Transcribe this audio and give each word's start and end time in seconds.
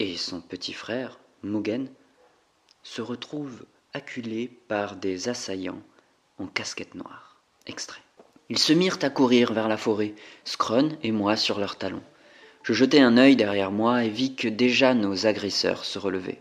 et 0.00 0.16
son 0.16 0.40
petit 0.40 0.72
frère, 0.72 1.20
Mugen, 1.42 1.88
se 2.82 3.02
retrouvent 3.02 3.64
acculés 3.92 4.50
par 4.66 4.96
des 4.96 5.28
assaillants 5.28 5.82
en 6.38 6.46
casquette 6.46 6.94
noire. 6.94 7.36
Extrait. 7.66 8.00
Ils 8.48 8.58
se 8.58 8.72
mirent 8.72 8.98
à 9.02 9.10
courir 9.10 9.52
vers 9.52 9.68
la 9.68 9.76
forêt, 9.76 10.14
Scron 10.44 10.96
et 11.02 11.12
moi 11.12 11.36
sur 11.36 11.60
leurs 11.60 11.76
talons. 11.76 12.02
Je 12.62 12.72
jetai 12.72 13.00
un 13.00 13.18
œil 13.18 13.36
derrière 13.36 13.70
moi 13.70 14.02
et 14.04 14.08
vis 14.08 14.34
que 14.34 14.48
déjà 14.48 14.94
nos 14.94 15.26
agresseurs 15.26 15.84
se 15.84 15.98
relevaient. 15.98 16.40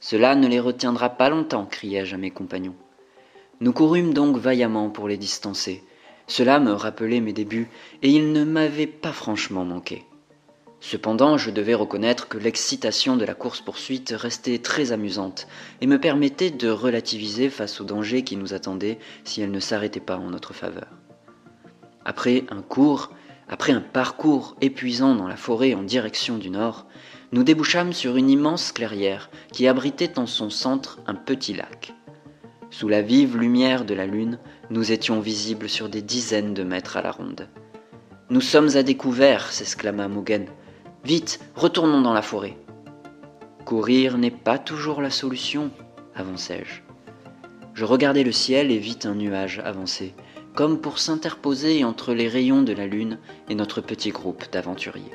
Cela 0.00 0.34
ne 0.34 0.48
les 0.48 0.60
retiendra 0.60 1.10
pas 1.10 1.28
longtemps, 1.28 1.66
criai-je 1.66 2.14
à 2.14 2.18
mes 2.18 2.30
compagnons. 2.30 2.76
Nous 3.60 3.72
courûmes 3.72 4.14
donc 4.14 4.38
vaillamment 4.38 4.88
pour 4.88 5.08
les 5.08 5.18
distancer. 5.18 5.84
Cela 6.26 6.58
me 6.58 6.72
rappelait 6.72 7.20
mes 7.20 7.32
débuts, 7.32 7.68
et 8.02 8.10
ils 8.10 8.32
ne 8.32 8.44
m'avaient 8.44 8.86
pas 8.86 9.12
franchement 9.12 9.64
manqué. 9.64 10.04
Cependant, 10.80 11.38
je 11.38 11.50
devais 11.50 11.74
reconnaître 11.74 12.28
que 12.28 12.38
l'excitation 12.38 13.16
de 13.16 13.24
la 13.24 13.34
course-poursuite 13.34 14.14
restait 14.16 14.58
très 14.58 14.92
amusante 14.92 15.48
et 15.80 15.86
me 15.86 16.00
permettait 16.00 16.50
de 16.50 16.68
relativiser 16.68 17.50
face 17.50 17.80
aux 17.80 17.84
dangers 17.84 18.22
qui 18.22 18.36
nous 18.36 18.54
attendaient 18.54 18.98
si 19.24 19.40
elle 19.40 19.50
ne 19.50 19.60
s'arrêtait 19.60 20.00
pas 20.00 20.16
en 20.16 20.30
notre 20.30 20.54
faveur. 20.54 20.88
Après 22.04 22.44
un 22.50 22.62
court, 22.62 23.10
après 23.48 23.72
un 23.72 23.80
parcours 23.80 24.56
épuisant 24.60 25.14
dans 25.14 25.26
la 25.26 25.36
forêt 25.36 25.74
en 25.74 25.82
direction 25.82 26.38
du 26.38 26.48
nord, 26.48 26.86
nous 27.32 27.42
débouchâmes 27.42 27.92
sur 27.92 28.16
une 28.16 28.30
immense 28.30 28.72
clairière 28.72 29.30
qui 29.52 29.66
abritait 29.66 30.18
en 30.18 30.26
son 30.26 30.48
centre 30.48 31.00
un 31.06 31.14
petit 31.14 31.54
lac. 31.54 31.92
Sous 32.70 32.88
la 32.88 33.02
vive 33.02 33.36
lumière 33.36 33.84
de 33.84 33.94
la 33.94 34.06
lune, 34.06 34.38
nous 34.70 34.92
étions 34.92 35.20
visibles 35.20 35.68
sur 35.68 35.88
des 35.88 36.02
dizaines 36.02 36.54
de 36.54 36.62
mètres 36.62 36.96
à 36.96 37.02
la 37.02 37.10
ronde. 37.10 37.48
Nous 38.30 38.42
sommes 38.42 38.76
à 38.76 38.82
découvert, 38.82 39.50
s'exclama 39.50 40.06
Mugen. 40.06 40.46
Vite, 41.04 41.40
retournons 41.54 42.00
dans 42.00 42.12
la 42.12 42.22
forêt. 42.22 42.56
Courir 43.64 44.18
n'est 44.18 44.30
pas 44.30 44.58
toujours 44.58 45.00
la 45.00 45.10
solution, 45.10 45.70
avançai-je. 46.14 46.82
Je 47.74 47.84
regardai 47.84 48.24
le 48.24 48.32
ciel 48.32 48.72
et 48.72 48.78
vis 48.78 48.98
un 49.04 49.14
nuage 49.14 49.60
avancer, 49.64 50.14
comme 50.54 50.80
pour 50.80 50.98
s'interposer 50.98 51.84
entre 51.84 52.14
les 52.14 52.28
rayons 52.28 52.62
de 52.62 52.72
la 52.72 52.86
lune 52.86 53.18
et 53.48 53.54
notre 53.54 53.80
petit 53.80 54.10
groupe 54.10 54.50
d'aventuriers. 54.50 55.14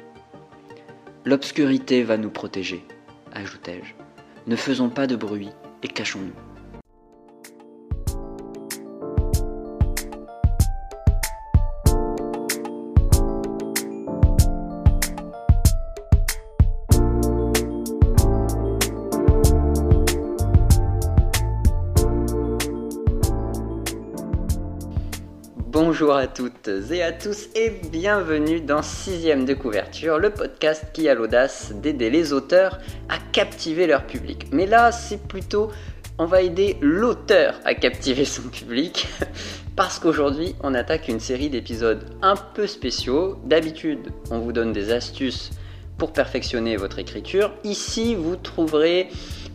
L'obscurité 1.26 2.04
va 2.04 2.18
nous 2.18 2.30
protéger, 2.30 2.86
ajoutai-je. 3.34 3.94
Ne 4.48 4.56
faisons 4.56 4.90
pas 4.90 5.08
de 5.08 5.16
bruit 5.16 5.50
et 5.84 5.88
cachons-nous. 5.88 6.43
Bonjour 25.94 26.16
à 26.16 26.26
toutes 26.26 26.72
et 26.90 27.04
à 27.04 27.12
tous 27.12 27.50
et 27.54 27.70
bienvenue 27.92 28.62
dans 28.62 28.82
Sixième 28.82 29.46
de 29.46 29.54
couverture, 29.54 30.18
le 30.18 30.32
podcast 30.32 30.86
qui 30.92 31.08
a 31.08 31.14
l'audace 31.14 31.72
d'aider 31.72 32.10
les 32.10 32.34
auteurs 32.34 32.80
à 33.10 33.18
captiver 33.32 33.86
leur 33.86 34.08
public. 34.08 34.48
Mais 34.52 34.66
là, 34.66 34.92
c'est 34.92 35.22
plutôt, 35.28 35.70
on 36.18 36.26
va 36.26 36.42
aider 36.42 36.78
l'auteur 36.82 37.60
à 37.64 37.76
captiver 37.76 38.26
son 38.26 38.42
public, 38.50 39.08
parce 39.76 40.00
qu'aujourd'hui, 40.00 40.56
on 40.64 40.74
attaque 40.74 41.10
une 41.10 41.20
série 41.20 41.52
d'épisodes 41.52 42.04
un 42.24 42.38
peu 42.38 42.66
spéciaux. 42.66 43.38
D'habitude, 43.46 44.00
on 44.32 44.40
vous 44.40 44.52
donne 44.52 44.74
des 44.74 44.92
astuces 44.92 45.52
pour 46.00 46.12
perfectionner 46.12 46.76
votre 46.76 46.98
écriture. 46.98 47.54
Ici, 47.64 48.16
vous 48.16 48.36
trouverez 48.36 49.10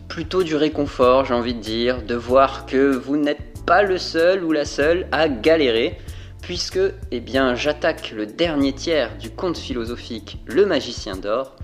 plutôt 0.07 0.43
du 0.43 0.55
réconfort, 0.55 1.25
j'ai 1.25 1.33
envie 1.33 1.53
de 1.53 1.59
dire, 1.59 2.01
de 2.01 2.15
voir 2.15 2.65
que 2.65 2.95
vous 2.95 3.17
n'êtes 3.17 3.59
pas 3.65 3.83
le 3.83 3.97
seul 3.97 4.45
ou 4.45 4.53
la 4.53 4.63
seule 4.63 5.05
à 5.11 5.27
galérer 5.27 5.97
puisque 6.41 6.79
eh 7.11 7.23
j'attaque 7.55 8.11
le 8.11 8.25
dernier 8.25 8.73
tiers 8.73 9.17
du 9.17 9.29
conte 9.29 9.57
philosophique 9.57 10.39
Le 10.45 10.65
Magicien 10.65 11.15
d'Or, 11.15 11.55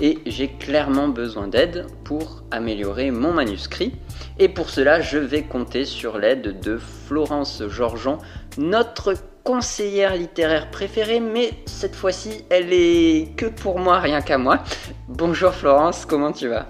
et 0.00 0.18
j'ai 0.26 0.48
clairement 0.48 1.08
besoin 1.08 1.48
d'aide 1.48 1.86
pour 2.04 2.42
améliorer 2.50 3.10
mon 3.10 3.32
manuscrit. 3.32 3.94
Et 4.38 4.48
pour 4.48 4.70
cela, 4.70 5.00
je 5.00 5.18
vais 5.18 5.42
compter 5.42 5.84
sur 5.84 6.18
l'aide 6.18 6.60
de 6.60 6.78
Florence 6.78 7.62
Georgeon, 7.68 8.18
notre 8.56 9.14
conseillère 9.44 10.16
littéraire 10.16 10.70
préférée, 10.70 11.20
mais 11.20 11.50
cette 11.66 11.94
fois-ci, 11.94 12.44
elle 12.50 12.72
est 12.72 13.36
que 13.36 13.46
pour 13.46 13.78
moi, 13.78 13.98
rien 13.98 14.20
qu'à 14.20 14.38
moi. 14.38 14.62
Bonjour 15.08 15.52
Florence, 15.52 16.06
comment 16.06 16.32
tu 16.32 16.48
vas? 16.48 16.66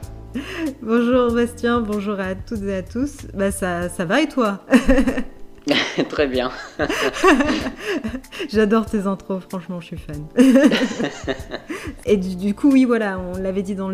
Bonjour 0.80 1.32
Bastien, 1.32 1.80
bonjour 1.80 2.20
à 2.20 2.34
toutes 2.34 2.62
et 2.62 2.76
à 2.76 2.82
tous. 2.82 3.26
Bah 3.34 3.50
ça 3.50 3.88
va 3.98 4.20
et 4.20 4.28
toi? 4.28 4.64
Très 6.08 6.26
bien. 6.26 6.50
J'adore 8.48 8.86
tes 8.86 9.06
intros, 9.06 9.42
franchement, 9.48 9.80
je 9.80 9.86
suis 9.86 9.98
fan. 9.98 10.26
et 12.06 12.16
du, 12.16 12.54
coup, 12.54 12.70
oui, 12.70 12.84
voilà, 12.84 13.18
on 13.18 13.36
l'avait 13.38 13.62
dit 13.62 13.74
dans 13.74 13.90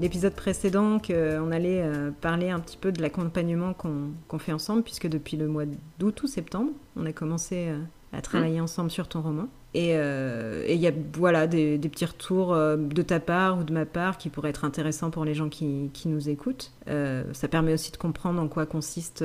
l'épisode 0.00 0.34
précédent 0.34 0.98
qu'on 0.98 1.50
allait 1.52 1.82
euh, 1.82 2.10
parler 2.20 2.50
un 2.50 2.60
petit 2.60 2.76
peu 2.76 2.92
de 2.92 3.02
l'accompagnement 3.02 3.74
qu'on 3.74 4.38
fait 4.38 4.52
ensemble, 4.52 4.82
puisque 4.82 5.08
depuis 5.08 5.36
le 5.36 5.48
mois 5.48 5.64
d'août 5.98 6.22
ou 6.22 6.26
septembre, 6.26 6.70
on 6.96 7.06
a 7.06 7.12
commencé 7.12 7.68
euh, 7.68 7.78
à 8.12 8.20
travailler 8.20 8.60
mmh. 8.60 8.64
ensemble 8.64 8.90
sur 8.90 9.08
ton 9.08 9.20
roman. 9.20 9.48
Euh, 9.76 10.62
et 10.66 10.74
il 10.74 10.80
y 10.80 10.86
a 10.86 10.92
voilà, 11.14 11.46
des, 11.46 11.78
petits 11.78 12.04
retours 12.04 12.52
euh, 12.52 12.76
de 12.76 13.02
ta 13.02 13.20
part 13.20 13.58
ou 13.58 13.64
de 13.64 13.72
ma 13.72 13.86
part 13.86 14.18
qui 14.18 14.28
pourraient 14.28 14.50
être 14.50 14.64
intéressants 14.64 15.10
pour 15.10 15.24
les 15.24 15.34
gens 15.34 15.48
qui, 15.48 15.90
nous 16.06 16.28
écoutent. 16.28 16.72
Euh, 16.88 17.24
ça 17.32 17.48
permet 17.48 17.72
aussi 17.72 17.90
de 17.90 17.96
comprendre 17.96 18.40
en 18.40 18.48
quoi 18.48 18.66
consiste 18.66 19.24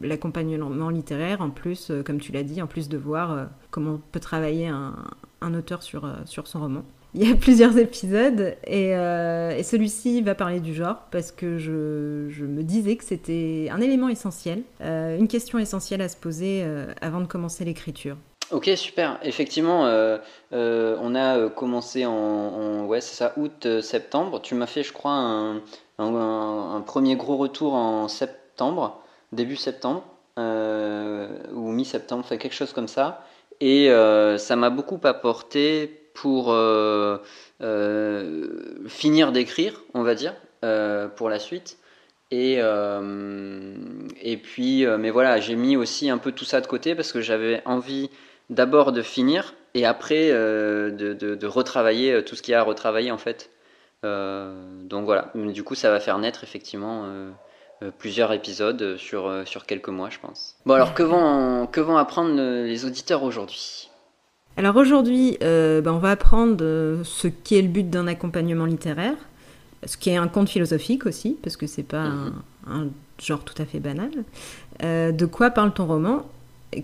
l'accompagnement 0.00 0.90
littéraire, 0.90 1.40
en 1.40 1.50
plus, 1.50 1.90
comme 2.04 2.20
tu 2.20 2.32
l'as 2.32 2.42
dit, 2.42 2.60
en 2.62 2.66
plus 2.66 2.88
de 2.88 2.96
voir 2.96 3.48
comment 3.70 4.00
peut 4.12 4.20
travailler 4.20 4.68
un, 4.68 5.54
auteur 5.54 5.82
sur, 5.82 6.08
sur 6.26 6.46
son 6.46 6.60
roman. 6.60 6.84
Il 7.14 7.28
y 7.28 7.30
a 7.30 7.34
plusieurs 7.36 7.76
épisodes 7.78 8.54
et, 8.66 8.92
celui-ci 9.62 10.22
va 10.22 10.34
parler 10.34 10.60
du 10.60 10.74
genre 10.74 11.06
parce 11.10 11.32
que 11.32 11.58
je 11.58 12.44
me 12.44 12.62
disais 12.62 12.96
que 12.96 13.04
c'était 13.04 13.68
un 13.70 13.80
élément 13.80 14.08
essentiel, 14.08 14.62
une 14.80 15.28
question 15.28 15.58
essentielle 15.58 16.02
à 16.02 16.08
se 16.08 16.16
poser 16.16 16.64
avant 17.00 17.20
de 17.20 17.26
commencer 17.26 17.64
l'écriture. 17.64 18.16
Ok, 18.52 18.70
super. 18.76 19.18
Effectivement, 19.22 19.86
euh, 19.86 20.18
euh, 20.52 20.98
on 21.00 21.14
a 21.14 21.38
euh, 21.38 21.48
commencé 21.48 22.04
en, 22.04 22.84
ouais, 22.84 23.00
c'est 23.00 23.14
ça, 23.14 23.32
août-septembre. 23.38 24.42
Tu 24.42 24.54
m'as 24.54 24.66
fait, 24.66 24.82
je 24.82 24.92
crois, 24.92 25.14
un, 25.14 25.62
premier 26.86 27.16
gros 27.16 27.38
retour 27.38 27.72
en 27.72 28.08
septembre, 28.08 29.00
début 29.32 29.56
septembre, 29.56 30.04
ou 30.36 31.72
mi-septembre, 31.72 32.26
fait 32.26 32.36
quelque 32.36 32.54
chose 32.54 32.74
comme 32.74 32.88
ça. 32.88 33.24
Et 33.60 33.88
ça 34.36 34.56
m'a 34.56 34.68
beaucoup 34.68 35.00
apporté 35.04 35.86
pour 36.14 36.54
finir 38.88 39.32
d'écrire, 39.32 39.80
on 39.94 40.02
va 40.02 40.14
dire, 40.14 40.34
pour 41.16 41.30
la 41.30 41.38
suite. 41.38 41.78
Et, 42.30 42.56
et 44.20 44.36
puis, 44.36 44.86
mais 44.98 45.10
voilà, 45.10 45.40
j'ai 45.40 45.54
mis 45.54 45.76
aussi 45.76 46.10
un 46.10 46.18
peu 46.18 46.32
tout 46.32 46.44
ça 46.44 46.60
de 46.60 46.66
côté 46.66 46.94
parce 46.94 47.12
que 47.12 47.20
j'avais 47.20 47.62
envie 47.64 48.10
d'abord 48.52 48.92
de 48.92 49.02
finir 49.02 49.54
et 49.74 49.86
après 49.86 50.28
euh, 50.30 50.90
de, 50.90 51.46
retravailler 51.46 52.12
euh, 52.12 52.22
tout 52.22 52.36
ce 52.36 52.42
qu'il 52.42 52.52
y 52.52 52.54
a 52.54 52.60
à 52.60 52.64
retravailler 52.64 53.10
en 53.10 53.18
fait. 53.18 53.50
Euh, 54.04 54.52
donc 54.84 55.04
voilà, 55.04 55.30
du 55.34 55.62
coup 55.62 55.74
ça 55.74 55.90
va 55.90 56.00
faire 56.00 56.18
naître 56.18 56.44
effectivement 56.44 57.06
plusieurs 57.98 58.32
épisodes 58.32 58.96
sur, 58.96 59.32
sur 59.44 59.66
quelques 59.66 59.88
mois 59.88 60.10
je 60.10 60.18
pense. 60.18 60.56
Bon 60.66 60.74
alors 60.74 60.94
que 60.94 61.02
vont, 61.02 61.66
que 61.66 61.80
vont 61.80 61.96
apprendre 61.96 62.34
les 62.34 62.84
auditeurs 62.84 63.22
aujourd'hui? 63.22 63.88
Alors 64.56 64.76
aujourd'hui, 64.76 65.38
ben, 65.40 65.86
on 65.86 65.98
va 65.98 66.10
apprendre 66.10 66.58
ce 67.04 67.28
qui 67.28 67.56
est 67.56 67.62
le 67.62 67.68
but 67.68 67.88
d'un 67.88 68.06
accompagnement 68.06 68.66
littéraire, 68.66 69.14
ce 69.86 69.96
qui 69.96 70.10
est 70.10 70.16
un 70.16 70.28
conte 70.28 70.48
philosophique 70.48 71.06
aussi, 71.06 71.38
parce 71.42 71.56
que 71.56 71.66
c'est 71.66 71.84
pas 71.84 72.08
mhm. 72.08 72.32
un, 72.68 72.88
genre 73.20 73.44
tout 73.44 73.60
à 73.62 73.64
fait 73.64 73.78
banal. 73.80 74.10
de 74.80 75.26
quoi 75.26 75.50
parle 75.50 75.72
ton 75.72 75.86
roman? 75.86 76.26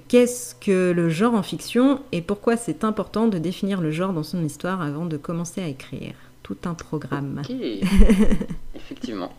Qu'est-ce 0.08 0.54
que 0.54 0.92
le 0.92 1.08
genre 1.08 1.34
en 1.34 1.42
fiction 1.42 2.00
et 2.12 2.20
pourquoi 2.20 2.56
c'est 2.56 2.84
important 2.84 3.26
de 3.26 3.38
définir 3.38 3.80
le 3.80 3.90
genre 3.90 4.12
dans 4.12 4.22
son 4.22 4.44
histoire 4.44 4.82
avant 4.82 5.06
de 5.06 5.16
commencer 5.16 5.62
à 5.62 5.66
écrire 5.66 6.12
Tout 6.42 6.58
un 6.64 6.74
programme. 6.74 7.42
Effectivement. 8.74 9.32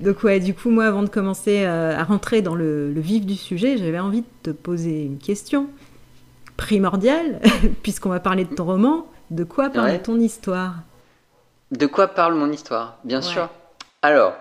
Donc 0.00 0.22
ouais, 0.22 0.40
du 0.40 0.54
coup, 0.54 0.70
moi, 0.70 0.86
avant 0.86 1.02
de 1.02 1.08
commencer 1.08 1.64
euh, 1.64 1.96
à 1.96 2.04
rentrer 2.04 2.40
dans 2.40 2.54
le, 2.54 2.92
vif 2.96 3.26
du 3.26 3.34
sujet, 3.36 3.76
j'avais 3.76 3.98
envie 3.98 4.22
de 4.22 4.26
te 4.42 4.50
poser 4.50 5.04
une 5.04 5.18
question 5.18 5.68
primordiale, 6.56 7.40
puisqu'on 7.82 8.08
va 8.08 8.20
parler 8.20 8.44
de 8.44 8.54
ton 8.54 8.64
roman. 8.64 9.06
De 9.30 9.44
quoi 9.44 9.68
parle 9.70 10.00
ton 10.02 10.18
histoire? 10.18 10.76
De 11.70 11.86
quoi 11.86 12.08
parle 12.08 12.34
mon 12.34 12.50
histoire? 12.50 12.96
Bien 13.04 13.20
sûr. 13.20 13.48
Alors, 14.02 14.32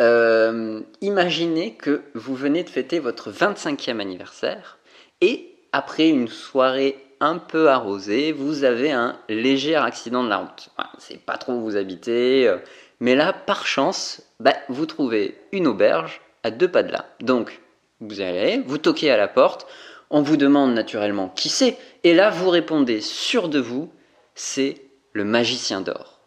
euh, 0.00 0.80
imaginez 1.00 1.74
que 1.74 2.02
vous 2.14 2.34
venez 2.34 2.64
de 2.64 2.70
fêter 2.70 2.98
votre 2.98 3.30
25e 3.30 4.00
anniversaire 4.00 4.78
et 5.20 5.54
après 5.72 6.08
une 6.08 6.28
soirée 6.28 6.96
un 7.20 7.36
peu 7.36 7.68
arrosé, 7.68 8.32
vous 8.32 8.64
avez 8.64 8.90
un 8.92 9.18
léger 9.28 9.76
accident 9.76 10.24
de 10.24 10.30
la 10.30 10.38
route. 10.38 10.70
C'est 10.98 11.20
pas 11.20 11.36
trop 11.36 11.52
où 11.52 11.60
vous 11.60 11.76
habitez, 11.76 12.48
euh, 12.48 12.56
mais 12.98 13.14
là, 13.14 13.32
par 13.34 13.66
chance, 13.66 14.22
bah, 14.40 14.54
vous 14.68 14.86
trouvez 14.86 15.38
une 15.52 15.66
auberge 15.66 16.22
à 16.42 16.50
deux 16.50 16.68
pas 16.68 16.82
de 16.82 16.92
là. 16.92 17.06
Donc, 17.20 17.60
vous 18.00 18.22
allez, 18.22 18.62
vous 18.66 18.78
toquez 18.78 19.10
à 19.10 19.18
la 19.18 19.28
porte, 19.28 19.66
on 20.08 20.22
vous 20.22 20.38
demande 20.38 20.72
naturellement 20.72 21.28
qui 21.28 21.50
c'est, 21.50 21.76
et 22.04 22.14
là, 22.14 22.30
vous 22.30 22.48
répondez 22.48 23.02
sûr 23.02 23.50
de 23.50 23.60
vous, 23.60 23.92
c'est 24.34 24.76
le 25.12 25.24
magicien 25.24 25.82
d'or. 25.82 26.20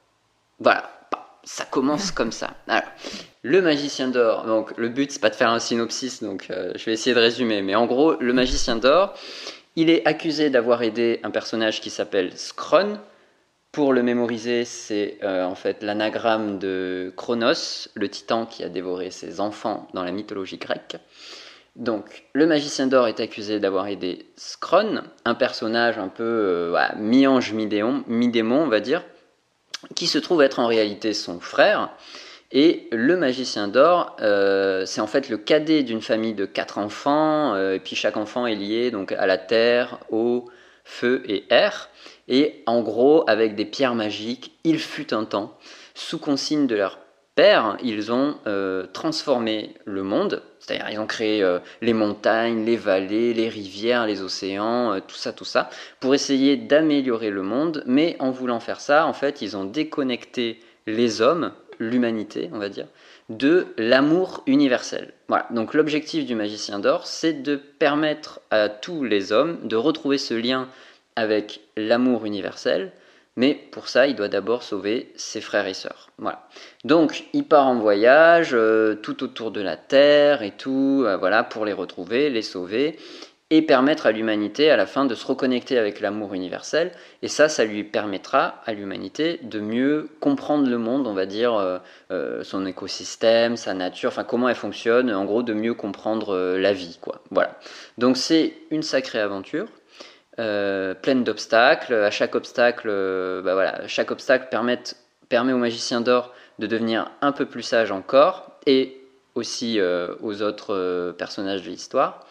Voilà, 0.60 0.93
ça 1.44 1.66
commence 1.66 2.12
comme 2.12 2.32
ça. 2.32 2.52
Le 3.42 3.62
magicien 3.62 4.08
d'or, 4.08 4.46
donc 4.46 4.74
le 4.78 4.90
but 4.90 5.12
c'est 5.12 5.20
pas 5.20 5.30
de 5.30 5.36
faire 5.36 5.50
un 5.50 5.60
synopsis, 5.60 6.24
donc 6.24 6.48
euh, 6.50 6.72
je 6.76 6.86
vais 6.86 6.94
essayer 6.94 7.14
de 7.14 7.20
résumer, 7.20 7.62
mais 7.62 7.76
en 7.76 7.86
gros, 7.86 8.16
le 8.20 8.34
magicien 8.34 8.78
d'or, 8.78 9.14
il 9.76 9.90
est 9.90 10.06
accusé 10.06 10.50
d'avoir 10.50 10.84
aidé 10.84 11.20
un 11.24 11.32
personnage 11.32 11.82
qui 11.82 11.90
s'appelle 11.90 12.38
Skron. 12.38 13.00
Pour 13.72 13.92
le 13.92 14.04
mémoriser, 14.04 14.66
c'est 14.66 15.18
euh, 15.24 15.44
en 15.46 15.56
fait 15.56 15.82
l'anagramme 15.82 16.60
de 16.60 17.12
Chronos, 17.18 17.90
le 17.96 18.08
titan 18.08 18.46
qui 18.46 18.64
a 18.64 18.70
dévoré 18.70 19.10
ses 19.12 19.40
enfants 19.40 19.88
dans 19.94 20.04
la 20.04 20.12
mythologie 20.12 20.58
grecque. 20.58 20.98
Donc, 21.76 22.26
le 22.34 22.46
magicien 22.46 22.86
d'or 22.86 23.08
est 23.08 23.20
accusé 23.20 23.60
d'avoir 23.60 23.88
aidé 23.88 24.28
Skron, 24.36 25.02
un 25.26 25.34
personnage 25.34 25.98
un 25.98 26.08
peu 26.08 26.24
euh, 26.24 26.78
mi-ange, 26.98 27.52
mi-démon, 27.52 28.58
on 28.58 28.68
va 28.68 28.80
dire, 28.80 29.04
qui 29.96 30.08
se 30.08 30.18
trouve 30.18 30.42
être 30.42 30.60
en 30.60 30.68
réalité 30.68 31.14
son 31.14 31.40
frère. 31.40 31.90
Et 32.52 32.88
le 32.92 33.18
magicien 33.18 33.68
d'or, 33.68 34.16
euh, 34.22 34.86
c'est 34.86 35.02
en 35.02 35.08
fait 35.08 35.30
le 35.30 35.38
cadet 35.38 35.82
d'une 35.82 36.02
famille 36.02 36.36
de 36.36 36.46
quatre 36.46 36.78
enfants, 36.78 37.56
euh, 37.56 37.74
et 37.74 37.80
puis 37.80 37.96
chaque 37.96 38.16
enfant 38.16 38.46
est 38.46 38.56
lié 38.56 38.92
donc 38.92 39.12
à 39.12 39.26
la 39.26 39.40
terre, 39.40 39.98
eau, 40.12 40.46
feu 40.84 41.24
et 41.26 41.46
air. 41.50 41.90
Et 42.28 42.62
en 42.68 42.82
gros, 42.82 43.24
avec 43.28 43.56
des 43.56 43.66
pierres 43.66 43.96
magiques, 43.96 44.52
il 44.64 44.80
fut 44.80 45.14
un 45.14 45.26
temps, 45.26 45.58
sous 45.96 46.20
consigne 46.20 46.68
de 46.68 46.76
leur 46.76 47.00
père, 47.36 47.78
ils 47.84 48.12
ont 48.12 48.36
euh, 48.48 48.86
transformé 48.94 49.74
le 49.86 50.04
monde, 50.04 50.42
c'est-à-dire 50.60 50.90
ils 50.92 51.00
ont 51.00 51.08
créé 51.08 51.46
les 51.82 51.94
montagnes, 51.94 52.66
les 52.66 52.78
vallées, 52.78 53.34
les 53.34 53.50
rivières, 53.50 54.06
les 54.06 54.22
océans, 54.22 55.00
tout 55.02 55.16
ça, 55.16 55.34
tout 55.34 55.46
ça, 55.46 55.70
pour 56.00 56.16
essayer 56.16 56.56
d'améliorer 56.56 57.30
le 57.30 57.42
monde, 57.42 57.84
mais 57.86 58.16
en 58.20 58.32
voulant 58.32 58.60
faire 58.60 58.80
ça, 58.80 59.06
en 59.06 59.14
fait, 59.14 59.42
ils 59.42 59.58
ont 59.58 59.66
déconnecté 59.66 60.60
les 60.88 61.22
hommes 61.22 61.52
l'humanité, 61.80 62.50
on 62.54 62.60
va 62.60 62.70
dire, 62.70 62.88
de 63.30 63.68
l'amour 63.78 64.44
universel. 64.46 65.14
Voilà. 65.28 65.48
Donc 65.52 65.74
l'objectif 65.74 66.26
du 66.26 66.36
magicien 66.36 66.80
d'or, 66.80 67.08
c'est 67.08 67.34
de 67.34 67.56
permettre 67.56 68.42
à 68.52 68.70
tous 68.70 69.04
les 69.04 69.32
hommes 69.32 69.60
de 69.68 69.76
retrouver 69.76 70.18
ce 70.18 70.34
lien 70.34 70.68
avec 71.16 71.62
l'amour 71.78 72.26
universel, 72.26 72.92
mais 73.36 73.56
pour 73.72 73.88
ça, 73.88 74.06
il 74.08 74.16
doit 74.16 74.28
d'abord 74.28 74.64
sauver 74.64 75.12
ses 75.16 75.42
frères 75.42 75.66
et 75.66 75.74
sœurs. 75.74 76.10
Voilà. 76.18 76.48
Donc, 76.84 77.26
il 77.34 77.46
part 77.46 77.68
en 77.68 77.80
voyage 77.80 78.52
euh, 78.54 78.96
tout 78.96 79.24
autour 79.24 79.52
de 79.52 79.62
la 79.62 79.76
Terre 79.76 80.44
et 80.44 80.52
tout, 80.52 81.04
euh, 81.06 81.18
voilà, 81.18 81.44
pour 81.44 81.66
les 81.66 81.74
retrouver, 81.74 82.30
les 82.30 82.44
sauver 82.44 82.98
et 83.50 83.62
permettre 83.62 84.08
à 84.08 84.12
l'humanité 84.12 84.72
à 84.72 84.78
la 84.78 84.88
fin 84.88 85.06
de 85.06 85.14
se 85.14 85.28
reconnecter 85.28 85.78
avec 85.78 86.00
l'amour 86.00 86.34
universel. 86.34 86.92
Et 87.22 87.28
ça, 87.28 87.50
ça 87.50 87.66
lui 87.66 87.84
permettra 87.84 88.62
à 88.66 88.74
l'humanité 88.74 89.40
de 89.44 89.60
mieux 89.60 90.10
comprendre 90.20 90.68
le 90.68 90.78
monde, 90.78 91.06
on 91.06 91.14
va 91.14 91.28
dire, 91.28 91.80
euh, 92.10 92.44
son 92.44 92.66
écosystème, 92.66 93.56
sa 93.56 93.76
nature, 93.76 94.10
enfin 94.10 94.24
comment 94.24 94.50
elle 94.50 94.56
fonctionne, 94.56 95.14
en 95.14 95.26
gros 95.26 95.44
de 95.44 95.54
mieux 95.54 95.76
comprendre 95.76 96.58
la 96.58 96.74
vie. 96.74 96.98
Quoi. 97.00 97.22
Voilà. 97.30 97.60
Donc 98.00 98.18
c'est 98.18 98.54
une 98.72 98.82
sacrée 98.82 99.20
aventure. 99.20 99.68
Pleine 100.36 101.24
d'obstacles. 101.24 101.94
À 101.94 102.12
chaque 102.12 102.36
obstacle, 102.36 102.90
bah 103.44 103.54
voilà, 103.54 103.88
chaque 103.88 104.12
obstacle 104.12 104.48
permet, 104.50 105.54
au 105.54 105.58
magicien 105.58 106.02
d'or 106.02 106.34
de 106.60 106.68
devenir 106.68 107.12
un 107.22 107.32
peu 107.32 107.46
plus 107.46 107.64
sage 107.64 107.92
encore 107.92 108.52
et 108.66 108.98
aussi 109.36 109.80
aux 110.22 110.42
autres 110.42 111.14
personnages 111.18 111.64
de 111.64 111.70
l'histoire. 111.70 112.26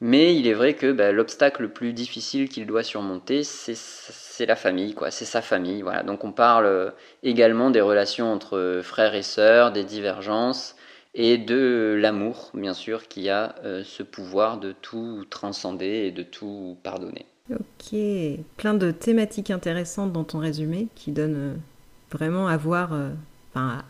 Mais 0.00 0.36
il 0.36 0.46
est 0.46 0.54
vrai 0.54 0.74
que 0.74 0.92
bah, 0.92 1.10
l'obstacle 1.10 1.62
le 1.62 1.70
plus 1.70 1.92
difficile 1.92 2.48
qu'il 2.48 2.66
doit 2.66 2.84
surmonter, 2.84 3.42
c'est 3.42 4.46
la 4.46 4.54
famille, 4.54 4.94
quoi. 4.94 5.10
C'est 5.10 5.24
sa 5.24 5.42
famille, 5.42 5.82
voilà. 5.82 6.04
Donc 6.04 6.22
on 6.22 6.30
parle 6.30 6.66
euh, 6.66 6.90
également 7.24 7.70
des 7.70 7.80
relations 7.80 8.32
entre 8.32 8.80
frères 8.84 9.16
et 9.16 9.22
sœurs, 9.22 9.72
des 9.72 9.82
divergences 9.82 10.76
et 11.14 11.38
de 11.38 11.96
l'amour, 12.00 12.50
bien 12.54 12.74
sûr, 12.74 13.08
qui 13.08 13.28
a 13.28 13.54
euh, 13.64 13.82
ce 13.84 14.02
pouvoir 14.02 14.58
de 14.58 14.72
tout 14.72 15.24
transcender 15.30 16.06
et 16.06 16.10
de 16.10 16.22
tout 16.22 16.76
pardonner. 16.82 17.26
Ok, 17.50 17.96
plein 18.56 18.74
de 18.74 18.90
thématiques 18.90 19.50
intéressantes 19.50 20.12
dans 20.12 20.24
ton 20.24 20.38
résumé 20.38 20.88
qui 20.94 21.12
donnent 21.12 21.36
euh, 21.36 21.54
vraiment 22.12 22.46
à 22.46 22.56
voir, 22.56 22.90
enfin 23.50 23.84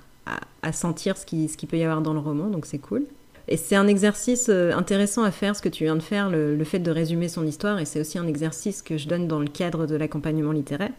à, 0.63 0.73
sentir 0.73 1.17
ce 1.17 1.25
qu'il 1.25 1.49
ce 1.49 1.57
qui 1.57 1.67
peut 1.67 1.79
y 1.79 1.83
avoir 1.83 2.03
dans 2.03 2.13
le 2.13 2.21
roman, 2.21 2.49
donc 2.49 2.67
c'est 2.67 2.79
cool. 2.79 3.07
Et 3.49 3.57
c'est 3.57 3.77
un 3.77 3.89
exercice 3.89 4.51
euh, 4.51 4.73
intéressant 4.73 5.23
à 5.23 5.31
faire, 5.31 5.57
ce 5.57 5.63
que 5.63 5.71
tu 5.71 5.85
viens 5.85 5.97
de 5.97 6.03
faire, 6.03 6.29
le, 6.29 6.63
fait 6.65 6.79
de 6.79 6.91
résumer 6.91 7.29
son 7.29 7.47
histoire, 7.47 7.79
et 7.79 7.87
c'est 7.87 7.99
aussi 7.99 8.19
un 8.19 8.27
exercice 8.27 8.83
que 8.83 8.99
je 8.99 9.09
donne 9.09 9.27
dans 9.27 9.41
le 9.41 9.49
cadre 9.49 9.87
de 9.87 9.97
l'accompagnement 9.97 10.53
littéraire, 10.53 10.93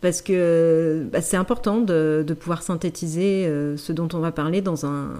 parce 0.00 0.22
que 0.22 1.06
bah, 1.10 1.22
c'est 1.22 1.36
important 1.36 1.78
de, 1.78 2.24
pouvoir 2.38 2.62
synthétiser 2.62 3.46
euh, 3.46 3.76
ce 3.76 3.92
dont 3.92 4.08
on 4.12 4.18
va 4.18 4.32
parler 4.32 4.60
dans 4.60 4.86
un, 4.86 5.14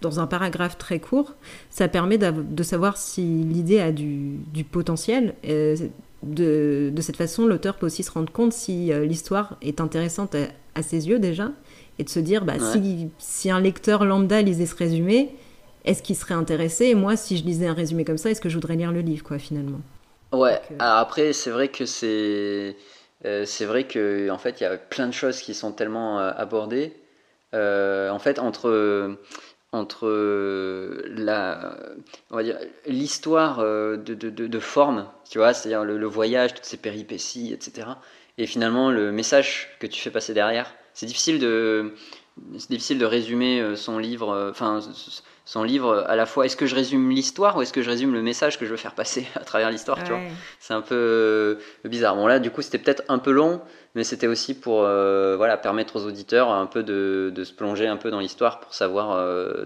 dans 0.00 0.20
un 0.20 0.26
paragraphe 0.26 0.78
très 0.78 1.00
court. 1.00 1.34
Ça 1.70 1.88
permet 1.88 2.18
de 2.18 2.62
savoir 2.62 2.96
si 2.96 3.22
l'idée 3.22 3.80
a 3.80 3.92
du, 3.92 4.38
potentiel. 4.70 5.34
de, 5.44 6.90
de, 6.92 7.02
cette 7.02 7.16
façon, 7.16 7.46
l'auteur 7.46 7.76
peut 7.76 7.86
aussi 7.86 8.02
se 8.02 8.10
rendre 8.10 8.32
compte 8.32 8.52
si 8.52 8.92
euh, 8.92 9.04
l'histoire 9.04 9.56
est 9.62 9.80
intéressante 9.80 10.34
à 10.74 10.82
ses 10.82 11.08
yeux 11.08 11.18
déjà, 11.18 11.50
et 11.98 12.04
de 12.04 12.08
se 12.08 12.20
dire 12.20 12.44
bah, 12.44 12.58
si, 12.58 13.08
si, 13.18 13.50
un 13.50 13.60
lecteur 13.60 14.04
lambda 14.04 14.42
lisait 14.42 14.66
ce 14.66 14.76
résumé, 14.76 15.34
est-ce 15.84 16.02
qu'il 16.02 16.16
serait 16.16 16.34
intéressé? 16.34 16.86
Et 16.86 16.94
moi, 16.94 17.16
si 17.16 17.36
je 17.36 17.44
lisais 17.44 17.66
un 17.66 17.74
résumé 17.74 18.04
comme 18.04 18.18
ça, 18.18 18.30
est-ce 18.30 18.40
que 18.40 18.48
je 18.48 18.54
voudrais 18.54 18.76
lire 18.76 18.92
le 18.92 19.00
livre, 19.00 19.24
quoi, 19.24 19.38
finalement? 19.38 19.80
Ouais, 20.32 20.60
euh, 20.70 20.76
après, 20.78 21.32
c'est 21.32 21.50
vrai 21.50 21.68
que 21.68 21.86
c'est. 21.86 22.76
Euh, 23.24 23.44
c'est 23.44 23.64
vrai 23.64 23.84
que 23.84 24.30
en 24.30 24.38
fait 24.38 24.60
il 24.60 24.64
y 24.64 24.66
a 24.66 24.76
plein 24.76 25.06
de 25.06 25.12
choses 25.12 25.40
qui 25.40 25.54
sont 25.54 25.72
tellement 25.72 26.20
euh, 26.20 26.30
abordées. 26.36 26.92
En 27.52 28.18
fait 28.18 28.38
entre 28.38 29.16
entre 29.72 30.08
la 31.16 31.78
on 32.30 32.36
va 32.36 32.42
dire 32.42 32.58
l'histoire 32.86 33.58
de, 33.58 33.96
de, 33.96 34.28
de, 34.28 34.58
forme 34.58 35.08
tu 35.30 35.38
vois 35.38 35.54
c'est-à-dire 35.54 35.84
le, 35.84 35.96
le, 35.96 36.06
voyage 36.06 36.54
toutes 36.54 36.64
ces 36.64 36.76
péripéties 36.76 37.54
etc 37.54 37.88
et 38.38 38.46
finalement 38.46 38.90
le 38.90 39.12
message 39.12 39.68
que 39.80 39.86
tu 39.86 40.00
fais 40.00 40.10
passer 40.10 40.32
derrière. 40.32 40.72
C'est 40.94 41.06
difficile 41.06 41.38
de 41.38 41.94
c'est 42.56 42.70
difficile 42.70 42.98
de 42.98 43.04
résumer 43.04 43.60
euh, 43.60 43.74
son 43.74 43.98
livre, 43.98 44.30
euh, 44.30 44.50
enfin 44.50 44.80
son 45.48 45.62
livre 45.62 46.04
à 46.06 46.14
la 46.14 46.26
fois. 46.26 46.44
Est-ce 46.44 46.56
que 46.56 46.66
je 46.66 46.74
résume 46.74 47.10
l'histoire 47.10 47.56
ou 47.56 47.62
est-ce 47.62 47.72
que 47.72 47.80
je 47.80 47.88
résume 47.88 48.12
le 48.12 48.20
message 48.20 48.58
que 48.58 48.66
je 48.66 48.70
veux 48.70 48.76
faire 48.76 48.94
passer 48.94 49.26
à 49.34 49.40
travers 49.40 49.70
l'histoire 49.70 50.02
Tu 50.04 50.10
vois, 50.10 50.20
c'est 50.60 50.74
un 50.74 50.82
peu 50.82 50.94
euh, 50.94 51.88
bizarre. 51.88 52.16
Bon 52.16 52.26
là, 52.26 52.38
du 52.38 52.50
coup, 52.50 52.60
c'était 52.60 52.78
peut-être 52.78 53.02
un 53.08 53.18
peu 53.18 53.30
long, 53.30 53.62
mais 53.94 54.04
c'était 54.04 54.26
aussi 54.26 54.54
pour 54.54 54.80
voilà 54.80 55.56
permettre 55.56 55.96
aux 55.96 56.04
auditeurs 56.04 56.50
un 56.50 56.66
peu 56.66 56.82
de, 56.82 57.32
de 57.34 57.44
se 57.44 57.52
plonger 57.52 57.86
un 57.86 57.96
peu 57.96 58.10
dans 58.10 58.20
l'histoire 58.20 58.60
pour 58.60 58.74
savoir 58.74 59.16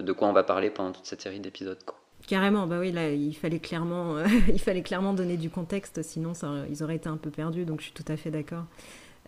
de 0.01 0.11
quoi 0.13 0.27
on 0.27 0.33
va 0.33 0.43
parler 0.43 0.69
pendant 0.69 0.91
toute 0.91 1.05
cette 1.05 1.21
série 1.21 1.39
d'épisodes. 1.39 1.77
Carrément, 2.25 2.67
bah 2.67 2.77
oui, 2.79 2.93
là, 2.93 3.11
il 3.11 3.35
fallait 3.35 3.59
clairement, 3.59 4.15
il 4.47 4.59
fallait 4.59 4.83
clairement 4.83 5.13
donner 5.13 5.35
du 5.35 5.49
contexte, 5.49 6.01
sinon 6.03 6.33
ça, 6.33 6.53
ils 6.69 6.81
auraient 6.81 6.95
été 6.95 7.09
un 7.09 7.17
peu 7.17 7.29
perdus. 7.29 7.65
Donc, 7.65 7.81
je 7.81 7.85
suis 7.85 7.93
tout 7.93 8.05
à 8.07 8.15
fait 8.15 8.31
d'accord. 8.31 8.63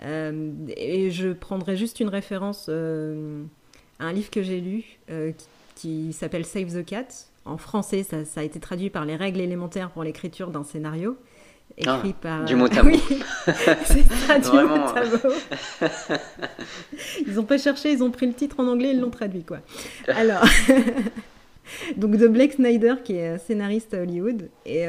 Euh, 0.01 0.51
et 0.75 1.09
je 1.11 1.29
prendrai 1.29 1.77
juste 1.77 1.99
une 1.99 2.09
référence 2.09 2.67
euh, 2.69 3.43
à 3.99 4.05
un 4.05 4.13
livre 4.13 4.29
que 4.29 4.43
j'ai 4.43 4.59
lu 4.59 4.83
euh, 5.09 5.31
qui, 5.31 5.45
s'appelle 6.13 6.45
Save 6.45 6.73
the 6.73 6.85
Cat. 6.85 7.07
En 7.45 7.57
français, 7.57 8.03
ça, 8.03 8.39
a 8.39 8.43
été 8.43 8.59
traduit 8.59 8.89
par 8.89 9.05
les 9.05 9.15
règles 9.15 9.39
élémentaires 9.39 9.91
pour 9.91 10.03
l'écriture 10.03 10.49
d'un 10.49 10.63
scénario. 10.63 11.17
Écrit 11.77 12.15
ah, 12.17 12.21
par. 12.21 12.45
Du 12.45 12.55
mot 12.55 12.65
à. 12.65 12.81
Oui, 12.83 13.01
c'est 13.85 14.07
ça, 14.27 14.39
du 14.39 14.49
mot 14.49 14.57
à 14.57 15.03
mot. 15.03 15.87
ils 17.25 17.33
n'ont 17.33 17.43
pas 17.43 17.57
cherché, 17.57 17.91
ils 17.91 18.03
ont 18.03 18.11
pris 18.11 18.27
le 18.27 18.33
titre 18.33 18.59
en 18.59 18.67
anglais, 18.67 18.91
ils 18.91 18.99
l'ont 18.99 19.09
traduit, 19.09 19.43
quoi. 19.43 19.59
Alors. 20.07 20.43
Donc 21.97 22.17
de 22.17 22.27
Blake 22.27 22.53
Snyder, 22.53 22.95
qui 23.03 23.13
est 23.13 23.39
scénariste 23.39 23.95
à 23.95 24.01
Hollywood. 24.01 24.49
Et 24.65 24.85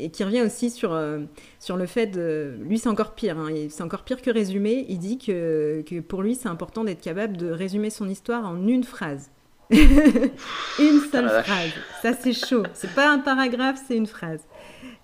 et 0.00 0.10
qui 0.10 0.24
revient 0.24 0.42
aussi 0.42 0.70
sur, 0.70 0.92
euh, 0.92 1.20
sur 1.58 1.76
le 1.76 1.86
fait 1.86 2.06
de... 2.06 2.54
Lui, 2.62 2.78
c'est 2.78 2.88
encore 2.88 3.12
pire. 3.12 3.38
Hein, 3.38 3.50
c'est 3.68 3.82
encore 3.82 4.02
pire 4.02 4.22
que 4.22 4.30
résumer. 4.30 4.86
Il 4.88 4.98
dit 4.98 5.18
que, 5.18 5.82
que 5.86 6.00
pour 6.00 6.22
lui, 6.22 6.34
c'est 6.34 6.48
important 6.48 6.84
d'être 6.84 7.00
capable 7.00 7.36
de 7.36 7.50
résumer 7.50 7.90
son 7.90 8.08
histoire 8.08 8.46
en 8.46 8.66
une 8.66 8.84
phrase. 8.84 9.30
une 10.78 11.00
seule 11.12 11.28
phrase. 11.28 11.70
Ça, 12.02 12.12
c'est 12.12 12.32
chaud. 12.32 12.64
C'est 12.74 12.92
pas 12.94 13.10
un 13.10 13.18
paragraphe, 13.18 13.80
c'est 13.86 13.96
une 13.96 14.06
phrase. 14.06 14.40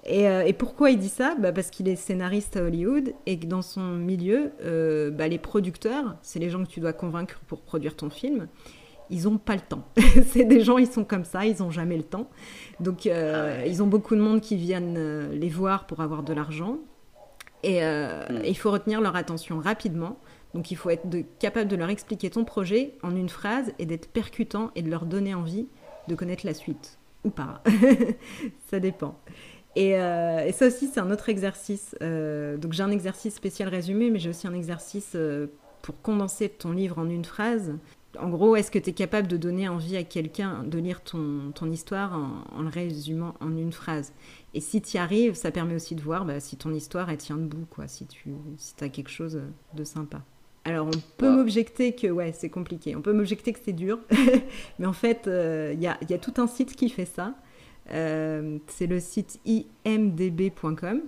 Et, 0.04 0.28
euh, 0.28 0.44
et, 0.44 0.52
pourquoi 0.52 0.90
il 0.90 0.98
dit 0.98 1.08
ça? 1.08 1.34
Bah 1.38 1.52
Parce 1.52 1.70
qu'il 1.70 1.88
est 1.88 1.96
scénariste 1.96 2.56
à 2.56 2.62
Hollywood 2.62 3.12
et 3.26 3.38
que 3.38 3.46
dans 3.46 3.62
son 3.62 3.82
milieu, 3.82 4.52
euh, 4.64 5.10
bah 5.10 5.26
les 5.26 5.38
producteurs, 5.38 6.16
c'est 6.22 6.38
les 6.38 6.48
gens 6.48 6.62
que 6.62 6.68
tu 6.68 6.80
dois 6.80 6.92
convaincre 6.92 7.40
pour 7.48 7.60
produire 7.60 7.96
ton 7.96 8.08
film, 8.08 8.46
ils 9.10 9.24
n'ont 9.24 9.38
pas 9.38 9.54
le 9.54 9.60
temps. 9.60 9.84
c'est 10.28 10.44
des 10.44 10.60
gens, 10.60 10.78
ils 10.78 10.86
sont 10.86 11.04
comme 11.04 11.24
ça, 11.24 11.44
ils 11.44 11.60
n'ont 11.60 11.72
jamais 11.72 11.96
le 11.96 12.04
temps. 12.04 12.30
Donc, 12.78 13.06
euh, 13.06 13.64
ils 13.66 13.82
ont 13.82 13.86
beaucoup 13.86 14.14
de 14.14 14.20
monde 14.20 14.40
qui 14.40 14.56
viennent 14.56 15.30
les 15.30 15.48
voir 15.48 15.86
pour 15.86 16.00
avoir 16.00 16.22
de 16.22 16.32
l'argent. 16.32 16.78
Et 17.62 17.80
hmm. 17.80 18.42
il 18.44 18.56
faut 18.56 18.70
retenir 18.70 19.00
leur 19.00 19.16
attention 19.16 19.58
rapidement. 19.58 20.18
Donc, 20.56 20.70
il 20.70 20.76
faut 20.76 20.90
être 20.90 21.06
capable 21.38 21.68
de 21.68 21.76
leur 21.76 21.90
expliquer 21.90 22.30
ton 22.30 22.44
projet 22.44 22.94
en 23.02 23.14
une 23.14 23.28
phrase 23.28 23.72
et 23.78 23.86
d'être 23.86 24.08
percutant 24.08 24.70
et 24.74 24.82
de 24.82 24.90
leur 24.90 25.04
donner 25.04 25.34
envie 25.34 25.68
de 26.08 26.14
connaître 26.14 26.46
la 26.46 26.54
suite. 26.54 26.98
Ou 27.24 27.30
pas. 27.30 27.62
ça 28.70 28.80
dépend. 28.80 29.18
Et, 29.74 29.90
et, 29.90 30.52
ça 30.52 30.68
aussi, 30.68 30.86
c'est 30.86 31.00
un 31.00 31.10
autre 31.10 31.28
exercice. 31.28 31.94
donc, 32.00 32.72
j'ai 32.72 32.82
un 32.82 32.90
exercice 32.90 33.34
spécial 33.34 33.68
résumé, 33.68 34.10
mais 34.10 34.18
j'ai 34.18 34.30
aussi 34.30 34.46
un 34.46 34.54
exercice 34.54 35.14
pour 35.82 36.00
condenser 36.00 36.48
ton 36.48 36.72
livre 36.72 36.98
en 36.98 37.08
une 37.08 37.24
phrase, 37.24 37.74
en 38.18 38.28
gros, 38.28 38.56
est-ce 38.56 38.70
que 38.70 38.78
tu 38.78 38.90
es 38.90 38.92
capable 38.92 39.28
de 39.28 39.36
donner 39.36 39.68
envie 39.68 39.96
à 39.96 40.04
quelqu'un 40.04 40.62
de 40.64 40.78
lire 40.78 41.02
ton, 41.02 41.52
ton 41.54 41.70
histoire 41.70 42.14
en, 42.14 42.62
le 42.62 42.68
résumant 42.68 43.34
en 43.40 43.56
une 43.56 43.72
phrase? 43.72 44.12
Et 44.54 44.60
si 44.60 44.80
tu 44.80 44.96
y 44.96 44.98
arrives, 44.98 45.34
ça 45.34 45.50
permet 45.50 45.74
aussi 45.74 45.94
de 45.94 46.02
voir 46.02 46.24
bah, 46.24 46.40
si 46.40 46.56
ton 46.56 46.72
histoire 46.72 47.10
elle 47.10 47.18
tient 47.18 47.36
debout, 47.36 47.66
quoi, 47.68 47.88
si 47.88 48.06
tu 48.06 48.34
si 48.58 48.74
as 48.80 48.88
quelque 48.88 49.10
chose 49.10 49.40
de 49.74 49.84
sympa. 49.84 50.22
Alors 50.66 50.88
on 50.88 51.00
peut 51.16 51.30
m'objecter 51.30 51.94
que 51.94 52.08
ouais, 52.08 52.32
c'est 52.32 52.50
compliqué, 52.50 52.96
on 52.96 53.00
peut 53.00 53.12
m'objecter 53.12 53.52
que 53.52 53.60
c'est 53.64 53.72
dur, 53.72 54.00
mais 54.80 54.86
en 54.86 54.92
fait, 54.92 55.22
il 55.26 55.30
euh, 55.30 55.74
y, 55.74 55.86
a, 55.86 55.96
y, 56.10 56.12
a, 56.12 56.18
tout 56.18 56.34
un 56.38 56.48
site 56.48 56.74
qui 56.74 56.90
fait 56.90 57.04
ça. 57.04 57.34
Euh, 57.92 58.58
c'est 58.66 58.88
le 58.88 58.98
site 58.98 59.38
imdb.com 59.86 61.02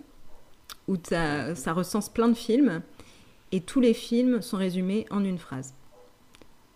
où 0.86 0.94
ça 1.10 1.72
recense 1.72 2.08
plein 2.08 2.28
de 2.28 2.34
films. 2.34 2.82
Et 3.50 3.60
tous 3.60 3.80
les 3.80 3.94
films 3.94 4.42
sont 4.42 4.58
résumés 4.58 5.06
en 5.10 5.24
une 5.24 5.38
phrase. 5.38 5.74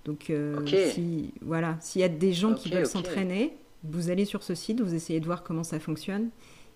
Donc, 0.04 0.30
euh, 0.30 0.66
si, 0.66 1.32
voilà, 1.40 1.76
s'il 1.80 2.00
y 2.00 2.04
a 2.04 2.08
des 2.08 2.32
gens 2.32 2.54
qui 2.54 2.70
veulent 2.70 2.86
s'entraîner, 2.86 3.56
vous 3.84 4.10
allez 4.10 4.24
sur 4.24 4.42
ce 4.42 4.56
site, 4.56 4.80
vous 4.80 4.94
essayez 4.94 5.20
de 5.20 5.26
voir 5.26 5.44
comment 5.44 5.62
ça 5.62 5.78
fonctionne 5.78 6.30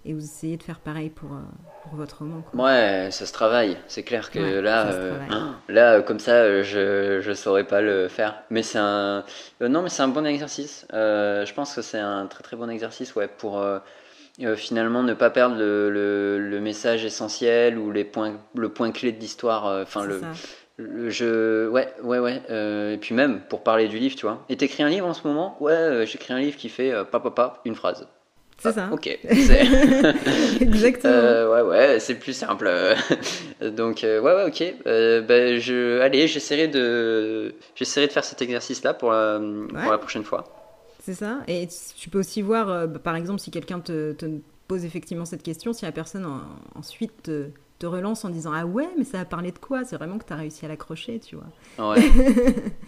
et 0.07 0.15
vous 0.15 0.25
essayez 0.25 0.57
de 0.57 0.63
faire 0.63 0.79
pareil 0.79 1.11
pour, 1.11 1.33
euh, 1.33 1.41
pour 1.83 1.97
votre 1.97 2.19
roman. 2.19 2.43
Ouais, 2.55 3.09
ça 3.11 3.27
se 3.27 3.33
travaille. 3.33 3.77
C'est 3.89 4.03
clair 4.03 4.31
que 4.31 4.39
là, 4.39 4.87
euh, 4.87 5.19
là, 5.69 6.01
comme 6.03 6.21
ça, 6.21 6.63
je 6.63 7.27
ne 7.27 7.35
saurais 7.35 7.65
pas 7.65 7.81
le 7.81 8.09
faire. 8.09 8.43
Mais 8.51 8.63
c'est 8.63 8.79
un, 8.79 9.25
non, 9.61 9.83
mais 9.83 9.89
c'est 9.89 10.03
un 10.03 10.09
bon 10.09 10.25
exercice. 10.25 10.87
je 10.93 11.53
pense 11.53 11.75
que 11.75 11.83
c'est 11.83 11.99
un 11.99 12.27
très 12.27 12.43
très 12.43 12.57
bon 12.57 12.71
exercice, 12.71 13.15
ouais, 13.15 13.29
pour 13.29 13.63
finalement 14.57 15.03
ne 15.03 15.15
pas 15.15 15.31
perdre 15.31 15.57
le, 15.57 16.39
le, 16.39 16.61
message 16.61 17.05
essentiel 17.05 17.79
ou 17.79 17.91
les 17.91 18.05
points, 18.05 18.39
le 18.55 18.69
point 18.69 18.93
clé 18.93 19.13
de 19.13 19.21
l'histoire. 19.21 19.83
Enfin 19.83 20.05
le. 20.05 20.21
Je, 20.79 21.69
ouais, 21.69 21.89
ouais, 22.03 22.19
ouais. 22.19 22.43
Euh, 22.51 22.95
et 22.95 22.99
puis 22.99 23.15
même 23.15 23.41
pour 23.49 23.63
parler 23.63 23.89
du 23.89 23.99
livre, 23.99 24.15
tu 24.15 24.27
vois. 24.27 24.45
Et 24.51 24.57
t'écris 24.57 24.83
un 24.83 24.91
livre 24.91 25.07
en 25.07 25.15
ce 25.15 25.27
moment? 25.27 25.57
Ouais, 25.61 25.73
euh, 25.73 26.07
j'écris 26.07 26.35
un 26.35 26.39
livre 26.39 26.57
qui 26.59 26.69
fait 26.69 26.93
euh, 26.93 27.05
papa, 27.05 27.31
papa, 27.31 27.61
une 27.65 27.75
phrase. 27.75 28.07
C'est 28.59 28.73
ça. 28.73 28.89
Ok. 28.93 29.07
Exactement. 30.61 31.53
ouais, 31.53 31.63
ouais, 31.63 32.01
c'est 32.01 32.15
plus 32.15 32.33
simple. 32.33 32.71
Donc, 33.61 34.01
ouais, 34.03 34.21
ouais, 34.21 34.45
ok. 34.47 34.75
ben, 34.85 35.59
je, 35.59 36.01
allez, 36.01 36.27
j'essaierai 36.27 36.69
de, 36.69 37.55
j'essaierai 37.75 38.07
de 38.07 38.13
faire 38.13 38.25
cet 38.25 38.43
exercice-là 38.43 38.95
pour, 38.95 39.11
pour 39.11 39.91
la 39.93 39.99
prochaine 39.99 40.25
fois. 40.25 40.45
C'est 41.03 41.15
ça. 41.15 41.41
Et 41.47 41.69
tu 41.97 42.11
peux 42.11 42.19
aussi 42.19 42.43
voir, 42.43 42.89
bah, 42.89 42.99
par 42.99 43.17
exemple, 43.17 43.41
si 43.41 43.51
quelqu'un 43.51 43.81
te, 43.81 44.13
te, 44.13 44.27
pose 44.67 44.85
effectivement 44.85 45.25
cette 45.25 45.43
question, 45.43 45.73
si 45.73 45.85
la 45.85 45.93
personne 45.93 46.27
ensuite 46.75 47.31
te 47.79 47.87
relance 47.87 48.25
en 48.25 48.31
disant 48.31 48.53
Ah 48.55 48.67
ouais, 48.67 48.89
mais 48.97 49.05
ça 49.05 49.21
a 49.21 49.25
parlé 49.25 49.53
de 49.53 49.59
quoi? 49.59 49.85
C'est 49.85 49.97
vraiment 49.97 50.19
que 50.19 50.25
tu 50.25 50.33
as 50.33 50.37
réussi 50.37 50.65
à 50.65 50.69
l'accrocher, 50.69 51.21
tu 51.21 51.37
vois. 51.37 51.93
Ouais, 51.93 52.03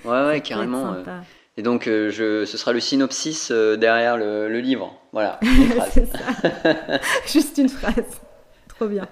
ouais, 0.05 0.27
ouais 0.27 0.41
carrément. 0.41 0.97
Et 1.59 1.63
donc, 1.63 1.89
euh, 1.89 2.09
je, 2.09 2.45
ce 2.45 2.57
sera 2.57 2.73
le 2.73 2.79
synopsis 2.79 3.51
euh, 3.51 3.77
derrière 3.77 4.17
le, 4.17 4.61
livre. 4.61 4.95
Voilà. 5.13 5.41
C'est 5.91 6.07
ça. 6.07 7.01
Juste 7.27 7.59
une 7.59 7.69
phrase. 7.69 8.21
Trop 8.69 8.87
bien. 8.87 9.09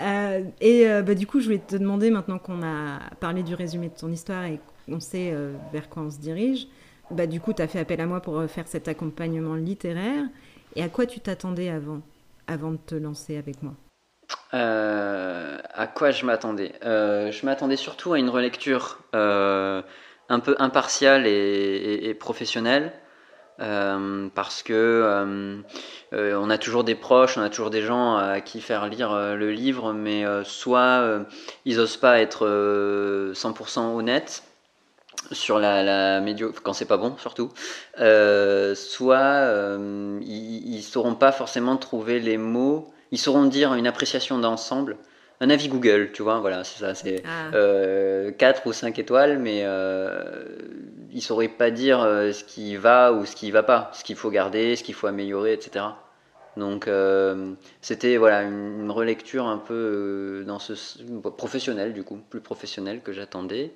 Euh, 0.00 0.44
et 0.60 0.86
bah, 1.02 1.14
du 1.14 1.26
coup, 1.26 1.40
je 1.40 1.46
voulais 1.46 1.58
te 1.58 1.74
demander, 1.74 2.10
maintenant 2.10 2.38
qu'on 2.38 2.62
a 2.62 3.00
parlé 3.18 3.42
du 3.42 3.56
résumé 3.56 3.88
de 3.88 3.98
ton 3.98 4.08
histoire 4.08 4.44
et 4.44 4.60
qu'on 4.86 5.00
sait 5.00 5.34
vers 5.72 5.88
quoi 5.88 6.04
on 6.04 6.10
se 6.10 6.18
dirige, 6.18 6.68
bah, 7.10 7.26
du 7.26 7.40
coup, 7.40 7.52
tu 7.52 7.62
as 7.62 7.66
fait 7.66 7.80
appel 7.80 8.00
à 8.00 8.06
moi 8.06 8.20
pour 8.20 8.44
faire 8.44 8.68
cet 8.68 8.86
accompagnement 8.86 9.56
littéraire. 9.56 10.22
Et 10.76 10.82
à 10.82 10.88
quoi 10.88 11.06
tu 11.06 11.18
t'attendais 11.18 11.70
avant 11.70 12.02
avant 12.46 12.70
de 12.70 12.76
te 12.76 12.94
lancer 12.94 13.36
avec 13.36 13.64
moi? 13.64 13.74
À 14.52 15.86
quoi 15.88 16.12
je 16.12 16.24
m'attendais? 16.24 16.72
Je 16.82 17.44
m'attendais 17.44 17.76
surtout 17.76 18.12
à 18.12 18.20
une 18.20 18.28
relecture 18.28 19.00
un 20.28 20.40
peu 20.40 20.56
impartiale 20.58 21.26
et, 21.26 22.14
professionnelle. 22.18 22.92
parce 23.58 24.62
que 24.62 25.62
on 26.12 26.50
a 26.50 26.58
toujours 26.58 26.84
des 26.84 26.94
proches, 26.94 27.38
on 27.38 27.42
a 27.42 27.50
toujours 27.50 27.70
des 27.70 27.82
gens 27.82 28.16
à 28.16 28.40
qui 28.40 28.60
faire 28.60 28.88
lire 28.88 29.14
le 29.14 29.50
livre, 29.50 29.92
mais 29.92 30.24
soit 30.44 31.24
ils 31.64 31.80
osent 31.80 31.96
pas 31.96 32.20
être 32.20 32.46
100% 33.34 33.96
honnêtes, 33.96 34.42
sur 35.32 35.58
la, 35.58 36.22
quand 36.62 36.72
c'est 36.72 36.84
pas 36.84 36.96
bon 36.96 37.16
surtout 37.18 37.50
euh, 38.00 38.74
soit 38.74 39.16
euh, 39.16 40.20
ils, 40.22 40.82
sauront 40.82 41.14
pas 41.14 41.32
forcément 41.32 41.76
trouver 41.76 42.20
les 42.20 42.36
mots 42.36 42.92
ils 43.10 43.18
sauront 43.18 43.44
dire 43.44 43.74
une 43.74 43.86
appréciation 43.86 44.38
d'ensemble 44.38 44.96
un 45.40 45.50
avis 45.50 45.68
Google 45.68 46.10
tu 46.12 46.22
vois 46.22 46.40
voilà 46.40 46.64
c'est 46.64 46.80
ça 46.80 46.94
c'est 46.94 47.22
4 47.22 47.24
ah. 47.26 47.50
euh, 47.54 48.32
ou 48.64 48.72
5 48.72 48.98
étoiles 48.98 49.38
mais 49.38 49.64
ils 51.12 51.22
sauraient 51.22 51.48
pas 51.48 51.70
dire 51.70 52.00
ce 52.00 52.44
qui 52.44 52.76
va 52.76 53.12
ou 53.12 53.24
ce 53.26 53.36
qui 53.36 53.50
va 53.50 53.62
pas 53.62 53.90
ce 53.92 54.04
qu'il 54.04 54.16
faut 54.16 54.30
garder 54.30 54.76
ce 54.76 54.82
qu'il 54.82 54.94
faut 54.94 55.06
améliorer 55.06 55.52
etc 55.52 55.84
donc 56.56 56.88
c'était 57.80 58.16
voilà 58.16 58.42
une, 58.42 58.90
relecture 58.90 59.46
un 59.46 59.58
peu 59.58 60.44
dans 60.46 60.58
ce 60.58 60.72
professionnel 61.36 61.92
du 61.92 62.02
coup 62.02 62.18
plus 62.30 62.40
professionnel 62.40 63.02
que 63.02 63.12
j'attendais 63.12 63.72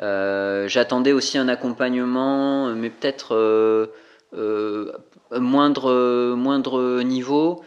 euh, 0.00 0.66
j'attendais 0.68 1.12
aussi 1.12 1.38
un 1.38 1.48
accompagnement, 1.48 2.74
mais 2.74 2.90
peut-être 2.90 3.34
euh, 3.34 3.86
euh, 4.34 4.92
moindre, 5.32 6.34
moindre 6.34 7.02
niveau. 7.02 7.62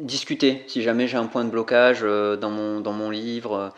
Discuter 0.00 0.64
si 0.66 0.82
jamais 0.82 1.06
j'ai 1.06 1.16
un 1.18 1.26
point 1.26 1.44
de 1.44 1.50
blocage 1.50 2.02
dans, 2.02 2.50
mon, 2.50 2.80
dans 2.80 2.92
mon 2.92 3.10
livre, 3.10 3.72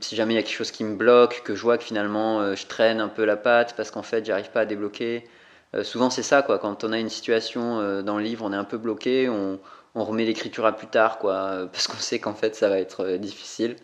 si 0.00 0.16
jamais 0.16 0.34
il 0.34 0.36
y 0.36 0.38
a 0.38 0.42
quelque 0.42 0.56
chose 0.56 0.70
qui 0.70 0.84
me 0.84 0.96
bloque, 0.96 1.42
que 1.44 1.54
je 1.54 1.62
vois 1.62 1.76
que 1.76 1.84
finalement 1.84 2.54
je 2.54 2.66
traîne 2.66 3.00
un 3.00 3.08
peu 3.08 3.24
la 3.24 3.36
patte 3.36 3.74
parce 3.76 3.90
qu'en 3.90 4.02
fait 4.02 4.24
j'arrive 4.24 4.50
pas 4.50 4.60
à 4.60 4.64
débloquer. 4.64 5.24
souvent 5.82 6.08
c'est 6.08 6.22
ça, 6.22 6.42
quoi. 6.42 6.58
quand 6.58 6.84
on 6.84 6.92
a 6.92 6.98
une 6.98 7.10
situation 7.10 8.02
dans 8.02 8.16
le 8.16 8.24
livre, 8.24 8.44
on 8.46 8.52
est 8.52 8.56
un 8.56 8.64
peu 8.64 8.78
bloqué, 8.78 9.28
on, 9.28 9.58
on 9.94 10.04
remet 10.04 10.24
l'écriture 10.24 10.64
à 10.64 10.72
plus 10.72 10.86
tard, 10.88 11.18
quoi, 11.18 11.68
parce 11.72 11.86
qu'on 11.86 11.98
sait 11.98 12.18
qu'en 12.18 12.34
fait 12.34 12.54
ça 12.54 12.68
va 12.68 12.78
être 12.78 13.16
difficile. 13.18 13.76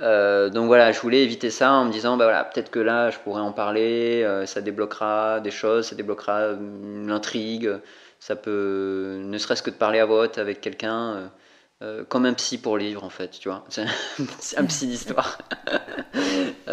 Euh, 0.00 0.48
donc 0.50 0.66
voilà, 0.66 0.92
je 0.92 1.00
voulais 1.00 1.22
éviter 1.22 1.50
ça 1.50 1.72
en 1.72 1.84
me 1.84 1.92
disant, 1.92 2.16
bah 2.16 2.24
voilà, 2.24 2.44
peut-être 2.44 2.70
que 2.70 2.78
là, 2.78 3.10
je 3.10 3.18
pourrais 3.18 3.42
en 3.42 3.52
parler, 3.52 4.22
euh, 4.24 4.46
ça 4.46 4.60
débloquera 4.60 5.40
des 5.40 5.50
choses, 5.50 5.88
ça 5.88 5.94
débloquera 5.94 6.52
l'intrigue, 7.04 7.70
ça 8.22 8.36
peut, 8.36 9.18
ne 9.20 9.38
serait-ce 9.38 9.62
que 9.62 9.70
de 9.70 9.74
parler 9.74 9.98
à 9.98 10.06
voix 10.06 10.28
avec 10.38 10.60
quelqu'un, 10.60 11.30
euh, 11.82 12.04
comme 12.08 12.26
un 12.26 12.34
psy 12.34 12.58
pour 12.58 12.78
livre 12.78 13.02
en 13.04 13.10
fait, 13.10 13.30
tu 13.30 13.48
vois, 13.48 13.64
c'est 13.68 14.58
un 14.58 14.64
psy 14.66 14.86
d'histoire. 14.86 15.38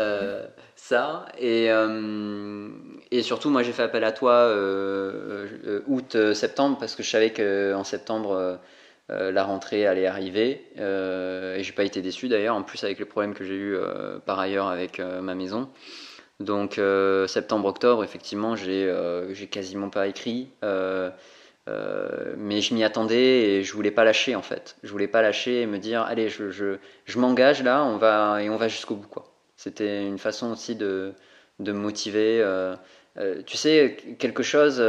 ça, 0.76 1.26
et, 1.38 1.70
et 3.12 3.22
surtout, 3.22 3.50
moi 3.50 3.64
j'ai 3.64 3.74
fait 3.74 3.84
appel 3.84 4.04
à 4.04 4.12
toi 4.12 4.54
août-septembre, 5.88 6.78
parce 6.80 6.96
que 6.96 7.04
je 7.04 7.10
savais 7.10 7.32
qu'en 7.32 7.84
septembre, 7.84 8.60
euh, 9.12 9.32
la 9.32 9.44
rentrée 9.44 9.88
allait 9.88 10.06
arriver 10.06 10.68
euh, 10.78 11.56
et 11.56 11.64
j'ai 11.64 11.72
pas 11.72 11.84
été 11.84 12.00
déçu 12.02 12.28
d'ailleurs 12.28 12.56
en 12.56 12.62
plus 12.62 12.84
avec 12.84 13.00
les 13.00 13.06
problèmes 13.06 13.34
que 13.34 13.44
j'ai 13.44 13.56
eu 13.56 13.76
euh, 13.76 14.20
par 14.20 14.38
ailleurs 14.40 14.68
avec 14.68 15.00
ma 15.00 15.34
maison 15.34 15.70
donc 16.40 16.80
septembre 17.28 17.68
octobre 17.68 18.04
effectivement 18.04 18.56
j'ai 18.56 19.48
quasiment 19.52 19.90
pas 19.90 20.08
écrit 20.08 20.52
mais 22.38 22.62
je 22.62 22.74
m'y 22.74 22.84
attendais 22.84 23.42
et 23.42 23.64
je 23.64 23.74
voulais 23.74 23.92
pas 23.92 24.04
lâcher 24.04 24.36
en 24.36 24.42
fait 24.42 24.76
je 24.84 24.92
voulais 24.92 25.08
pas 25.08 25.22
lâcher 25.22 25.62
et 25.62 25.66
me 25.66 25.78
dire 25.78 26.02
allez 26.04 26.30
je, 26.30 26.50
je, 26.50 26.78
je 27.06 27.20
m'engage 27.20 27.64
là 27.64 27.84
on 27.84 27.98
va 27.98 28.42
et 28.42 28.50
on 28.50 28.58
va 28.58 28.68
jusqu'au 28.68 28.96
bout 28.96 29.08
quoi 29.08 29.26
c'était 29.56 30.06
une 30.06 30.18
façon 30.18 30.52
aussi 30.52 30.76
de 30.76 31.14
de 31.60 31.72
me 31.72 31.80
motiver 31.80 32.44
tu 33.46 33.58
sais, 33.58 33.98
quelque 34.18 34.44
chose, 34.44 34.82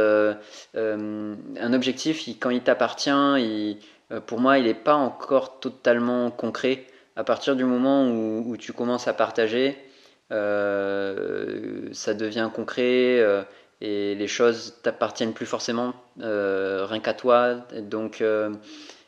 un 0.73 1.73
objectif, 1.73 2.25
quand 2.39 2.49
il 2.49 2.61
t'appartient, 2.61 3.77
euh, 4.11 4.19
pour 4.19 4.39
moi, 4.39 4.57
il 4.57 4.65
n'est 4.65 4.73
pas 4.73 4.95
encore 4.95 5.59
totalement 5.59 6.31
concret. 6.31 6.85
À 7.15 7.23
partir 7.23 7.55
du 7.55 7.65
moment 7.65 8.09
où, 8.09 8.55
tu 8.57 8.73
commences 8.73 9.07
à 9.07 9.13
partager, 9.13 9.77
euh, 10.31 11.89
ça 11.91 12.13
devient 12.13 12.49
concret 12.53 13.19
euh, 13.19 13.43
et 13.81 14.15
les 14.15 14.27
choses 14.27 14.75
t'appartiennent 14.83 15.33
plus 15.33 15.45
forcément 15.45 15.93
rien 16.17 16.99
qu'à 16.99 17.13
toi. 17.13 17.55
Donc, 17.81 18.23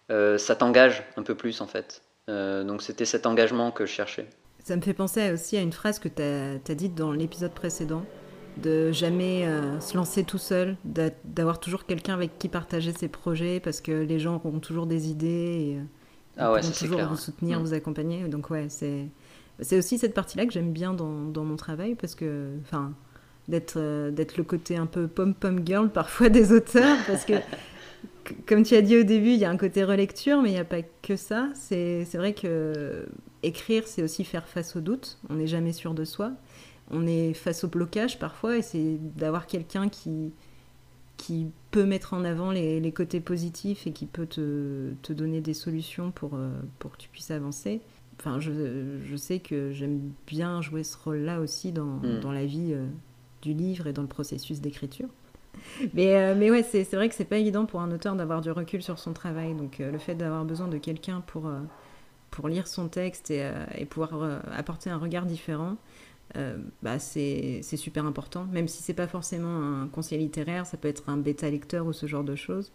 ça 0.10 0.56
t'engage 0.56 1.04
un 1.18 1.24
peu 1.24 1.36
plus 1.36 1.62
en 1.62 1.68
fait. 1.68 2.02
donc, 2.28 2.82
c'était 2.82 3.06
cet 3.06 3.26
engagement 3.26 3.72
que 3.72 3.86
je 3.86 3.92
cherchais. 3.92 4.28
Ça 4.64 4.78
me 4.78 4.82
fait 4.82 4.94
penser 4.94 5.30
aussi 5.32 5.58
à 5.58 5.62
une 5.62 5.74
phrase 5.74 6.00
que 6.00 6.08
tu 6.08 6.22
as, 6.22 6.76
dite 6.76 6.96
dans 6.96 7.12
l'épisode 7.12 7.52
précédent, 7.52 8.06
de 8.56 8.94
jamais 8.94 9.46
euh, 9.46 9.78
se 9.82 9.98
lancer 9.98 10.24
tout 10.24 10.38
seul, 10.38 10.78
d'avoir 10.86 11.60
toujours 11.60 11.86
quelqu'un 11.86 12.14
avec 12.14 12.40
qui 12.40 12.48
partager 12.48 12.94
ses 12.94 13.10
projets, 13.10 13.60
parce 13.60 13.82
que 13.82 13.92
les 13.92 14.20
gens 14.20 14.36
auront 14.36 14.60
toujours 14.60 14.86
des 14.86 15.10
idées 15.10 15.28
et 15.28 15.78
euh, 15.78 15.84
ah 16.38 16.52
ouais, 16.54 16.62
toujours 16.62 17.02
vous 17.02 17.18
soutenir, 17.18 17.60
mm. 17.60 17.64
vous 17.64 17.74
accompagner. 17.74 18.24
Donc 18.30 18.50
ouais, 18.52 18.68
c'est 18.70 19.10
c'est 19.60 19.78
aussi 19.78 20.00
cette 20.00 20.14
partie-là 20.14 20.46
que 20.46 20.54
j'aime 20.54 20.72
bien 20.72 20.94
dans, 20.94 21.26
dans, 21.26 21.44
mon 21.44 21.58
travail, 21.58 21.96
parce 21.96 22.16
que, 22.16 22.58
enfin, 22.62 22.94
d'être 23.48 23.76
euh, 23.78 24.12
d'être 24.12 24.38
le 24.38 24.44
côté 24.44 24.78
un 24.78 24.86
peu 24.86 25.08
pom-pom 25.08 25.62
girl 25.66 25.90
parfois 25.90 26.30
des 26.30 26.52
auteurs, 26.52 26.98
parce 27.08 27.26
que 27.26 27.34
comme 28.46 28.64
tu 28.64 28.76
as 28.76 28.82
dit 28.82 28.98
au 28.98 29.04
début, 29.04 29.32
il 29.32 29.40
y 29.40 29.46
a 29.46 29.50
un 29.50 29.58
côté 29.58 29.84
relecture, 29.84 30.42
mais 30.42 30.50
il 30.50 30.54
n'y 30.54 30.60
a 30.60 30.66
pas 30.66 30.82
que 31.02 31.16
ça. 31.16 31.50
C'est 31.54 32.06
vrai 32.14 32.34
que 32.34 33.06
écrire, 33.44 33.88
c'est 33.88 34.02
aussi 34.02 34.24
faire 34.24 34.48
face 34.48 34.76
aux 34.76 34.82
doutes. 34.82 35.18
On 35.30 35.36
n'est 35.36 35.48
jamais 35.48 35.74
sûr 35.74 35.94
de 35.94 36.06
soi. 36.06 36.32
On 36.92 37.06
est 37.08 37.34
face 37.34 37.64
au 37.64 37.68
blocage 37.68 38.20
parfois, 38.20 38.58
et 38.58 38.62
c'est 38.62 38.98
d'avoir 39.16 39.48
quelqu'un 39.48 39.90
qui, 39.90 40.32
qui 41.18 41.48
peut 41.72 41.86
mettre 41.86 42.14
en 42.14 42.24
avant 42.24 42.52
les, 42.52 42.92
côtés 42.92 43.20
positifs 43.20 43.88
et 43.88 43.92
qui 43.92 44.06
peut 44.06 44.26
te, 44.26 44.94
te 45.02 45.14
donner 45.14 45.42
des 45.42 45.54
solutions 45.54 46.12
pour, 46.12 46.36
euh, 46.36 46.50
pour 46.80 46.92
que 46.92 46.98
tu 46.98 47.10
puisses 47.10 47.32
avancer. 47.32 47.82
Enfin, 48.20 48.40
je, 48.40 48.52
je 49.04 49.16
sais 49.16 49.40
que 49.40 49.72
j'aime 49.72 50.12
bien 50.28 50.62
jouer 50.62 50.84
ce 50.84 50.98
rôle-là 50.98 51.40
aussi 51.40 51.72
dans, 51.72 51.98
mm. 51.98 52.20
dans, 52.22 52.32
la 52.32 52.46
vie 52.46 52.74
euh, 52.74 52.86
du 53.44 53.54
livre 53.54 53.86
et 53.88 53.94
dans 53.94 54.02
le 54.02 54.08
processus 54.08 54.60
d'écriture. 54.60 55.10
Mais, 55.94 56.16
euh, 56.16 56.34
mais 56.36 56.50
ouais, 56.50 56.64
c'est 56.64 56.92
vrai 56.94 57.10
que 57.10 57.16
c'est 57.16 57.26
pas 57.26 57.38
évident 57.38 57.66
pour 57.66 57.82
un 57.82 57.92
auteur 57.92 58.16
d'avoir 58.16 58.42
du 58.42 58.50
recul 58.50 58.82
sur 58.82 58.98
son 58.98 59.14
travail. 59.14 59.54
Donc 59.54 59.78
le 59.78 60.00
fait 60.00 60.16
d'avoir 60.16 60.46
besoin 60.46 60.68
de 60.68 60.80
quelqu'un 60.80 61.22
pour, 61.28 61.48
pour 62.32 62.48
lire 62.48 62.68
son 62.68 62.88
texte 62.88 63.30
et, 63.30 63.48
et 63.78 63.86
pouvoir 63.86 64.42
apporter 64.58 64.90
un 64.90 64.98
regard 64.98 65.28
différent, 65.28 65.78
euh, 66.36 66.58
bah 66.82 66.98
c'est 67.00 67.62
super 67.62 68.06
important. 68.06 68.48
Même 68.52 68.68
si 68.68 68.82
c'est 68.82 68.94
pas 68.94 69.08
forcément 69.08 69.82
un 69.84 69.88
conseil 69.88 70.20
littéraire, 70.20 70.66
ça 70.66 70.78
peut 70.78 70.88
être 70.88 71.04
un 71.08 71.18
bêta 71.18 71.50
lecteur 71.50 71.86
ou 71.86 71.94
ce 71.94 72.08
genre 72.08 72.24
de 72.24 72.36
choses. 72.36 72.72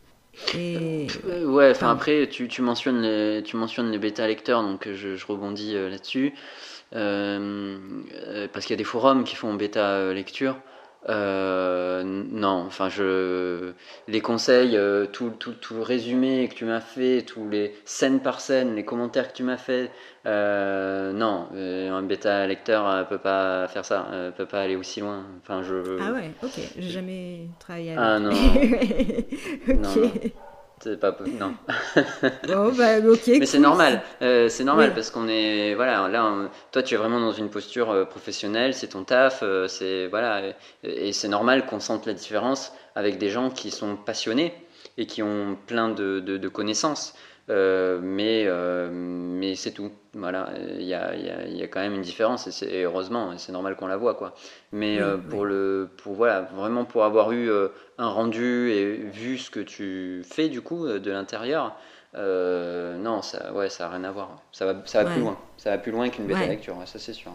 Et... 0.57 1.07
Euh, 1.27 1.47
ouais, 1.47 1.71
enfin 1.71 1.91
après, 1.91 2.29
tu, 2.29 2.47
tu, 2.47 2.63
mentionnes 2.63 3.01
les, 3.01 3.43
tu 3.43 3.57
mentionnes 3.57 3.91
les 3.91 3.99
bêta 3.99 4.27
lecteurs, 4.29 4.63
donc 4.63 4.89
je, 4.93 5.17
je 5.17 5.27
rebondis 5.27 5.75
euh, 5.75 5.89
là-dessus. 5.89 6.35
Parce 6.93 8.65
qu'il 8.65 8.71
y 8.71 8.75
a 8.75 8.77
des 8.77 8.85
forums 8.85 9.25
qui 9.25 9.37
font 9.37 9.55
bêta 9.55 10.13
lecture. 10.13 10.57
Euh, 11.09 12.03
non, 12.05 12.65
enfin, 12.67 12.89
je 12.89 13.73
les 14.09 14.21
conseils, 14.21 14.77
euh, 14.77 15.07
tout, 15.07 15.31
tout, 15.31 15.53
tout, 15.53 15.75
le 15.75 15.83
résumé 15.83 16.49
que 16.49 16.55
tu 16.55 16.65
m'as 16.65 16.81
fait, 16.81 17.23
tous 17.23 17.49
les 17.49 17.75
scènes 17.85 18.21
par 18.21 18.41
scène, 18.41 18.75
les 18.75 18.85
commentaires 18.85 19.29
que 19.29 19.37
tu 19.37 19.45
m'as 19.45 19.57
fait, 19.57 19.91
euh, 20.27 21.13
non, 21.13 21.49
un 21.55 22.03
bêta 22.03 22.47
lecteur 22.47 23.07
peut 23.09 23.19
pas 23.19 23.69
faire 23.69 23.85
ça, 23.85 24.09
peut 24.37 24.47
pas 24.47 24.61
aller 24.61 24.77
aussi 24.77 25.01
loin. 25.01 25.25
Enfin, 25.41 25.63
je. 25.63 25.99
Ah 26.01 26.13
ouais, 26.13 26.33
ok, 26.43 26.59
j'ai 26.77 26.91
jamais 26.91 27.49
travaillé 27.61 27.93
avec. 27.93 28.05
Ah 28.05 28.19
non. 28.19 28.33
ok. 30.03 30.33
C'est 30.81 31.01
pas 31.01 31.17
non. 31.39 31.55
bah, 32.77 33.01
Mais 33.27 33.47
c'est 33.47 33.59
normal, 33.59 34.03
euh, 34.23 34.49
c'est 34.49 34.65
normal 34.65 34.95
parce 34.95 35.11
qu'on 35.11 35.29
est 35.29 35.75
voilà 35.75 36.09
là 36.09 36.51
toi 36.71 36.83
tu 36.83 36.95
es 36.95 36.97
vraiment 36.97 37.21
dans 37.21 37.33
une 37.33 37.51
posture 37.51 37.91
euh, 37.91 38.05
professionnelle, 38.05 38.75
c'est 38.75 38.89
ton 38.89 39.05
taf, 39.05 39.41
euh, 39.43 39.67
c'est 39.67 40.07
voilà 40.07 40.43
et, 40.85 41.13
c'est 41.13 41.29
normal 41.29 41.67
qu'on 41.67 41.81
sente 41.81 42.07
la 42.07 42.15
différence 42.15 42.73
avec 42.95 43.19
des 43.19 43.29
gens 43.29 43.51
qui 43.51 43.71
sont 43.71 43.97
passionnés 43.97 44.55
et 44.97 45.07
qui 45.07 45.23
ont 45.23 45.57
plein 45.67 45.89
de, 45.89 46.21
de 46.21 46.49
connaissances. 46.49 47.15
Euh, 47.51 47.99
mais 48.03 48.45
euh, 48.47 48.91
mais 48.93 49.55
c'est 49.55 49.71
tout. 49.71 49.91
Voilà, 50.15 50.51
il 50.79 50.85
y 50.85 50.95
a, 50.95 51.15
y, 51.15 51.31
a, 51.31 51.47
y 51.47 51.63
a, 51.63 51.69
quand 51.69 51.81
même 51.81 51.95
une 51.95 52.03
différence 52.03 52.63
et, 52.63 52.83
heureusement, 52.83 53.39
c'est 53.39 53.53
normal 53.53 53.77
qu'on 53.77 53.87
la 53.87 53.97
voit 53.97 54.15
quoi. 54.15 54.35
Mais 54.73 55.01
euh, 55.01 55.17
pour 55.17 55.45
le, 55.45 55.89
pour 56.03 56.15
voilà, 56.15 56.43
vraiment 56.43 56.85
pour 56.85 57.05
avoir 57.05 57.33
eu 57.33 57.51
un 57.99 58.09
rendu 58.09 58.71
et 58.71 58.97
vu 58.97 59.39
ce 59.39 59.51
que 59.51 59.61
tu 59.61 60.23
fais 60.25 60.49
du 60.49 60.61
coup 60.61 60.87
de 60.87 61.11
l'intérieur, 61.11 61.77
non, 62.15 63.23
ça, 63.23 63.53
ouais, 63.55 63.71
ça 63.71 63.87
a 63.87 63.91
rien 63.91 64.05
à 64.05 64.11
voir. 64.11 64.43
Ça 64.53 64.67
va, 64.67 64.83
ça 64.85 65.05
va 65.05 65.11
plus 65.11 65.21
loin. 65.21 65.39
Ça 65.57 65.71
va 65.71 65.79
plus 65.79 65.93
loin 65.93 66.09
qu'une 66.11 66.27
bêta 66.27 66.47
lecture, 66.47 66.77
ça 66.85 66.99
c'est 66.99 67.15
sûr. 67.15 67.33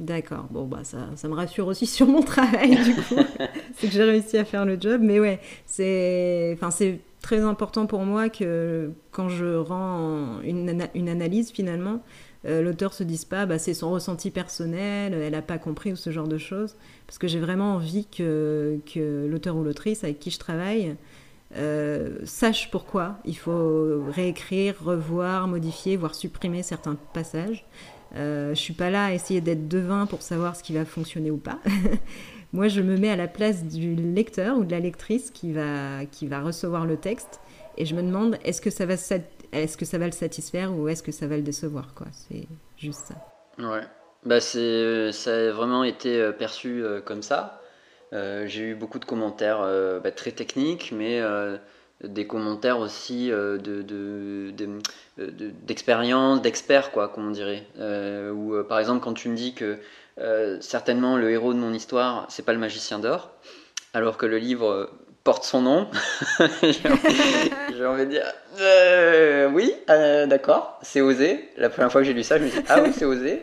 D'accord, 0.00 0.46
bon 0.50 0.64
bah 0.64 0.82
ça, 0.82 0.98
ça, 1.14 1.28
me 1.28 1.34
rassure 1.34 1.68
aussi 1.68 1.86
sur 1.86 2.08
mon 2.08 2.22
travail 2.22 2.74
du 2.82 2.96
coup, 2.96 3.14
c'est 3.76 3.86
que 3.86 3.92
j'ai 3.92 4.02
réussi 4.02 4.36
à 4.36 4.44
faire 4.44 4.64
le 4.64 4.76
job, 4.80 5.00
mais 5.00 5.20
ouais, 5.20 5.38
c'est, 5.66 6.50
enfin 6.56 6.72
c'est 6.72 6.98
très 7.24 7.40
important 7.40 7.86
pour 7.86 8.00
moi 8.00 8.28
que 8.28 8.92
quand 9.10 9.30
je 9.30 9.56
rends 9.56 10.40
une, 10.42 11.08
analyse 11.08 11.52
finalement, 11.52 12.02
euh, 12.44 12.60
l'auteur 12.60 12.92
se 12.92 13.02
dise 13.02 13.24
pas 13.24 13.46
bah, 13.46 13.58
c'est 13.58 13.72
son 13.72 13.90
ressenti 13.90 14.30
personnel, 14.30 15.14
elle 15.14 15.32
n'a 15.32 15.40
pas 15.40 15.56
compris 15.56 15.92
ou 15.92 15.96
ce 15.96 16.10
genre 16.10 16.28
de 16.28 16.36
choses. 16.36 16.76
Parce 17.06 17.16
que 17.16 17.26
j'ai 17.26 17.40
vraiment 17.40 17.76
envie 17.76 18.06
que, 18.06 18.78
que 18.92 19.26
l'auteur 19.26 19.56
ou 19.56 19.64
l'autrice 19.64 20.04
avec 20.04 20.18
qui 20.20 20.30
je 20.30 20.38
travaille 20.38 20.96
euh, 21.56 22.18
sache 22.24 22.70
pourquoi 22.70 23.16
il 23.24 23.38
faut 23.38 24.04
réécrire, 24.10 24.74
revoir, 24.84 25.48
modifier, 25.48 25.96
voire 25.96 26.14
supprimer 26.14 26.62
certains 26.62 26.98
passages. 27.14 27.64
Euh, 28.16 28.50
je 28.54 28.60
suis 28.60 28.74
pas 28.74 28.90
là 28.90 29.06
à 29.06 29.12
essayer 29.12 29.40
d'être 29.40 29.66
devin 29.66 30.04
pour 30.04 30.20
savoir 30.20 30.56
ce 30.56 30.62
qui 30.62 30.74
va 30.74 30.84
fonctionner 30.84 31.30
ou 31.30 31.38
pas. 31.38 31.58
Moi, 32.54 32.68
je 32.68 32.82
me 32.82 32.96
mets 32.96 33.10
à 33.10 33.16
la 33.16 33.26
place 33.26 33.64
du 33.64 33.96
lecteur 33.96 34.56
ou 34.56 34.64
de 34.64 34.70
la 34.70 34.78
lectrice 34.78 35.32
qui 35.32 35.52
va, 35.52 36.06
qui 36.06 36.28
va 36.28 36.40
recevoir 36.40 36.86
le 36.86 36.96
texte 36.96 37.40
et 37.76 37.84
je 37.84 37.96
me 37.96 38.02
demande 38.02 38.38
est-ce 38.44 38.60
que 38.60 38.70
ça 38.70 38.86
va, 38.86 38.94
est-ce 38.94 39.76
que 39.76 39.84
ça 39.84 39.98
va 39.98 40.06
le 40.06 40.12
satisfaire 40.12 40.72
ou 40.72 40.86
est-ce 40.86 41.02
que 41.02 41.10
ça 41.10 41.26
va 41.26 41.34
le 41.34 41.42
décevoir. 41.42 41.88
C'est 42.12 42.46
juste 42.78 43.08
ça. 43.08 43.14
Ouais. 43.58 43.82
Bah 44.24 44.38
c'est, 44.38 45.10
ça 45.10 45.34
a 45.34 45.50
vraiment 45.50 45.82
été 45.82 46.20
euh, 46.20 46.30
perçu 46.30 46.80
euh, 46.80 47.00
comme 47.00 47.22
ça. 47.22 47.60
Euh, 48.12 48.46
j'ai 48.46 48.68
eu 48.68 48.74
beaucoup 48.76 49.00
de 49.00 49.04
commentaires 49.04 49.68
bah, 50.04 50.12
très 50.12 50.30
techniques, 50.30 50.92
mais 50.96 51.20
des 52.04 52.28
commentaires 52.28 52.78
aussi 52.78 53.30
de, 53.30 53.56
de, 53.56 54.52
d'expérience, 55.66 56.40
d'experts, 56.40 56.92
quoi, 56.92 57.08
comme 57.08 57.26
on 57.26 57.30
dirait. 57.32 57.66
ou 58.30 58.62
par 58.68 58.78
exemple, 58.78 59.02
quand 59.02 59.14
tu 59.14 59.28
me 59.28 59.34
dis 59.34 59.54
que 59.54 59.80
euh, 60.18 60.58
certainement, 60.60 61.16
le 61.16 61.30
héros 61.30 61.52
de 61.54 61.58
mon 61.58 61.72
histoire, 61.72 62.26
c'est 62.28 62.44
pas 62.44 62.52
le 62.52 62.58
magicien 62.58 62.98
d'or, 62.98 63.30
alors 63.92 64.16
que 64.16 64.26
le 64.26 64.38
livre 64.38 64.90
porte 65.24 65.44
son 65.44 65.62
nom. 65.62 65.88
j'ai 66.62 67.86
envie 67.86 68.04
de 68.04 68.10
dire, 68.10 68.24
euh, 68.60 69.48
oui, 69.50 69.74
euh, 69.90 70.26
d'accord, 70.26 70.78
c'est 70.82 71.00
osé. 71.00 71.48
La 71.56 71.70
première 71.70 71.90
fois 71.90 72.02
que 72.02 72.06
j'ai 72.06 72.12
lu 72.12 72.22
ça, 72.22 72.38
je 72.38 72.44
me 72.44 72.48
suis 72.48 72.60
dit, 72.60 72.66
ah 72.68 72.82
oui, 72.82 72.92
c'est 72.92 73.06
osé. 73.06 73.42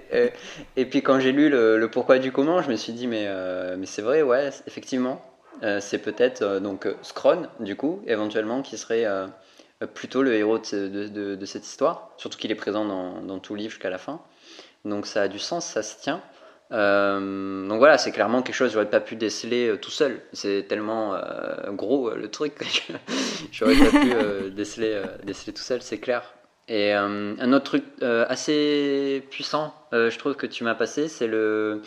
Et, 0.77 0.85
puis 0.85 1.01
quand 1.01 1.19
j'ai 1.19 1.31
lu 1.31 1.49
le, 1.49 1.89
pourquoi 1.91 2.19
du 2.19 2.31
comment, 2.31 2.61
je 2.61 2.69
me 2.69 2.75
suis 2.75 2.93
dit, 2.93 3.07
mais, 3.07 3.27
mais 3.77 3.85
c'est 3.85 4.01
vrai, 4.01 4.21
ouais, 4.21 4.49
effectivement. 4.67 5.21
c'est 5.79 5.99
peut-être 5.99 6.59
donc 6.59 6.87
Scron, 7.01 7.47
du 7.59 7.75
coup, 7.75 8.01
éventuellement, 8.07 8.61
qui 8.61 8.77
serait 8.77 9.05
plutôt 9.93 10.21
le 10.21 10.35
héros 10.35 10.59
de, 10.59 11.45
cette 11.45 11.65
histoire. 11.65 12.11
Surtout 12.17 12.37
qu'il 12.37 12.51
est 12.51 12.55
présent 12.55 12.85
dans, 12.85 13.21
dans 13.21 13.39
tout 13.39 13.55
livre 13.55 13.71
jusqu'à 13.71 13.89
la 13.89 13.97
fin. 13.97 14.21
Donc 14.85 15.05
ça 15.05 15.23
a 15.23 15.27
du 15.27 15.39
sens, 15.39 15.65
ça 15.65 15.83
se 15.83 15.99
tient. 15.99 16.21
Euh, 16.71 17.67
donc 17.67 17.79
voilà, 17.79 17.97
c'est 17.97 18.11
clairement 18.11 18.41
quelque 18.41 18.55
chose 18.55 18.69
que 18.69 18.73
j'aurais 18.73 18.89
pas 18.89 19.01
pu 19.01 19.15
déceler 19.15 19.69
euh, 19.69 19.77
tout 19.77 19.91
seul. 19.91 20.21
C'est 20.31 20.67
tellement 20.67 21.15
euh, 21.15 21.71
gros 21.71 22.11
le 22.11 22.29
truc 22.29 22.55
que 22.55 22.65
j'aurais 23.51 23.75
pas 23.75 23.99
pu 23.99 24.51
déceler, 24.55 25.01
déceler 25.23 25.53
tout 25.53 25.63
seul, 25.63 25.81
c'est 25.81 25.99
clair. 25.99 26.33
Et 26.67 26.93
un 26.93 27.51
autre 27.51 27.65
truc 27.65 27.83
assez 28.01 29.25
puissant, 29.29 29.73
je 29.91 30.17
trouve 30.17 30.35
que 30.35 30.47
tu 30.47 30.63
m'as 30.63 30.75
passé, 30.75 31.09
c'est 31.09 31.27
le. 31.27 31.81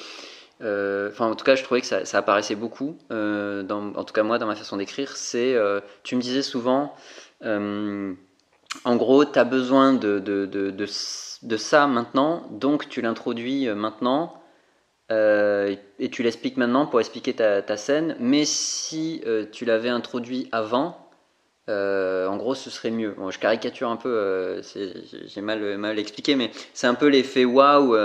Enfin, 0.61 1.27
en 1.27 1.35
tout 1.35 1.44
cas, 1.44 1.55
je 1.55 1.62
trouvais 1.62 1.81
que 1.81 1.87
ça, 1.87 2.05
ça 2.05 2.18
apparaissait 2.18 2.57
beaucoup, 2.57 2.99
dans, 3.09 3.92
en 3.94 4.05
tout 4.05 4.12
cas 4.12 4.25
moi, 4.25 4.38
dans 4.38 4.47
ma 4.47 4.57
façon 4.57 4.77
d'écrire. 4.77 5.16
C'est. 5.16 5.57
tu 6.03 6.16
me 6.16 6.20
disais 6.20 6.42
souvent, 6.42 6.94
en 7.42 8.97
gros, 8.97 9.25
tu 9.25 9.38
as 9.38 9.44
besoin 9.44 9.94
de, 9.94 10.18
de, 10.18 10.44
de, 10.44 10.70
de, 10.70 10.87
de 11.42 11.57
ça 11.57 11.87
maintenant, 11.87 12.47
donc 12.51 12.90
tu 12.90 13.01
l'introduis 13.01 13.68
maintenant 13.68 14.44
euh, 15.12 15.77
et 15.99 16.09
tu 16.11 16.23
l'expliques 16.23 16.57
maintenant 16.57 16.87
pour 16.87 17.01
expliquer 17.01 17.35
ta, 17.35 17.77
scène, 17.77 18.17
mais 18.21 18.45
si 18.45 19.23
euh, 19.27 19.47
tu 19.51 19.64
l'avais 19.64 19.90
introduit 19.90 20.49
avant, 20.53 20.99
euh, 21.69 22.27
en 22.27 22.37
gros, 22.37 22.55
ce 22.55 22.71
serait 22.71 22.90
mieux. 22.90 23.14
Bon, 23.17 23.31
je 23.31 23.38
caricature 23.38 23.90
un 23.90 23.97
peu, 23.97 24.61
j'ai 25.27 25.40
mal, 25.40 25.79
mal 25.79 25.99
expliqué, 25.99 26.37
mais 26.37 26.51
c'est 26.73 26.87
un 26.87 26.95
peu 26.95 27.09
l'effet 27.09 27.45
waouh. 27.45 27.97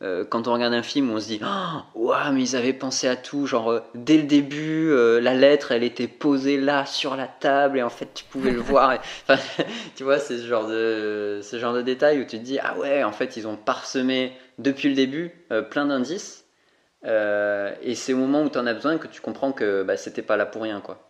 Quand 0.00 0.46
on 0.46 0.52
regarde 0.52 0.74
un 0.74 0.82
film, 0.82 1.10
on 1.10 1.18
se 1.18 1.26
dit 1.26 1.40
oh, 1.42 1.78
waouh, 1.94 2.32
mais 2.32 2.42
ils 2.42 2.56
avaient 2.56 2.72
pensé 2.72 3.08
à 3.08 3.16
tout. 3.16 3.46
Genre, 3.46 3.80
dès 3.94 4.16
le 4.16 4.24
début, 4.24 4.92
la 5.20 5.34
lettre, 5.34 5.72
elle 5.72 5.82
était 5.82 6.06
posée 6.06 6.56
là 6.56 6.86
sur 6.86 7.16
la 7.16 7.26
table, 7.26 7.78
et 7.78 7.82
en 7.82 7.90
fait, 7.90 8.08
tu 8.14 8.24
pouvais 8.24 8.52
le 8.52 8.60
voir. 8.60 8.98
tu 9.96 10.04
vois, 10.04 10.18
c'est 10.18 10.38
ce 10.38 10.46
genre 10.46 10.68
de, 10.68 11.40
ce 11.42 11.58
genre 11.58 11.74
de 11.74 11.82
détail 11.82 12.20
où 12.20 12.24
tu 12.24 12.38
te 12.38 12.44
dis 12.44 12.58
ah 12.60 12.78
ouais, 12.78 13.02
en 13.02 13.12
fait, 13.12 13.36
ils 13.36 13.48
ont 13.48 13.56
parsemé 13.56 14.32
depuis 14.58 14.88
le 14.88 14.94
début 14.94 15.32
euh, 15.52 15.62
plein 15.62 15.86
d'indices. 15.86 16.44
Euh, 17.04 17.74
et 17.80 17.94
c'est 17.94 18.12
au 18.12 18.16
moment 18.16 18.42
où 18.42 18.50
tu 18.50 18.58
en 18.58 18.66
as 18.66 18.74
besoin 18.74 18.98
que 18.98 19.06
tu 19.06 19.20
comprends 19.20 19.52
que 19.52 19.82
bah, 19.84 19.96
c'était 19.96 20.22
pas 20.22 20.36
là 20.36 20.46
pour 20.46 20.62
rien. 20.62 20.80
quoi. 20.80 21.08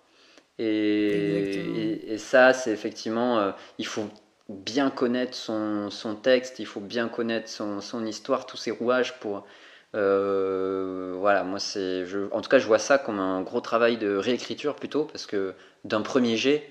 Et, 0.59 2.13
et, 2.13 2.19
ça, 2.19 2.53
c'est 2.53 2.73
effectivement. 2.73 3.39
Euh, 3.39 3.53
il 3.79 3.87
faut 3.87 4.09
bien 4.49 4.91
connaître 4.91 5.35
son, 5.35 5.91
son, 5.91 6.15
texte, 6.17 6.59
il 6.59 6.67
faut 6.67 6.81
bien 6.81 7.09
connaître 7.09 7.49
son, 7.49 7.81
son 7.81 8.07
histoire, 8.07 8.47
tous 8.47 8.57
ses 8.57 8.71
rouages 8.71 9.19
pour. 9.21 9.47
Euh, 9.95 11.15
voilà, 11.19 11.45
moi 11.45 11.59
c'est. 11.59 12.05
En 12.33 12.41
tout 12.41 12.49
cas, 12.51 12.59
je 12.59 12.67
vois 12.67 12.79
ça 12.79 12.99
comme 12.99 13.19
un 13.19 13.43
gros 13.43 13.61
travail 13.61 13.97
de 13.99 14.17
réécriture 14.17 14.75
plutôt, 14.77 15.05
parce 15.05 15.27
que 15.27 15.55
d'un 15.85 16.03
premier 16.03 16.37
jet, 16.37 16.71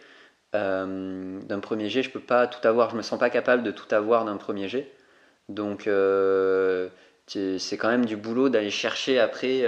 euh, 0.55 1.39
d'un 1.41 1.59
premier 1.59 1.89
jet, 1.89 2.03
je 2.03 2.11
peux 2.11 2.19
pas 2.19 2.47
tout 2.47 2.65
avoir, 2.67 2.89
je 2.91 2.97
me 2.97 3.01
sens 3.01 3.19
pas 3.19 3.29
capable 3.29 3.63
de 3.63 3.71
tout 3.71 3.93
avoir 3.93 4.25
d'un 4.25 4.37
premier 4.37 4.67
jet. 4.69 4.91
Donc 5.49 5.87
euh, 5.87 6.89
c'est 7.27 7.77
quand 7.77 7.89
même 7.89 8.05
du 8.05 8.17
boulot 8.17 8.49
d'aller 8.49 8.69
chercher 8.69 9.19
après 9.19 9.63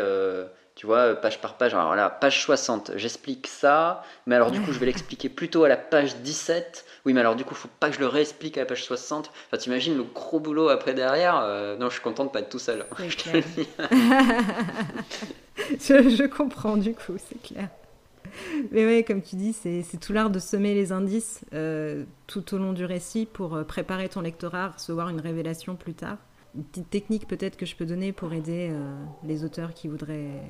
tu 0.80 0.86
vois, 0.86 1.13
page 1.13 1.42
par 1.42 1.56
page. 1.56 1.74
Alors 1.74 1.94
là, 1.94 2.10
page 2.10 2.42
60, 2.42 2.94
j'explique 2.96 3.48
ça, 3.48 4.02
mais 4.26 4.36
alors 4.36 4.50
du 4.50 4.62
coup, 4.62 4.72
je 4.72 4.80
vais 4.80 4.86
l'expliquer 4.86 5.28
plutôt 5.28 5.65
à 5.65 5.68
la 5.68 5.76
page 5.76 6.15
17. 6.15 6.86
Oui, 7.04 7.12
mais 7.12 7.20
alors 7.20 7.36
du 7.36 7.44
coup, 7.44 7.54
faut 7.54 7.68
pas 7.82 7.89
que 7.89 7.96
je 7.96 8.00
le 8.00 8.08
réexplique 8.08 8.58
à 8.58 8.62
la 8.62 8.65
page 8.65 8.86
60. 8.86 9.30
Enfin, 9.48 9.58
t'imagines 9.58 9.98
le 9.98 10.04
gros 10.04 10.39
boulot 10.39 10.70
après 10.70 10.94
derrière. 10.94 11.38
Euh, 11.44 11.76
non, 11.76 11.88
je 11.89 11.96
suis 11.96 12.02
content 12.02 12.24
de 12.24 12.30
pas 12.30 12.39
être 12.39 12.48
tout 12.48 12.60
seul. 12.60 12.86
je, 12.98 13.10
je, 15.82 16.28
comprends 16.28 16.78
du 16.78 16.94
coup, 16.94 17.18
c'est 17.18 17.42
clair. 17.42 17.68
Mais 18.72 18.86
ouais, 18.86 19.04
comme 19.04 19.22
tu 19.22 19.36
dis, 19.36 19.52
c'est 19.52 19.84
tout 20.00 20.13
l'art 20.13 20.30
de 20.30 20.39
semer 20.39 20.76
les 20.76 20.94
indices 20.94 21.42
euh, 21.54 22.06
tout 22.26 22.56
au 22.56 22.58
long 22.58 22.72
du 22.72 22.86
récit 22.86 23.26
pour 23.26 23.54
euh, 23.54 23.65
préparer 23.65 24.08
ton 24.08 24.22
lectorat 24.22 24.63
à 24.63 24.70
recevoir 24.70 25.10
une 25.10 25.20
révélation 25.20 25.76
plus 25.76 25.94
tard 25.94 26.20
une 26.56 26.64
petite 26.64 26.90
technique 26.90 27.28
peut-être 27.28 27.58
que 27.58 27.66
je 27.66 27.76
peux 27.76 27.86
donner 27.86 28.12
pour 28.12 28.34
aider 28.34 28.70
euh, 28.72 29.04
les 29.24 29.44
auteurs 29.44 29.74
qui 29.74 29.88
voudraient 29.88 30.42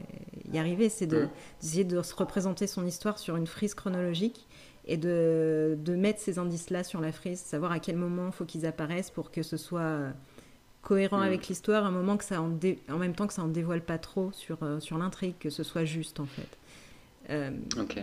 y 0.52 0.58
arriver, 0.58 0.90
c'est 0.90 1.08
d'essayer 1.08 1.84
de, 1.84 2.02
se 2.02 2.16
représenter 2.16 2.68
son 2.68 2.86
histoire 2.86 3.20
sur 3.20 3.36
une 3.36 3.48
frise 3.48 3.74
chronologique 3.74 4.48
et 4.86 4.98
de, 4.98 5.78
de 5.80 5.96
mettre 5.96 6.20
ces 6.20 6.40
indices-là 6.40 6.84
sur 6.84 7.02
la 7.02 7.12
frise, 7.12 7.40
savoir 7.40 7.72
à 7.72 7.80
quel 7.80 7.98
moment 7.98 8.28
il 8.28 8.34
faut 8.34 8.46
qu'ils 8.46 8.66
apparaissent 8.66 9.12
pour 9.12 9.30
que 9.30 9.44
ce 9.44 9.58
soit 9.58 9.82
euh, 9.82 10.12
cohérent 10.82 11.20
avec 11.20 11.48
l'histoire, 11.48 11.86
un 11.86 11.92
moment 11.92 12.16
que 12.16 12.24
ça 12.24 12.42
en, 12.42 12.58
en, 12.90 12.98
même 12.98 13.14
temps 13.14 13.28
que 13.28 13.34
ça 13.34 13.44
en 13.44 13.50
dévoile 13.50 13.82
pas 13.82 13.98
trop 13.98 14.32
sur, 14.32 14.64
euh, 14.64 14.80
sur 14.80 14.98
l'intrigue, 14.98 15.36
que 15.40 15.50
ce 15.50 15.64
soit 15.64 15.86
juste 15.86 16.20
en 16.20 16.26
fait. 16.26 16.58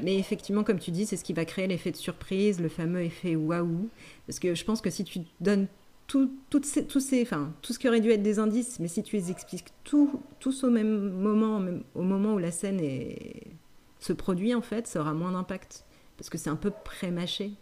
Mais 0.05 0.19
effectivement, 0.19 0.63
comme 0.63 0.79
tu 0.79 0.93
dis, 0.93 1.05
c'est 1.05 1.17
ce 1.17 1.25
qui 1.25 1.33
va 1.33 1.45
créer 1.45 1.67
l'effet 1.67 1.91
de 1.91 1.97
surprise, 1.97 2.61
le 2.61 2.69
fameux 2.69 3.03
effet 3.03 3.35
waouh. 3.35 3.89
Parce 4.29 4.39
que 4.39 4.55
je 4.55 4.65
pense 4.65 4.81
que 4.81 4.89
si 4.89 5.03
tu 5.03 5.23
donnes 5.41 5.67
tout, 6.07 6.31
ces, 6.63 6.87
tous 6.87 7.01
ces, 7.01 7.23
enfin, 7.23 7.53
tout 7.63 7.73
ce 7.73 7.79
qui 7.79 7.89
aurait 7.89 8.01
dû 8.01 8.11
être 8.11 8.23
des 8.23 8.39
indices, 8.39 8.79
mais 8.79 8.89
si 8.89 9.03
tu 9.03 9.17
les 9.17 9.31
expliques 9.31 9.73
tout, 9.85 10.23
tous 10.41 10.65
au 10.65 10.71
même 10.71 11.11
moment, 11.11 11.61
au 11.95 12.03
moment 12.03 12.35
où 12.35 12.39
la 12.39 12.53
scène 12.53 12.81
est, 12.81 13.43
se 14.01 14.13
produit, 14.13 14.55
en 14.55 14.63
fait, 14.63 14.87
ça 14.87 15.01
aura 15.01 15.15
moins 15.15 15.33
d'impact. 15.33 15.85
Parce 16.17 16.31
que 16.31 16.39
c'est 16.39 16.51
un 16.51 16.57
peu 16.57 16.71
pré-mâché. 16.85 17.53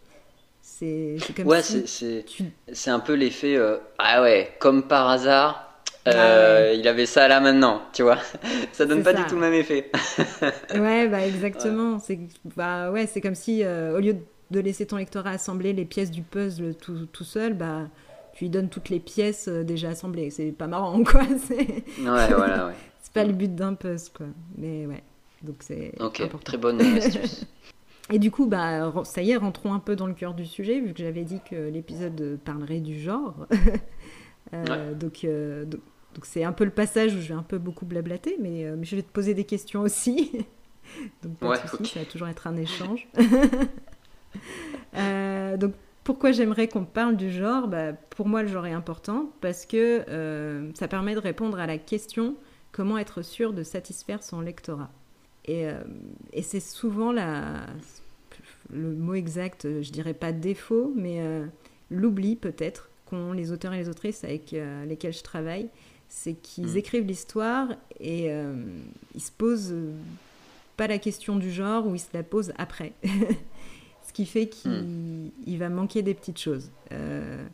C'est 0.61 1.19
comme 1.37 1.47
ouais, 1.47 1.63
c'est 1.63 2.25
c'est 2.73 2.91
un 2.91 3.01
peu 3.01 3.13
l'effet 3.13 3.55
euh, 3.55 3.77
ah 3.99 4.23
ouais, 4.23 4.51
comme 4.59 4.85
par 4.85 5.11
hasard, 5.11 5.79
euh, 6.09 6.71
ah 6.71 6.75
il 6.75 6.89
avait 6.89 7.05
ça 7.05 7.29
là 7.29 7.41
maintenant, 7.41 7.83
tu 7.93 8.03
vois. 8.03 8.19
ça 8.73 8.87
donne 8.87 9.03
pas 9.03 9.13
du 9.13 9.23
tout 9.25 9.35
le 9.35 9.43
même 9.43 9.53
effet. 9.53 9.91
ouais, 10.75 11.07
bah 11.09 11.27
exactement. 11.27 11.99
C'est 11.99 12.19
bah 12.57 12.91
ouais, 12.91 13.07
c'est 13.07 13.21
comme 13.21 13.35
si 13.35 13.63
euh, 13.63 13.97
au 13.97 14.01
lieu 14.01 14.17
de 14.51 14.61
laisser 14.61 14.87
ton 14.87 14.97
lectorat 14.97 15.31
assembler 15.31 15.75
les 15.75 15.85
pièces 15.85 16.11
du 16.11 16.23
puzzle 16.23 16.75
tout, 16.77 17.07
tout 17.13 17.25
seul, 17.25 17.53
bah 17.53 17.83
lui 18.45 18.51
donnes 18.51 18.69
toutes 18.69 18.91
les 18.91 19.01
pièces 19.01 19.49
euh, 19.49 19.65
déjà 19.65 19.89
assemblées. 19.91 20.31
C'est 20.31 20.53
pas 20.53 20.67
marrant, 20.67 21.03
quoi. 21.03 21.23
Ouais, 21.51 21.75
voilà, 21.99 22.67
ouais. 22.67 22.75
c'est 23.03 23.13
pas 23.13 23.25
le 23.25 23.33
but 23.33 23.55
d'un 23.55 23.75
puzzle, 23.75 24.11
quoi. 24.15 24.27
Mais 24.59 24.87
ouais, 24.87 25.03
donc 25.43 25.57
c'est 25.61 25.95
Ok, 26.01 26.23
très 26.45 26.59
bonne 26.59 26.81
astuce. 26.81 27.47
Et 28.13 28.19
du 28.19 28.31
coup, 28.31 28.47
bah, 28.47 28.93
ça 29.05 29.23
y 29.23 29.31
est, 29.31 29.37
rentrons 29.37 29.73
un 29.73 29.79
peu 29.79 29.97
dans 29.97 30.07
le 30.07 30.13
cœur 30.13 30.35
du 30.35 30.45
sujet, 30.45 30.79
vu 30.79 30.93
que 30.93 30.99
j'avais 31.03 31.25
dit 31.25 31.41
que 31.49 31.71
l'épisode 31.71 32.39
parlerait 32.45 32.81
du 32.81 33.01
genre. 33.01 33.47
euh, 34.53 34.93
donc, 34.93 35.25
euh, 35.25 35.65
donc, 35.65 35.81
c'est 36.25 36.45
un 36.45 36.53
peu 36.53 36.65
le 36.65 36.71
passage 36.71 37.15
où 37.15 37.21
je 37.21 37.29
vais 37.29 37.35
un 37.35 37.43
peu 37.43 37.57
beaucoup 37.57 37.87
blablater, 37.87 38.37
mais, 38.39 38.67
euh, 38.67 38.77
mais 38.77 38.85
je 38.85 38.95
vais 38.97 39.03
te 39.03 39.11
poser 39.11 39.33
des 39.33 39.45
questions 39.45 39.81
aussi. 39.81 40.33
donc 41.23 41.39
pas 41.39 41.57
de 41.59 41.67
soucis, 41.67 41.95
ça 41.95 42.01
va 42.01 42.05
toujours 42.05 42.29
être 42.29 42.47
un 42.47 42.57
échange. 42.57 43.09
donc 45.59 45.73
pourquoi 46.05 46.33
j'aimerais 46.33 46.69
qu'on 46.69 46.85
parle 46.85 47.17
du 47.17 47.33
genre? 47.33 47.67
Bah, 47.67 47.95
Pour 47.95 48.29
moi, 48.29 48.43
le 48.43 48.49
genre 48.49 48.67
est 48.67 48.73
important 48.73 49.31
parce 49.41 49.65
que 49.65 50.05
euh, 50.09 50.71
ça 50.75 50.87
permet 50.87 51.15
de 51.15 51.19
répondre 51.19 51.59
à 51.59 51.67
la 51.67 51.79
question 51.79 52.37
comment 52.73 52.99
être 52.99 53.23
sûr 53.23 53.55
de 53.55 53.63
satisfaire 53.63 54.23
son 54.23 54.41
lectorat? 54.41 54.91
Et, 55.47 55.67
euh, 55.67 55.83
c'est 56.43 56.61
souvent 56.61 57.11
la, 57.11 57.67
le 58.71 58.95
mot 58.95 59.15
exact, 59.15 59.67
je 59.83 59.91
dirais 59.91 60.15
pas 60.15 60.33
défaut, 60.33 60.93
mais 60.95 61.21
euh, 61.21 61.47
l'oubli 61.91 62.37
peut-être 62.37 62.91
qu'ont 63.07 63.33
les 63.33 63.51
auteurs 63.51 63.73
et 63.73 63.79
les 63.79 63.89
autrices 63.89 64.25
avec 64.25 64.55
lesquels 64.87 65.13
je 65.13 65.23
travaille, 65.23 65.69
c'est 66.09 66.35
qu'ils 66.35 66.73
mm. 66.73 66.77
écrivent 66.77 67.07
l'histoire 67.07 67.69
et 68.01 68.31
ils 69.15 69.21
se 69.21 69.31
posent 69.31 69.75
pas 70.77 70.87
la 70.87 70.99
question 70.99 71.37
du 71.37 71.51
genre 71.51 71.87
ou 71.87 71.95
ils 71.95 72.01
se 72.01 72.09
la 72.15 72.23
posent 72.23 72.53
après. 72.57 72.93
qui 74.15 74.25
fait 74.25 74.47
qu'il 74.47 74.71
hmm. 74.71 75.59
va 75.59 75.69
manquer 75.69 76.01
des 76.03 76.15
petites 76.15 76.39
choses. 76.39 76.71
Euh, 76.93 77.45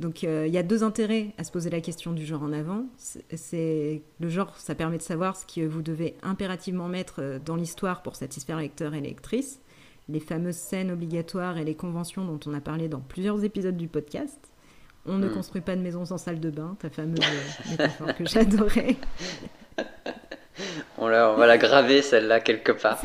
donc 0.00 0.24
euh, 0.24 0.46
il 0.48 0.52
y 0.52 0.58
a 0.58 0.64
deux 0.64 0.82
intérêts 0.82 1.28
à 1.38 1.44
se 1.44 1.52
poser 1.52 1.70
la 1.70 1.80
question 1.80 2.12
du 2.12 2.26
genre 2.26 2.42
en 2.42 2.52
avant. 2.52 2.86
C'est 2.96 4.02
le 4.18 4.28
genre, 4.28 4.56
ça 4.56 4.74
permet 4.74 4.96
de 4.96 5.02
savoir 5.02 5.36
ce 5.36 5.46
que 5.46 5.64
vous 5.64 5.82
devez 5.82 6.16
impérativement 6.22 6.88
mettre 6.88 7.16
euh, 7.20 7.38
dans 7.38 7.54
l'histoire 7.54 8.02
pour 8.02 8.16
satisfaire 8.16 8.58
lecteurs 8.58 8.94
et 8.94 9.00
lectrices, 9.00 9.60
les 10.08 10.18
fameuses 10.18 10.56
scènes 10.56 10.90
obligatoires 10.90 11.58
et 11.58 11.64
les 11.64 11.74
conventions 11.74 12.24
dont 12.24 12.40
on 12.46 12.54
a 12.54 12.60
parlé 12.60 12.88
dans 12.88 13.00
plusieurs 13.00 13.44
épisodes 13.44 13.76
du 13.76 13.86
podcast. 13.86 14.38
On 15.04 15.18
ne 15.18 15.28
hmm. 15.28 15.34
construit 15.34 15.62
pas 15.62 15.76
de 15.76 15.82
maison 15.82 16.06
sans 16.06 16.18
salle 16.18 16.40
de 16.40 16.50
bain, 16.50 16.76
ta 16.80 16.88
fameuse 16.88 17.20
métaphore 17.70 18.14
que 18.14 18.24
j'adorais. 18.24 18.96
on, 20.96 21.06
on 21.06 21.36
va 21.36 21.46
la 21.46 21.58
graver 21.58 22.00
celle-là 22.00 22.40
quelque 22.40 22.72
part. 22.72 23.02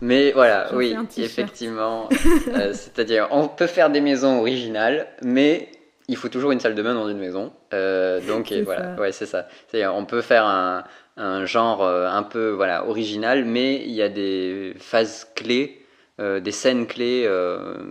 Mais 0.00 0.32
voilà, 0.32 0.74
oui, 0.74 0.96
effectivement. 1.18 2.08
Euh, 2.48 2.72
c'est-à-dire, 2.72 3.28
on 3.30 3.48
peut 3.48 3.66
faire 3.66 3.90
des 3.90 4.00
maisons 4.00 4.38
originales, 4.40 5.06
mais 5.22 5.68
il 6.08 6.16
faut 6.16 6.28
toujours 6.28 6.52
une 6.52 6.60
salle 6.60 6.74
de 6.74 6.82
bain 6.82 6.94
dans 6.94 7.08
une 7.08 7.18
maison. 7.18 7.52
Euh, 7.72 8.20
donc 8.20 8.52
voilà, 8.64 8.96
ouais, 8.96 9.12
c'est 9.12 9.26
ça. 9.26 9.46
C'est-à-dire, 9.68 9.94
on 9.94 10.04
peut 10.04 10.20
faire 10.20 10.44
un, 10.44 10.84
un, 11.16 11.44
genre 11.44 11.82
euh, 11.82 12.08
un 12.08 12.22
peu 12.22 12.50
voilà 12.50 12.86
original, 12.86 13.44
mais 13.44 13.76
il 13.76 13.92
y 13.92 14.02
a 14.02 14.08
des 14.08 14.74
phases 14.78 15.28
clés, 15.34 15.84
des 16.18 16.52
scènes 16.52 16.86
clés, 16.86 17.28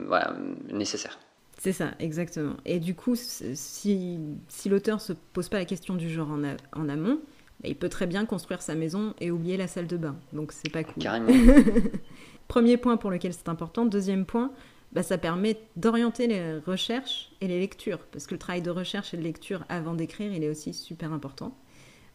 voilà, 0.08 0.34
nécessaires. 0.72 1.17
C'est 1.58 1.74
ça, 1.74 1.91
exactement. 2.00 2.56
Et 2.65 2.80
du 2.80 2.95
coup, 2.95 3.15
si, 3.15 4.19
si 4.48 4.69
l'auteur 4.69 5.02
se 5.02 5.13
pose 5.13 5.50
pas 5.50 5.58
la 5.58 5.65
question 5.65 5.95
du 5.95 6.10
genre 6.10 6.30
en, 6.32 6.41
en 6.80 6.89
amont, 6.89 7.19
il 7.67 7.76
peut 7.76 7.89
très 7.89 8.08
bien 8.08 8.26
construire 8.26 8.62
sa 8.62 8.76
maison 8.76 9.13
et 9.19 9.32
oublier 9.32 9.58
la 9.58 9.67
salle 9.67 9.88
de 9.88 9.98
bain. 9.98 10.15
Donc 10.34 10.52
c'est 10.52 10.72
pas 10.72 10.84
cool. 10.84 11.04
Carrément. 11.04 11.32
Premier 12.48 12.78
point 12.78 12.98
pour 12.98 13.12
lequel 13.12 13.34
c'est 13.34 13.50
important. 13.50 13.86
Deuxième 13.86 14.26
point, 14.26 14.52
bah, 14.93 15.04
ça 15.04 15.17
permet 15.17 15.60
d'orienter 15.76 16.28
les 16.28 16.58
recherches 16.58 17.32
et 17.41 17.48
les 17.48 17.60
lectures. 17.60 18.00
Parce 18.12 18.28
que 18.28 18.34
le 18.34 18.39
travail 18.39 18.62
de 18.62 18.72
recherche 18.72 19.13
et 19.13 19.17
de 19.17 19.22
lecture 19.22 19.65
avant 19.69 19.93
d'écrire, 19.93 20.32
il 20.34 20.43
est 20.43 20.50
aussi 20.50 20.74
super 20.74 21.13
important. 21.13 21.56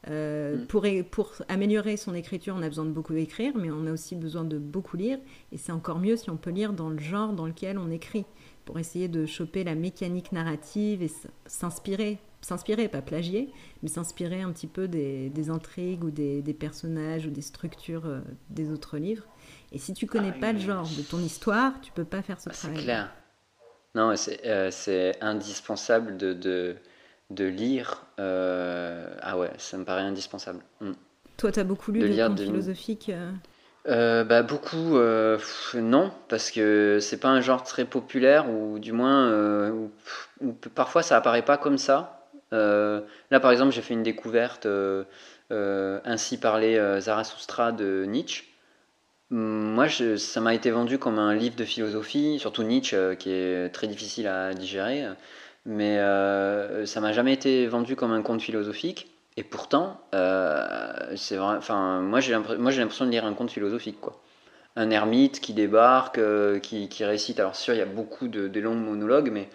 Euh, 0.09 0.57
mm. 0.57 0.67
pour, 0.67 0.87
pour, 1.11 1.33
améliorer 1.49 1.97
son 1.97 2.15
écriture, 2.15 2.55
on 2.59 2.63
a 2.63 2.69
besoin 2.69 2.85
de 2.85 2.91
beaucoup 2.91 3.15
écrire, 3.15 3.53
mais 3.57 3.71
on 3.71 3.87
a 3.87 3.93
aussi 3.93 4.17
besoin 4.17 4.45
de 4.45 4.59
beaucoup 4.59 4.97
lire. 4.97 5.19
Et 5.53 5.59
c'est 5.59 5.73
encore 5.73 5.99
mieux 5.99 6.17
si 6.17 6.31
on 6.31 6.37
peut 6.37 6.51
lire 6.51 6.73
dans 6.73 6.89
le 6.89 6.99
genre 6.99 7.33
dans 7.33 7.47
lequel 7.47 7.79
on 7.79 7.91
écrit, 7.91 8.25
pour 8.65 8.79
essayer 8.79 9.09
de 9.09 9.27
choper 9.27 9.63
la 9.63 9.75
mécanique 9.75 10.33
narrative 10.33 11.03
et 11.03 11.11
s'inspirer 11.47 12.19
s'inspirer, 12.45 12.89
pas 12.89 13.03
plagier, 13.03 13.53
mais 13.83 13.89
s'inspirer 13.89 14.43
un 14.43 14.53
petit 14.53 14.67
peu 14.67 14.87
des, 14.87 15.51
intrigues 15.51 16.05
ou 16.05 16.11
des, 16.11 16.57
personnages 16.59 17.27
ou 17.27 17.31
des 17.31 17.43
structures 17.43 18.07
euh, 18.07 18.21
des 18.51 18.71
autres 18.71 18.99
livres. 18.99 19.25
Et 19.73 19.79
si 19.79 19.95
tu 19.95 20.07
connais 20.07 20.33
ah 20.37 20.41
pas 20.41 20.53
le 20.53 20.59
genre 20.59 20.89
de 20.97 21.03
ton 21.03 21.19
histoire, 21.19 21.73
tu 21.83 21.91
peux 21.93 22.05
pas 22.05 22.23
faire 22.23 22.41
ce 22.41 22.51
ah, 22.51 22.53
travail. 22.53 22.77
C'est 22.77 22.83
clair. 22.85 23.11
Non, 23.95 24.15
c'est 24.17 24.41
euh, 24.45 25.13
indispensable 25.21 26.17
de, 26.17 26.33
de, 26.33 26.77
de 27.31 27.45
lire. 27.45 28.05
Euh, 28.19 29.15
ah 29.21 29.39
ouais, 29.39 29.51
ça 29.59 29.79
me 29.79 29.85
paraît 29.85 30.03
indispensable. 30.03 30.61
Mm. 30.81 30.93
Toi, 31.37 31.51
tu 31.51 31.61
as 31.61 31.65
beaucoup 31.65 31.93
lu 31.93 32.01
de 32.01 32.09
des 32.09 32.17
contes 32.17 32.41
philosophiques 32.41 33.11
bah, 33.87 34.43
beaucoup, 34.43 34.99
non, 35.75 36.13
parce 36.29 36.51
que 36.51 36.99
c'est 37.01 37.19
pas 37.19 37.29
un 37.29 37.41
genre 37.41 37.63
très 37.63 37.85
populaire, 37.85 38.49
ou 38.49 38.79
du 38.79 38.93
moins, 38.93 39.71
ou, 39.71 39.91
parfois 40.75 41.03
ça 41.03 41.17
apparaît 41.17 41.45
pas 41.45 41.59
comme 41.59 41.77
ça. 41.77 42.24
Euh, 42.55 43.01
là, 43.31 43.40
par 43.40 43.51
exemple, 43.51 43.73
j'ai 43.73 43.83
fait 43.83 43.95
une 43.95 44.03
découverte 44.03 44.67
euh, 44.67 45.05
euh, 45.51 46.01
Ainsi 46.05 46.38
parlait 46.38 47.01
Zarathustra 47.01 47.73
de 47.73 48.05
Nietzsche. 48.07 48.45
Moi, 49.31 49.88
ça 49.88 50.40
m'a 50.40 50.55
été 50.55 50.71
vendu 50.71 50.99
comme 50.99 51.19
un 51.19 51.35
livre 51.35 51.57
de 51.57 51.64
philosophie, 51.64 52.38
surtout 52.38 52.62
Nietzsche, 52.62 53.17
qui 53.19 53.31
est 53.33 53.71
très 53.71 53.88
difficile 53.88 54.29
à 54.29 54.55
digérer. 54.55 55.05
Mais 55.67 55.97
ça 56.87 57.01
m'a 57.01 57.12
jamais 57.12 57.33
été 57.33 57.67
vendu 57.67 57.97
comme 57.97 58.12
un 58.12 58.23
conte 58.23 58.43
philosophique. 58.43 59.09
Et 59.37 59.43
pourtant, 59.43 60.01
c'est 60.12 61.37
vrai. 61.37 61.57
Enfin, 61.57 62.01
moi, 62.01 62.21
j'ai 62.21 62.33
l'impression 62.33 63.07
de 63.07 63.11
lire 63.11 63.25
un 63.25 63.35
conte 63.35 63.51
philosophique, 63.51 64.01
quoi 64.01 64.21
un 64.77 64.90
ermite 64.90 65.40
qui 65.40 65.53
débarque, 65.53 66.21
qui, 66.61 67.05
récite. 67.05 67.38
Alors 67.38 67.55
sûr, 67.55 67.75
il 67.75 67.79
y 67.79 67.83
a 67.83 67.87
beaucoup 67.87 68.27
de, 68.27 68.49
de 68.49 68.61
longs 68.61 68.75
monologues, 68.75 69.31
mais 69.33 69.49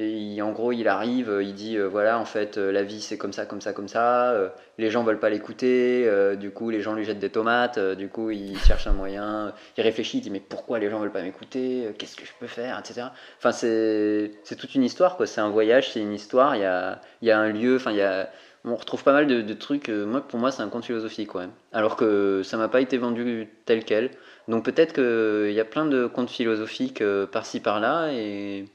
Et 0.00 0.40
en 0.42 0.52
gros, 0.52 0.70
il 0.70 0.86
arrive, 0.86 1.40
il 1.42 1.54
dit 1.54 1.76
voilà, 1.76 2.20
en 2.20 2.24
fait, 2.24 2.56
la 2.56 2.84
vie 2.84 3.00
c'est 3.00 3.18
comme 3.18 3.32
ça, 3.32 3.46
comme 3.46 3.60
ça, 3.60 3.72
comme 3.72 3.88
ça. 3.88 4.52
les 4.78 4.90
gens 4.90 5.02
veulent 5.02 5.18
pas 5.18 5.28
l'écouter. 5.28 6.08
du 6.36 6.52
coup, 6.52 6.70
les 6.70 6.80
gens 6.80 6.94
lui 6.94 7.04
jettent 7.04 7.18
des 7.18 7.30
tomates. 7.30 7.80
du 7.96 8.08
coup, 8.08 8.30
il 8.30 8.56
cherche 8.58 8.86
un 8.86 8.92
moyen. 8.92 9.52
Il 9.76 9.82
réfléchit, 9.82 10.18
il 10.18 10.20
dit 10.20 10.30
mais 10.30 10.38
pourquoi 10.38 10.78
les 10.78 10.88
gens 10.88 11.00
veulent 11.00 11.10
pas 11.10 11.22
m'écouter 11.22 11.88
Qu'est-ce 11.98 12.14
que 12.14 12.24
je 12.24 12.30
peux 12.38 12.46
faire, 12.46 12.78
etc. 12.78 13.08
Enfin, 13.38 13.50
c'est 13.50 14.30
toute 14.56 14.76
une 14.76 14.84
histoire, 14.84 15.16
quoi. 15.16 15.26
C'est 15.26 15.40
un 15.40 15.50
voyage, 15.50 15.90
c'est 15.92 16.00
une 16.00 16.14
histoire. 16.14 16.54
Il 16.54 16.62
y 16.62 16.64
a, 16.64 17.00
y 17.22 17.32
a 17.32 17.38
un 17.40 17.48
lieu. 17.50 17.74
Enfin, 17.74 17.90
il 17.90 17.96
y 17.96 18.02
a 18.02 18.30
on 18.64 18.76
retrouve 18.76 19.02
pas 19.02 19.12
mal 19.12 19.26
de, 19.26 19.54
trucs. 19.54 19.88
moi, 19.88 20.20
pour 20.20 20.38
moi, 20.38 20.50
c'est 20.50 20.62
un 20.62 20.68
conte 20.68 20.84
philosophique, 20.84 21.34
ouais. 21.34 21.48
Alors 21.72 21.96
que 21.96 22.42
ça 22.44 22.56
m'a 22.56 22.68
pas 22.68 22.80
été 22.80 22.98
vendu 22.98 23.48
tel 23.64 23.84
quel. 23.84 24.10
Donc 24.46 24.64
peut-être 24.64 24.92
qu'il 24.92 25.52
y 25.52 25.60
a 25.60 25.64
plein 25.64 25.86
de 25.86 26.06
contes 26.06 26.30
philosophiques 26.30 27.02
par-ci 27.32 27.60
par-là 27.60 28.12
et 28.12 28.66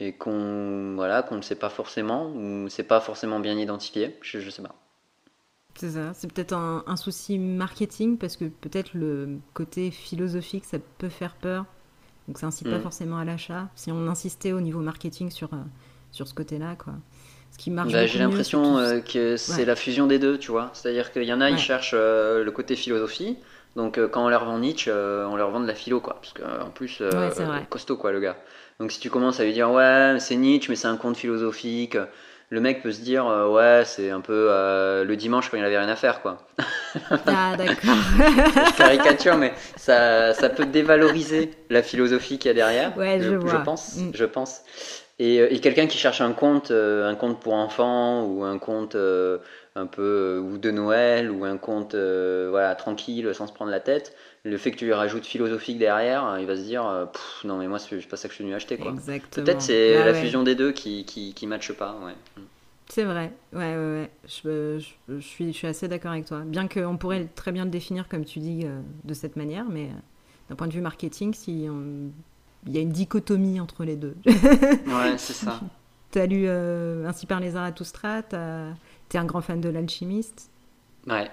et 0.00 0.12
qu'on 0.12 0.94
voilà, 0.96 1.22
qu'on 1.22 1.36
ne 1.36 1.42
sait 1.42 1.54
pas 1.54 1.70
forcément, 1.70 2.30
ou 2.30 2.68
c'est 2.68 2.84
pas 2.84 3.00
forcément 3.00 3.40
bien 3.40 3.58
identifié, 3.58 4.16
je, 4.22 4.38
ne 4.38 4.50
sais 4.50 4.62
pas. 4.62 4.74
C'est 5.76 5.90
ça, 5.90 6.12
c'est 6.14 6.32
peut-être 6.32 6.52
un, 6.52 6.96
souci 6.96 7.38
marketing 7.38 8.18
parce 8.18 8.36
que 8.36 8.44
peut-être 8.44 8.90
le 8.94 9.38
côté 9.54 9.90
philosophique 9.90 10.64
ça 10.64 10.78
peut 10.98 11.08
faire 11.08 11.34
peur, 11.34 11.66
donc 12.28 12.38
ça 12.38 12.46
incite 12.46 12.68
pas 12.68 12.78
mm. 12.78 12.82
forcément 12.82 13.18
à 13.18 13.24
l'achat. 13.24 13.68
Si 13.74 13.92
on 13.92 14.06
insistait 14.08 14.52
au 14.52 14.60
niveau 14.60 14.80
marketing 14.80 15.30
sur, 15.30 15.52
euh, 15.54 15.58
sur 16.10 16.28
ce 16.28 16.34
côté-là, 16.34 16.76
quoi. 16.76 16.94
Ce 17.52 17.58
qui 17.58 17.70
marche 17.70 17.92
bah, 17.92 18.06
J'ai 18.06 18.18
l'impression 18.18 18.78
euh, 18.78 19.00
que 19.00 19.36
c'est 19.36 19.64
la 19.64 19.76
fusion 19.76 20.08
des 20.08 20.18
deux, 20.18 20.38
tu 20.38 20.50
vois. 20.50 20.70
C'est-à-dire 20.72 21.12
qu'il 21.12 21.22
y 21.22 21.32
en 21.32 21.40
a, 21.40 21.50
ils 21.50 21.58
cherchent 21.58 21.94
euh, 21.94 22.42
le 22.42 22.50
côté 22.50 22.74
philosophie, 22.74 23.36
donc 23.76 24.00
quand 24.10 24.24
on 24.24 24.28
leur 24.28 24.44
vend 24.44 24.58
Nietzsche, 24.58 24.90
on 24.90 25.36
leur 25.36 25.50
vend 25.50 25.60
de 25.60 25.66
la 25.66 25.74
philo, 25.76 26.00
quoi. 26.00 26.14
Parce 26.20 26.32
qu'en 26.32 26.70
plus, 26.70 27.00
costaud, 27.70 27.96
quoi, 27.96 28.10
le 28.10 28.18
gars. 28.18 28.36
Donc 28.80 28.92
si 28.92 29.00
tu 29.00 29.10
commences 29.10 29.40
à 29.40 29.44
lui 29.44 29.52
dire 29.52 29.70
ouais 29.70 30.16
c'est 30.18 30.36
Nietzsche 30.36 30.68
mais 30.68 30.76
c'est 30.76 30.88
un 30.88 30.96
conte 30.96 31.16
philosophique, 31.16 31.96
le 32.50 32.60
mec 32.60 32.82
peut 32.82 32.92
se 32.92 33.00
dire 33.00 33.26
euh, 33.26 33.48
ouais 33.48 33.84
c'est 33.84 34.10
un 34.10 34.20
peu 34.20 34.48
euh, 34.50 35.04
le 35.04 35.16
dimanche 35.16 35.50
quand 35.50 35.56
il 35.56 35.64
avait 35.64 35.78
rien 35.78 35.88
à 35.88 35.96
faire 35.96 36.22
quoi. 36.22 36.38
Ah 37.26 37.54
d'accord. 37.58 37.96
caricature 38.76 39.36
mais 39.36 39.52
ça, 39.76 40.34
ça 40.34 40.48
peut 40.48 40.66
dévaloriser 40.66 41.50
la 41.70 41.82
philosophie 41.82 42.38
qu'il 42.38 42.48
y 42.48 42.50
a 42.50 42.54
derrière. 42.54 42.96
Ouais 42.96 43.20
je, 43.20 43.40
je 43.46 43.56
pense, 43.56 43.96
mm. 43.96 44.10
je 44.14 44.24
pense. 44.24 44.62
Et, 45.20 45.40
euh, 45.40 45.46
et 45.50 45.60
quelqu'un 45.60 45.86
qui 45.86 45.98
cherche 45.98 46.20
un 46.20 46.32
conte, 46.32 46.72
un 46.72 47.14
conte 47.14 47.40
pour 47.40 47.54
enfants 47.54 48.24
ou 48.24 48.42
un 48.44 48.58
conte 48.58 48.96
un 48.96 49.86
peu 49.86 50.42
ou 50.44 50.58
de 50.58 50.70
Noël 50.70 51.30
ou 51.30 51.44
un 51.44 51.56
conte 51.56 51.94
voilà 51.94 52.74
tranquille 52.74 53.34
sans 53.34 53.46
se 53.46 53.52
prendre 53.52 53.70
la 53.70 53.80
tête 53.80 54.14
le 54.44 54.58
fait 54.58 54.70
que 54.70 54.76
tu 54.76 54.84
lui 54.84 54.92
rajoutes 54.92 55.24
philosophique 55.24 55.78
derrière, 55.78 56.26
euh, 56.26 56.40
il 56.40 56.46
va 56.46 56.56
se 56.56 56.62
dire 56.62 56.86
euh, 56.86 57.06
non 57.44 57.56
mais 57.56 57.66
moi 57.66 57.78
c'est 57.78 57.96
pas 58.06 58.16
ça 58.16 58.28
que 58.28 58.32
je 58.32 58.36
suis 58.36 58.44
venu 58.44 58.54
acheter 58.54 58.76
quoi. 58.76 58.94
Peut-être 59.30 59.62
c'est 59.62 59.96
ah 59.96 60.04
la 60.04 60.14
fusion 60.14 60.42
des 60.42 60.54
deux 60.54 60.72
qui 60.72 61.04
qui, 61.04 61.32
qui 61.32 61.46
matche 61.46 61.72
pas. 61.72 61.98
Ouais. 62.04 62.14
C'est 62.88 63.04
vrai, 63.04 63.32
ouais, 63.54 63.74
ouais, 63.74 63.76
ouais. 63.76 64.10
Je, 64.26 64.78
je, 65.08 65.18
suis, 65.20 65.52
je 65.52 65.56
suis 65.56 65.66
assez 65.66 65.88
d'accord 65.88 66.12
avec 66.12 66.26
toi. 66.26 66.40
Bien 66.40 66.68
qu'on 66.68 66.98
pourrait 66.98 67.26
très 67.34 67.50
bien 67.50 67.64
le 67.64 67.70
définir, 67.70 68.08
comme 68.08 68.26
tu 68.26 68.40
dis, 68.40 68.60
euh, 68.64 68.78
de 69.04 69.14
cette 69.14 69.36
manière, 69.36 69.64
mais 69.64 69.88
d'un 70.50 70.54
point 70.54 70.66
de 70.66 70.74
vue 70.74 70.82
marketing, 70.82 71.32
si 71.32 71.66
il 72.66 72.72
y 72.72 72.78
a 72.78 72.82
une 72.82 72.92
dichotomie 72.92 73.58
entre 73.58 73.84
les 73.84 73.96
deux. 73.96 74.14
ouais, 74.26 75.16
c'est 75.16 75.32
ça. 75.32 75.60
Tu 76.12 76.18
as 76.18 76.26
lu 76.26 76.46
Ainsi 76.46 77.24
par 77.24 77.40
les 77.40 77.52
Zarathustra, 77.52 78.22
tu 78.22 78.36
es 78.36 79.18
un 79.18 79.24
grand 79.24 79.40
fan 79.40 79.62
de 79.62 79.70
l'alchimiste. 79.70 80.50
Ouais, 81.06 81.30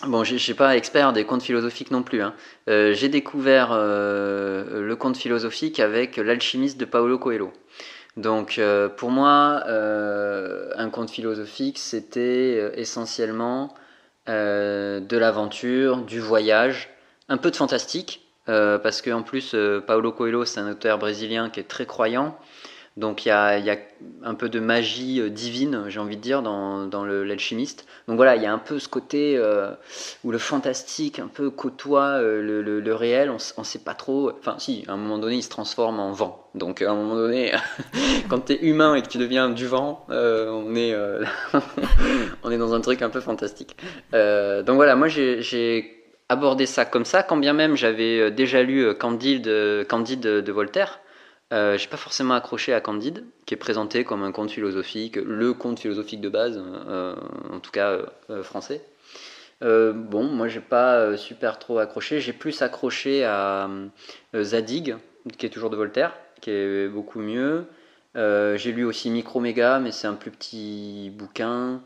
Bon, 0.00 0.24
je 0.24 0.32
ne 0.32 0.38
suis 0.38 0.54
pas 0.54 0.76
expert 0.76 1.12
des 1.12 1.24
contes 1.24 1.42
philosophiques 1.42 1.92
non 1.92 2.02
plus. 2.02 2.22
Hein. 2.22 2.34
Euh, 2.68 2.92
j'ai 2.92 3.08
découvert 3.08 3.68
euh, 3.70 4.82
le 4.82 4.96
conte 4.96 5.16
philosophique 5.16 5.78
avec 5.78 6.16
l'alchimiste 6.16 6.78
de 6.78 6.84
Paolo 6.84 7.18
Coelho. 7.18 7.52
Donc, 8.16 8.58
euh, 8.58 8.88
pour 8.88 9.10
moi, 9.10 9.62
un 9.66 10.90
conte 10.90 11.10
philosophique, 11.10 11.78
c'était 11.78 12.72
essentiellement 12.74 13.74
de 14.26 15.16
l'aventure, 15.16 15.98
du 15.98 16.18
voyage, 16.18 16.90
un 17.28 17.36
peu 17.36 17.50
de 17.50 17.56
fantastique, 17.56 18.26
parce 18.46 19.02
qu'en 19.02 19.22
plus, 19.22 19.54
Paolo 19.86 20.12
Coelho, 20.12 20.44
c'est 20.44 20.60
un 20.60 20.70
auteur 20.70 20.98
brésilien 20.98 21.48
qui 21.48 21.60
est 21.60 21.68
très 21.68 21.86
croyant. 21.86 22.36
Donc 22.98 23.24
il 23.24 23.28
y 23.28 23.32
a, 23.32 23.78
un 24.22 24.34
peu 24.34 24.50
de 24.50 24.60
magie 24.60 25.20
euh, 25.20 25.30
divine, 25.30 25.84
j'ai 25.88 25.98
envie 25.98 26.16
de 26.16 26.20
dire, 26.20 26.42
dans, 26.42 27.04
l'alchimiste. 27.04 27.86
Donc 28.06 28.16
voilà, 28.16 28.36
il 28.36 28.42
y 28.42 28.46
a 28.46 28.52
un 28.52 28.58
peu 28.58 28.78
ce 28.78 28.88
côté 28.88 29.36
euh, 29.38 29.70
où 30.24 30.30
le 30.30 30.38
fantastique 30.38 31.18
un 31.18 31.28
peu 31.28 31.50
côtoie 31.50 32.20
euh, 32.20 32.62
le, 32.62 32.94
réel, 32.94 33.30
on 33.30 33.60
ne 33.60 33.64
sait 33.64 33.78
pas 33.78 33.94
trop. 33.94 34.30
Enfin 34.38 34.56
si, 34.58 34.84
à 34.88 34.92
un 34.92 34.96
moment 34.96 35.18
donné, 35.18 35.36
il 35.36 35.42
se 35.42 35.48
transforme 35.48 36.00
en 36.00 36.12
vent. 36.12 36.50
Donc 36.54 36.82
à 36.82 36.90
un 36.90 36.94
moment 36.94 37.14
donné, 37.14 37.52
quand 38.28 38.46
tu 38.46 38.52
es 38.52 38.58
humain 38.60 38.94
et 38.94 39.02
que 39.02 39.08
tu 39.08 39.16
deviens 39.16 39.48
du 39.48 39.66
vent, 39.66 40.04
on, 40.10 40.74
est, 40.74 40.94
on 42.42 42.50
est 42.50 42.58
dans 42.58 42.74
un 42.74 42.80
truc 42.82 43.00
un 43.00 43.10
peu 43.10 43.20
fantastique. 43.20 43.74
donc 44.12 44.76
voilà, 44.76 44.96
moi 44.96 45.08
j'ai 45.08 46.04
abordé 46.28 46.66
ça 46.66 46.84
comme 46.84 47.06
ça, 47.06 47.22
quand 47.22 47.38
bien 47.38 47.54
même 47.54 47.74
j'avais 47.74 48.30
déjà 48.30 48.62
lu 48.62 48.94
Candide 48.96 49.42
de 49.44 50.52
Voltaire. 50.52 51.01
Euh, 51.52 51.76
j'ai 51.76 51.88
pas 51.88 51.98
forcément 51.98 52.34
accroché 52.34 52.72
à 52.72 52.80
Candide, 52.80 53.24
qui 53.44 53.52
est 53.52 53.58
présenté 53.58 54.04
comme 54.04 54.22
un 54.22 54.32
conte 54.32 54.50
philosophique, 54.50 55.16
le 55.16 55.52
conte 55.52 55.78
philosophique 55.78 56.22
de 56.22 56.30
base, 56.30 56.62
euh, 56.88 57.14
en 57.50 57.60
tout 57.60 57.70
cas 57.70 57.98
euh, 58.30 58.42
français. 58.42 58.82
bon, 59.60 60.24
moi 60.24 60.48
j'ai 60.48 60.60
pas 60.60 61.16
super 61.16 61.58
trop 61.58 61.78
accroché, 61.78 62.20
j'ai 62.20 62.32
plus 62.32 62.62
accroché 62.62 63.24
à 63.24 63.68
Zadig, 64.34 64.96
qui 65.36 65.46
est 65.46 65.50
toujours 65.50 65.70
de 65.70 65.76
Voltaire, 65.76 66.14
qui 66.40 66.50
est 66.50 66.88
beaucoup 66.88 67.20
mieux. 67.20 67.66
j'ai 68.14 68.72
lu 68.72 68.84
aussi 68.84 69.10
Microméga, 69.10 69.78
mais 69.78 69.92
c'est 69.92 70.06
un 70.06 70.14
plus 70.14 70.30
petit 70.30 71.12
bouquin. 71.14 71.82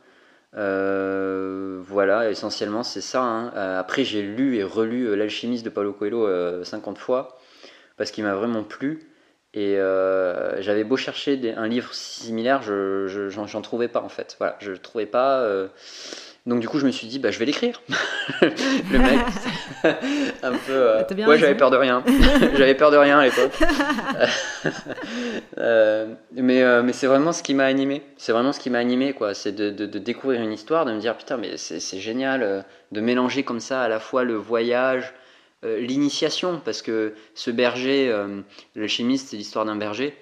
voilà, 0.52 2.30
essentiellement 2.30 2.84
c'est 2.84 3.00
ça. 3.00 3.22
Hein. 3.22 3.48
après 3.78 4.04
j'ai 4.04 4.22
lu 4.22 4.56
et 4.56 4.62
relu 4.62 5.16
L'alchimiste 5.16 5.64
de 5.64 5.70
Paulo 5.70 5.92
Coelho 5.92 6.62
50 6.64 6.98
fois, 6.98 7.36
parce 7.96 8.12
qu'il 8.12 8.22
m'a 8.22 8.36
vraiment 8.36 8.62
plu. 8.62 9.08
Et 9.56 9.78
euh, 9.78 10.60
j'avais 10.60 10.84
beau 10.84 10.98
chercher 10.98 11.54
un 11.56 11.66
livre 11.66 11.94
similaire, 11.94 12.60
je 12.60 13.30
j'en 13.30 13.62
trouvais 13.62 13.88
pas 13.88 14.02
en 14.02 14.10
fait. 14.10 14.36
Voilà, 14.38 14.58
je 14.60 14.72
trouvais 14.72 15.06
pas. 15.06 15.40
Euh, 15.40 15.68
donc 16.44 16.60
du 16.60 16.68
coup, 16.68 16.78
je 16.78 16.84
me 16.84 16.90
suis 16.90 17.06
dit, 17.06 17.18
bah, 17.18 17.30
je 17.30 17.38
vais 17.38 17.46
l'écrire. 17.46 17.80
le 18.42 18.98
mec, 18.98 19.18
un 20.42 20.52
peu. 20.52 20.72
Euh, 20.72 21.02
ouais, 21.26 21.38
j'avais 21.38 21.54
peur 21.54 21.70
de 21.70 21.78
rien. 21.78 22.04
j'avais 22.54 22.74
peur 22.74 22.90
de 22.90 22.98
rien 22.98 23.18
à 23.18 23.24
l'époque. 23.24 23.58
mais 26.34 26.82
mais 26.82 26.92
c'est 26.92 27.06
vraiment 27.06 27.32
ce 27.32 27.42
qui 27.42 27.54
m'a 27.54 27.64
animé. 27.64 28.02
C'est 28.18 28.32
vraiment 28.32 28.52
ce 28.52 28.60
qui 28.60 28.68
m'a 28.68 28.78
animé, 28.78 29.14
quoi. 29.14 29.32
C'est 29.32 29.52
de, 29.52 29.70
de, 29.70 29.86
de, 29.86 29.98
découvrir 29.98 30.42
une 30.42 30.52
histoire, 30.52 30.84
de 30.84 30.92
me 30.92 31.00
dire, 31.00 31.16
putain, 31.16 31.38
mais 31.38 31.56
c'est 31.56 31.98
génial 31.98 32.66
de 32.92 33.00
mélanger 33.00 33.42
comme 33.42 33.60
ça 33.60 33.80
à 33.80 33.88
la 33.88 34.00
fois 34.00 34.22
le 34.22 34.34
voyage, 34.34 35.14
euh, 35.64 35.80
l'initiation, 35.80 36.60
parce 36.64 36.82
que 36.82 37.14
ce 37.34 37.50
berger, 37.50 38.08
euh, 38.10 38.42
le 38.74 38.86
chimiste, 38.86 39.28
c'est 39.28 39.36
l'histoire 39.36 39.64
d'un 39.64 39.76
berger, 39.76 40.14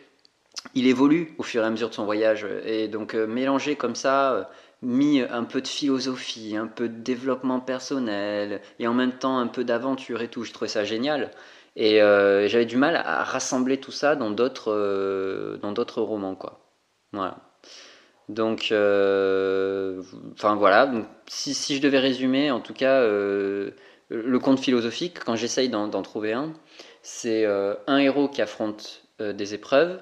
il 0.74 0.86
évolue 0.86 1.34
au 1.38 1.42
fur 1.42 1.62
et 1.62 1.66
à 1.66 1.70
mesure 1.70 1.88
de 1.88 1.94
son 1.94 2.04
voyage. 2.04 2.46
Et 2.64 2.88
donc 2.88 3.14
euh, 3.14 3.26
mélanger 3.26 3.74
comme 3.76 3.96
ça, 3.96 4.50
mis 4.82 5.20
un 5.20 5.44
peu 5.44 5.60
de 5.60 5.68
philosophie, 5.68 6.56
un 6.56 6.68
peu 6.68 6.88
de 6.88 7.02
développement 7.02 7.60
personnel, 7.60 8.60
et 8.78 8.86
en 8.86 8.94
même 8.94 9.12
temps 9.12 9.38
un 9.38 9.48
peu 9.48 9.64
d'aventure 9.64 10.22
et 10.22 10.28
tout, 10.28 10.44
je 10.44 10.52
trouvais 10.52 10.68
ça 10.68 10.84
génial. 10.84 11.30
Et 11.76 11.98
j'avais 11.98 12.66
du 12.66 12.76
mal 12.76 12.94
à 12.96 13.24
rassembler 13.24 13.78
tout 13.78 13.90
ça 13.90 14.14
dans 14.14 14.30
d'autres 14.30 15.58
dans 15.60 15.72
d'autres 15.72 16.02
romans, 16.02 16.36
quoi. 16.36 16.60
Voilà. 17.12 17.38
Donc, 18.28 18.66
enfin 18.72 20.54
voilà. 20.56 20.86
Donc, 20.86 21.06
si, 21.26 21.76
je 21.76 21.82
devais 21.82 21.98
résumer, 21.98 22.52
en 22.52 22.60
tout 22.60 22.74
cas, 22.74 23.02
le 24.10 24.38
conte 24.38 24.60
philosophique, 24.60 25.18
quand 25.24 25.36
j'essaye 25.36 25.68
d'en 25.68 26.02
trouver 26.02 26.32
un, 26.32 26.52
c'est 27.02 27.44
euh, 27.44 27.74
un 27.86 27.98
héros 27.98 28.28
qui 28.28 28.42
affronte 28.42 29.02
euh, 29.20 29.32
des 29.32 29.54
épreuves, 29.54 30.00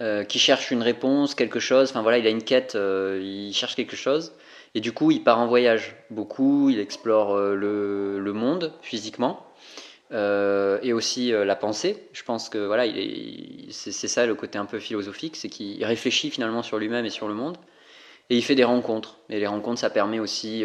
euh, 0.00 0.22
qui 0.24 0.38
cherche 0.38 0.70
une 0.70 0.82
réponse, 0.82 1.34
quelque 1.34 1.60
chose, 1.60 1.90
enfin 1.90 2.02
voilà, 2.02 2.18
il 2.18 2.26
a 2.26 2.30
une 2.30 2.42
quête, 2.42 2.76
il 2.76 3.52
cherche 3.52 3.74
quelque 3.74 3.96
chose, 3.96 4.32
et 4.74 4.80
du 4.80 4.92
coup 4.92 5.10
il 5.10 5.22
part 5.22 5.38
en 5.38 5.46
voyage 5.46 5.96
beaucoup, 6.10 6.70
il 6.70 6.78
explore 6.78 7.36
le, 7.36 8.32
monde 8.32 8.72
physiquement, 8.82 9.46
et 10.12 10.92
aussi 10.92 11.32
la 11.32 11.56
pensée. 11.56 12.08
Je 12.12 12.22
pense 12.22 12.48
que 12.48 12.58
voilà, 12.58 12.84
c'est 13.70 14.08
ça 14.08 14.24
le 14.26 14.34
côté 14.34 14.58
un 14.58 14.64
peu 14.64 14.78
philosophique, 14.78 15.36
c'est 15.36 15.48
qu'il 15.48 15.84
réfléchit 15.84 16.30
finalement 16.30 16.62
sur 16.62 16.78
lui-même 16.78 17.04
et 17.04 17.10
sur 17.10 17.28
le 17.28 17.34
monde, 17.34 17.58
et 18.30 18.36
il 18.36 18.42
fait 18.42 18.54
des 18.54 18.64
rencontres, 18.64 19.18
et 19.28 19.38
les 19.38 19.46
rencontres 19.46 19.80
ça 19.80 19.90
permet 19.90 20.18
aussi 20.18 20.64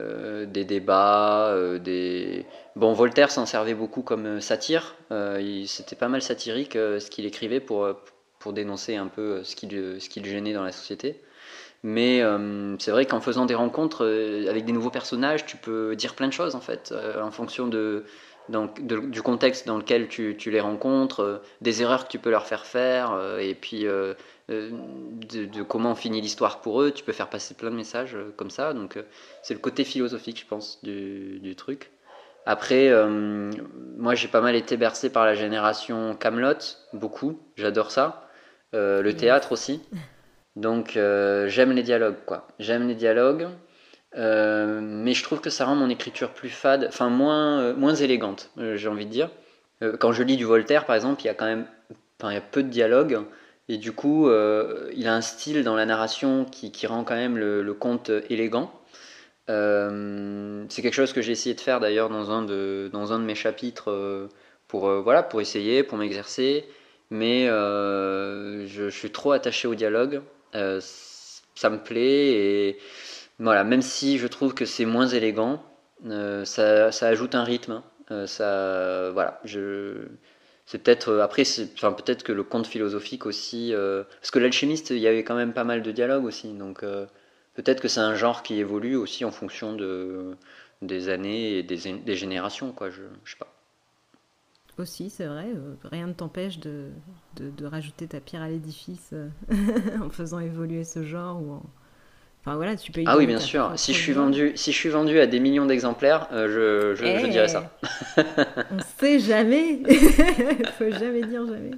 euh, 0.00 0.46
des 0.46 0.64
débats, 0.64 1.48
euh, 1.48 1.78
des... 1.78 2.46
Bon, 2.76 2.94
Voltaire 2.94 3.30
s'en 3.30 3.44
servait 3.44 3.74
beaucoup 3.74 4.00
comme 4.00 4.24
euh, 4.24 4.40
satire, 4.40 4.96
c'était 5.66 5.96
pas 5.96 6.08
mal 6.08 6.22
satirique 6.22 6.72
ce 6.72 7.10
qu'il 7.10 7.26
écrivait 7.26 7.60
pour, 7.60 7.86
pour 8.38 8.54
dénoncer 8.54 8.96
un 8.96 9.08
peu 9.08 9.44
ce 9.44 9.54
qui, 9.54 9.68
ce 9.68 10.08
qui 10.08 10.20
le 10.20 10.30
gênait 10.30 10.54
dans 10.54 10.62
la 10.62 10.72
société. 10.72 11.20
Mais 11.82 12.22
c'est 12.78 12.92
vrai 12.92 13.06
qu'en 13.06 13.20
faisant 13.20 13.44
des 13.44 13.56
rencontres 13.56 14.06
avec 14.48 14.64
des 14.64 14.72
nouveaux 14.72 14.90
personnages, 14.90 15.44
tu 15.44 15.56
peux 15.56 15.96
dire 15.96 16.14
plein 16.14 16.28
de 16.28 16.32
choses 16.32 16.54
en 16.54 16.60
fait, 16.60 16.94
en 17.20 17.32
fonction 17.32 17.66
de, 17.66 18.04
du 18.48 19.20
contexte 19.20 19.66
dans 19.66 19.76
lequel 19.76 20.08
tu, 20.08 20.36
les 20.46 20.60
rencontres, 20.60 21.42
des 21.60 21.82
erreurs 21.82 22.04
que 22.04 22.12
tu 22.12 22.20
peux 22.20 22.30
leur 22.30 22.46
faire 22.46 22.64
faire, 22.66 23.18
et 23.40 23.54
puis 23.54 23.84
de, 24.48 25.62
comment 25.62 25.94
finit 25.94 26.20
l'histoire 26.20 26.60
pour 26.60 26.82
eux. 26.82 26.90
Tu 26.90 27.04
peux 27.04 27.12
faire 27.12 27.30
passer 27.30 27.54
plein 27.54 27.70
de 27.70 27.76
messages 27.76 28.16
comme 28.36 28.50
ça. 28.50 28.72
Donc, 28.74 28.98
c'est 29.42 29.54
le 29.54 29.60
côté 29.60 29.84
philosophique, 29.84 30.40
je 30.40 30.46
pense, 30.46 30.82
du, 30.82 31.38
du 31.40 31.56
truc. 31.56 31.90
Après, 32.44 32.90
moi, 33.96 34.14
j'ai 34.14 34.28
pas 34.28 34.40
mal 34.40 34.56
été 34.56 34.76
bercé 34.76 35.10
par 35.10 35.24
la 35.24 35.34
génération 35.34 36.14
Camelot, 36.14 36.58
beaucoup. 36.92 37.38
J'adore 37.56 37.90
ça. 37.90 38.28
le 38.72 39.12
théâtre 39.12 39.52
aussi. 39.52 39.80
Donc 40.56 40.96
euh, 40.96 41.48
j'aime 41.48 41.72
les 41.72 41.82
dialogues, 41.82 42.24
quoi. 42.26 42.46
J'aime 42.58 42.88
les 42.88 42.94
dialogues, 42.94 43.48
euh, 44.16 44.80
mais 44.82 45.14
je 45.14 45.22
trouve 45.22 45.40
que 45.40 45.50
ça 45.50 45.64
rend 45.64 45.74
mon 45.74 45.88
écriture 45.88 46.30
plus 46.30 46.50
fade, 46.50 46.84
enfin 46.88 47.08
moins, 47.08 47.60
euh, 47.60 47.74
moins 47.74 47.94
élégante, 47.94 48.50
j'ai 48.56 48.88
envie 48.88 49.06
de 49.06 49.10
dire. 49.10 49.30
quand 49.98 50.12
je 50.12 50.22
lis 50.22 50.36
du 50.36 50.44
Voltaire, 50.44 50.84
par 50.86 50.94
exemple, 50.96 51.22
il 51.22 51.26
y 51.26 51.30
a 51.30 51.34
quand 51.34 51.46
même 51.46 51.66
il 52.24 52.32
y 52.32 52.36
a 52.36 52.40
peu 52.40 52.62
de 52.62 52.68
dialogues, 52.68 53.20
et 53.68 53.78
du 53.78 53.92
coup, 53.92 54.28
il 54.28 55.06
a 55.06 55.14
un 55.14 55.20
style 55.20 55.64
dans 55.64 55.76
la 55.76 55.86
narration 55.86 56.44
qui, 56.44 56.86
rend 56.86 57.04
quand 57.04 57.14
même 57.14 57.38
le, 57.38 57.74
conte 57.74 58.10
élégant. 58.28 58.72
c'est 59.48 60.82
quelque 60.82 60.94
chose 60.94 61.12
que 61.12 61.22
j'ai 61.22 61.32
essayé 61.32 61.54
de 61.54 61.60
faire 61.60 61.80
d'ailleurs 61.80 62.08
dans, 62.10 62.30
un 62.30 62.42
de, 62.42 62.90
dans 62.92 63.12
un 63.12 63.18
de 63.18 63.24
mes 63.24 63.34
chapitres 63.34 64.28
pour, 64.68 64.90
voilà, 65.02 65.22
pour 65.22 65.40
essayer, 65.40 65.82
pour 65.82 65.98
m'exercer, 65.98 66.66
mais 67.10 67.46
je, 67.46 68.88
suis 68.90 69.10
trop 69.10 69.32
attaché 69.32 69.68
au 69.68 69.74
dialogue 69.74 70.22
euh, 70.54 70.80
ça 71.54 71.70
me 71.70 71.78
plaît 71.78 72.28
et 72.32 72.78
voilà, 73.38 73.64
même 73.64 73.82
si 73.82 74.18
je 74.18 74.26
trouve 74.26 74.54
que 74.54 74.64
c'est 74.64 74.84
moins 74.84 75.06
élégant, 75.06 75.62
euh, 76.06 76.44
ça, 76.44 76.92
ça, 76.92 77.08
ajoute 77.08 77.34
un 77.34 77.44
rythme. 77.44 77.82
Euh, 78.10 78.26
ça, 78.26 79.10
voilà, 79.12 79.40
je 79.44 80.08
c'est 80.66 80.82
peut-être 80.82 81.18
après 81.18 81.42
enfin 81.74 81.92
peut-être 81.92 82.22
que 82.22 82.32
le 82.32 82.44
conte 82.44 82.66
philosophique 82.66 83.26
aussi 83.26 83.72
parce 83.74 84.30
que 84.30 84.38
l'alchimiste 84.38 84.90
il 84.90 84.98
y 84.98 85.08
avait 85.08 85.24
quand 85.24 85.34
même 85.34 85.52
pas 85.52 85.64
mal 85.64 85.82
de 85.82 85.90
dialogues 85.90 86.24
aussi 86.24 86.52
donc 86.52 86.84
peut-être 87.54 87.80
que 87.80 87.88
c'est 87.88 88.00
un 88.00 88.14
genre 88.14 88.42
qui 88.42 88.58
évolue 88.58 88.96
aussi 88.96 89.24
en 89.24 89.32
fonction 89.32 89.74
de 89.74 90.36
des 90.82 91.08
années 91.08 91.58
et 91.58 91.62
des, 91.62 91.92
des 91.92 92.16
générations 92.16 92.72
quoi 92.72 92.90
je, 92.90 93.02
sais 93.24 93.36
pas. 93.38 93.52
Aussi, 94.78 95.10
c'est 95.10 95.26
vrai, 95.26 95.48
euh, 95.54 95.74
rien 95.84 96.06
ne 96.06 96.14
t'empêche 96.14 96.58
de, 96.58 96.90
de, 97.36 97.66
rajouter 97.66 98.08
ta 98.08 98.20
pierre 98.20 98.40
à 98.40 98.48
l'édifice 98.48 99.10
euh, 99.12 99.28
en 100.00 100.08
faisant 100.08 100.38
évoluer 100.38 100.84
ce 100.84 101.02
genre 101.02 101.42
ou 101.42 101.60
Enfin 102.44 102.56
voilà, 102.56 102.76
tu 102.76 102.90
peux. 102.90 103.02
Ah 103.06 103.16
oui, 103.16 103.26
bien 103.26 103.38
sûr. 103.38 103.72
Si 103.76 103.94
je 103.94 103.98
suis 103.98 104.12
vendu, 104.12 104.52
si 104.56 104.72
je 104.72 104.76
suis 104.76 104.88
vendu 104.88 105.18
à 105.18 105.26
des 105.26 105.38
millions 105.38 105.66
d'exemplaires, 105.66 106.28
euh, 106.32 106.94
je, 106.96 107.04
je, 107.04 107.26
dirais 107.26 107.48
ça. 107.48 107.76
On 108.70 108.78
sait 108.98 109.20
jamais. 109.20 109.80
Faut 110.78 110.90
jamais 110.90 111.22
dire 111.22 111.46
jamais. 111.46 111.70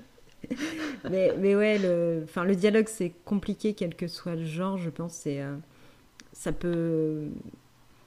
Mais, 1.10 1.32
mais 1.38 1.54
ouais, 1.54 1.78
le, 1.78 2.22
enfin, 2.24 2.44
le 2.44 2.54
dialogue 2.54 2.88
c'est 2.88 3.12
compliqué 3.24 3.74
quel 3.74 3.94
que 3.94 4.08
soit 4.08 4.34
le 4.34 4.44
genre. 4.44 4.78
Je 4.78 4.90
pense 4.90 5.12
c'est 5.12 5.40
ça 6.32 6.52
peut 6.52 7.28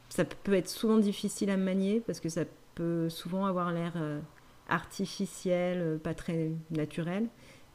ça 0.09 0.25
peut 0.25 0.53
être 0.53 0.69
souvent 0.69 0.97
difficile 0.97 1.49
à 1.49 1.57
manier 1.57 2.01
parce 2.05 2.19
que 2.19 2.29
ça 2.29 2.41
peut 2.75 3.09
souvent 3.09 3.45
avoir 3.45 3.71
l'air 3.71 3.93
artificiel, 4.69 5.79
euh, 5.81 5.97
pas 5.97 6.13
très 6.13 6.51
naturel. 6.71 7.27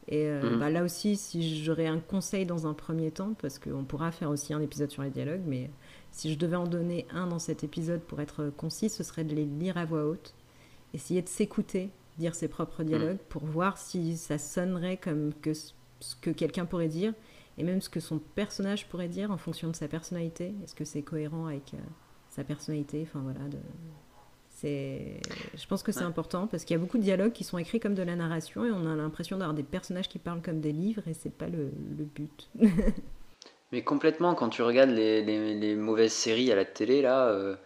Et 0.09 0.27
euh, 0.27 0.43
mhm. 0.43 0.59
bah, 0.59 0.71
là 0.71 0.83
aussi, 0.83 1.17
si 1.17 1.63
j'aurais 1.63 1.87
un 1.87 2.01
conseil 2.01 2.45
dans 2.45 2.67
un 2.67 2.75
premier 2.75 3.11
temps, 3.11 3.35
parce 3.41 3.59
qu'on 3.59 3.85
pourra 3.85 4.11
faire 4.11 4.31
aussi 4.31 4.53
un 4.53 4.61
épisode 4.61 4.91
sur 4.91 5.03
les 5.03 5.11
dialogues, 5.11 5.43
mais 5.47 5.71
si 6.11 6.33
je 6.33 6.39
devais 6.39 6.57
en 6.57 6.67
donner 6.67 7.07
un 7.13 7.27
dans 7.27 7.39
cet 7.39 7.65
épisode 7.65 8.01
pour 8.01 8.21
être 8.21 8.51
concis, 8.57 8.89
ce 8.89 9.05
serait 9.05 9.25
de 9.25 9.35
les 9.35 9.45
lire 9.45 9.77
à 9.77 9.85
voix 9.85 10.05
haute, 10.05 10.35
essayer 10.93 11.23
de 11.23 11.29
s'écouter, 11.29 11.91
dire 12.19 12.35
ses 12.35 12.49
propres 12.49 12.83
dialogues, 12.83 13.13
mhm. 13.13 13.29
pour 13.29 13.45
voir 13.45 13.79
si 13.79 14.17
ça 14.17 14.39
sonnerait 14.39 14.97
comme 14.97 15.33
que 15.41 15.55
ce 15.55 15.73
que 16.21 16.31
quelqu'un 16.31 16.67
pourrait 16.67 16.89
dire, 16.89 17.15
et 17.59 17.63
même 17.65 17.81
ce 17.81 17.89
que 17.89 18.01
son 18.01 18.19
personnage 18.19 18.89
pourrait 18.89 19.09
dire 19.09 19.31
en 19.31 19.39
fonction 19.39 19.69
de 19.69 19.77
sa 19.77 19.89
personnalité. 19.89 20.55
Est-ce 20.65 20.75
que 20.75 20.85
c'est 20.85 21.03
cohérent 21.03 21.47
avec 21.47 21.75
euh, 21.75 21.79
sa 22.29 22.45
personnalité? 22.45 23.03
Enfin 23.03 23.21
voilà, 23.21 23.47
de, 23.49 23.59
je 24.65 25.67
pense 25.69 25.83
que 25.83 25.93
c'est 25.93 26.05
important 26.05 26.47
parce 26.47 26.65
qu'il 26.65 26.75
y 26.75 26.79
a 26.79 26.81
beaucoup 26.81 26.99
de 26.99 27.03
dialogues 27.03 27.33
qui 27.33 27.45
sont 27.45 27.59
écrits 27.59 27.81
comme 27.81 27.95
de 27.95 28.03
la 28.03 28.17
narration 28.17 28.65
et 28.65 28.71
on 28.71 28.91
a 28.91 28.95
l'impression 28.95 29.39
d'avoir 29.39 29.55
des 29.55 29.63
personnages 29.63 30.09
qui 30.09 30.19
parlent 30.19 30.43
comme 30.43 30.61
des 30.61 30.73
livres 30.73 31.03
et 31.09 31.15
c'est 31.15 31.37
pas 31.37 31.49
le, 31.49 31.71
but. 32.15 32.51
Mais 33.73 33.83
complètement, 33.83 34.35
quand 34.35 34.51
tu 34.51 34.63
regardes 34.63 34.91
les, 34.91 35.23
les, 35.23 35.75
mauvaises 35.75 36.13
séries 36.13 36.53
à 36.53 36.57
la 36.57 36.67
télé, 36.67 37.01
là, 37.01 37.29
euh, 37.29 37.57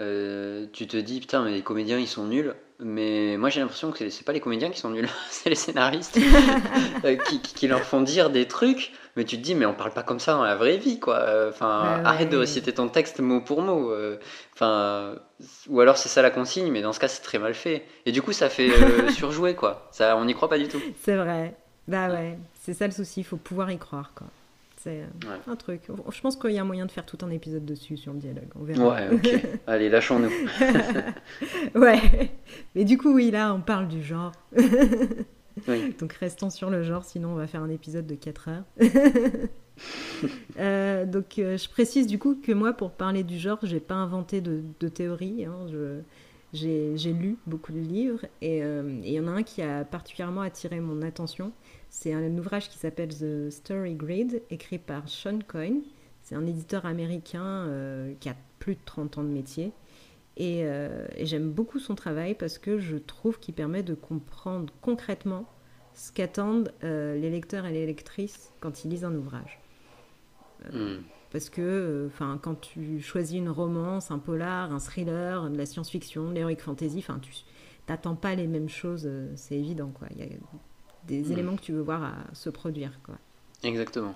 euh, 0.00 0.66
tu 0.72 0.88
te 0.88 0.96
dis 0.96 1.20
putain, 1.20 1.44
mais 1.44 1.52
les 1.52 1.62
comédiens 1.62 1.98
ils 1.98 2.08
sont 2.08 2.26
nuls. 2.26 2.54
Mais 2.80 3.36
moi 3.36 3.50
j'ai 3.50 3.60
l'impression 3.60 3.92
que 3.92 4.10
c'est 4.10 4.24
pas 4.24 4.32
les 4.32 4.40
comédiens 4.40 4.68
qui 4.68 4.80
sont 4.80 4.90
nuls, 4.90 5.08
c'est 5.30 5.48
les 5.48 5.54
scénaristes 5.54 6.18
euh, 7.04 7.16
qui, 7.16 7.40
qui, 7.40 7.68
leur 7.68 7.80
font 7.82 8.00
dire 8.00 8.30
des 8.30 8.48
trucs 8.48 8.92
mais 9.16 9.24
tu 9.24 9.36
te 9.36 9.42
dis 9.42 9.54
mais 9.54 9.64
on 9.64 9.74
parle 9.74 9.92
pas 9.92 10.02
comme 10.02 10.18
ça 10.18 10.32
dans 10.32 10.42
la 10.42 10.56
vraie 10.56 10.76
vie 10.76 10.98
quoi. 10.98 11.24
Enfin 11.48 12.02
arrête 12.04 12.30
de 12.30 12.36
réciter 12.36 12.72
ton 12.72 12.88
texte 12.88 13.20
mot 13.20 13.40
pour 13.40 13.62
mot 13.62 13.92
euh, 13.92 14.18
enfin 14.54 15.14
ou 15.68 15.80
alors 15.80 15.96
c'est 15.96 16.08
ça 16.08 16.20
la 16.20 16.30
consigne 16.30 16.70
mais 16.72 16.82
dans 16.82 16.92
ce 16.92 16.98
cas 16.98 17.06
c'est 17.06 17.22
très 17.22 17.38
mal 17.38 17.54
fait. 17.54 17.84
Et 18.06 18.12
du 18.12 18.22
coup 18.22 18.32
ça 18.32 18.48
fait 18.48 18.70
euh, 18.70 19.08
surjouer 19.10 19.54
quoi. 19.54 19.88
Ça 19.92 20.16
on 20.16 20.24
n'y 20.24 20.34
croit 20.34 20.48
pas 20.48 20.58
du 20.58 20.66
tout. 20.66 20.80
C'est 21.00 21.16
vrai. 21.16 21.54
Bah 21.86 22.08
ouais. 22.08 22.36
C'est 22.60 22.74
ça 22.74 22.86
le 22.86 22.92
souci 22.92 23.20
il 23.20 23.24
faut 23.24 23.36
pouvoir 23.36 23.70
y 23.70 23.78
croire 23.78 24.10
quoi 24.16 24.26
c'est 24.84 25.00
un 25.46 25.56
truc. 25.56 25.82
Je 26.10 26.20
pense 26.20 26.36
qu'il 26.36 26.50
y 26.50 26.58
a 26.58 26.60
un 26.60 26.66
moyen 26.66 26.84
de 26.84 26.90
faire 26.90 27.06
tout 27.06 27.16
un 27.22 27.30
épisode 27.30 27.64
dessus 27.64 27.96
sur 27.96 28.12
le 28.12 28.18
dialogue. 28.18 28.50
On 28.54 28.64
verra. 28.64 28.88
Ouais, 28.88 29.08
ok. 29.14 29.42
Allez, 29.66 29.88
lâchons-nous. 29.88 30.30
ouais. 31.80 32.30
Mais 32.74 32.84
du 32.84 32.98
coup, 32.98 33.14
oui, 33.14 33.30
là, 33.30 33.54
on 33.54 33.62
parle 33.62 33.88
du 33.88 34.02
genre. 34.02 34.32
Donc 35.98 36.12
restons 36.14 36.50
sur 36.50 36.68
le 36.68 36.82
genre, 36.82 37.04
sinon 37.04 37.30
on 37.30 37.34
va 37.36 37.46
faire 37.46 37.62
un 37.62 37.70
épisode 37.70 38.06
de 38.06 38.14
4 38.14 38.48
heures. 38.48 38.64
Euh, 40.56 41.04
donc 41.04 41.40
euh, 41.40 41.56
je 41.56 41.68
précise 41.68 42.06
du 42.06 42.16
coup 42.16 42.36
que 42.40 42.52
moi 42.52 42.72
pour 42.72 42.92
parler 42.92 43.24
du 43.24 43.38
genre, 43.38 43.58
j'ai 43.64 43.80
pas 43.80 43.94
inventé 43.94 44.40
de, 44.40 44.88
théorie. 44.88 45.44
Hein. 45.44 45.66
j'ai 46.52 47.12
lu 47.12 47.38
beaucoup 47.46 47.72
de 47.72 47.80
livres 47.80 48.24
euh, 48.44 49.00
et 49.02 49.08
il 49.08 49.12
y 49.12 49.18
en 49.18 49.26
a 49.26 49.32
un 49.32 49.42
qui 49.42 49.62
a 49.62 49.84
particulièrement 49.84 50.42
attiré 50.42 50.78
mon 50.78 51.02
attention. 51.02 51.52
C'est 51.96 52.12
un, 52.12 52.38
ouvrage 52.38 52.68
qui 52.68 52.76
s'appelle 52.76 53.08
The 53.08 53.50
Story 53.50 53.94
Grid, 53.94 54.42
écrit 54.50 54.78
par 54.78 55.08
Sean 55.08 55.38
Coyne. 55.46 55.82
C'est 56.22 56.34
un 56.34 56.46
éditeur 56.46 56.86
américain 56.86 57.68
qui 58.18 58.28
a 58.28 58.34
plus 58.58 58.74
de 58.74 58.80
30 58.84 59.18
ans 59.18 59.22
de 59.22 59.28
métier. 59.28 59.72
Et, 60.36 60.60
et 60.60 61.26
j'aime 61.26 61.50
beaucoup 61.52 61.78
son 61.78 61.94
travail 61.94 62.34
parce 62.34 62.58
que 62.58 62.78
je 62.78 62.96
trouve 62.96 63.38
qu'il 63.38 63.54
permet 63.54 63.82
de 63.82 63.94
comprendre 63.94 64.72
concrètement 64.80 65.46
ce 65.94 66.12
qu'attendent 66.12 66.72
euh, 66.82 67.16
les 67.16 67.30
lecteurs 67.30 67.66
et 67.66 67.72
les 67.72 67.86
lectrices 67.86 68.52
quand 68.60 68.84
ils 68.84 68.90
lisent 68.90 69.04
un 69.04 69.14
ouvrage. 69.14 69.60
Euh, 70.72 70.98
hmm. 70.98 71.02
Parce 71.30 71.48
que 71.48 71.62
euh, 71.62 72.06
enfin, 72.08 72.38
quand 72.42 72.60
tu 72.60 73.00
choisis 73.00 73.38
une 73.38 73.48
romance, 73.48 74.10
un 74.10 74.18
polar, 74.18 74.72
un 74.72 74.78
thriller, 74.78 75.50
de 75.50 75.56
la 75.56 75.66
science-fiction, 75.66 76.30
de 76.30 76.34
l'heroic 76.34 76.56
fantasy, 76.56 77.02
tu 77.22 77.30
n'attends 77.88 78.14
pas 78.14 78.34
les 78.34 78.46
mêmes 78.46 78.68
choses, 78.68 79.08
c'est 79.36 79.56
évident. 79.56 79.90
Quoi. 79.94 80.08
Il 80.12 80.18
y 80.18 80.22
a 80.22 80.26
des 81.06 81.22
hmm. 81.22 81.32
éléments 81.32 81.56
que 81.56 81.62
tu 81.62 81.72
veux 81.72 81.82
voir 81.82 82.02
à 82.02 82.14
se 82.34 82.50
produire. 82.50 82.92
Quoi. 83.04 83.16
Exactement. 83.62 84.14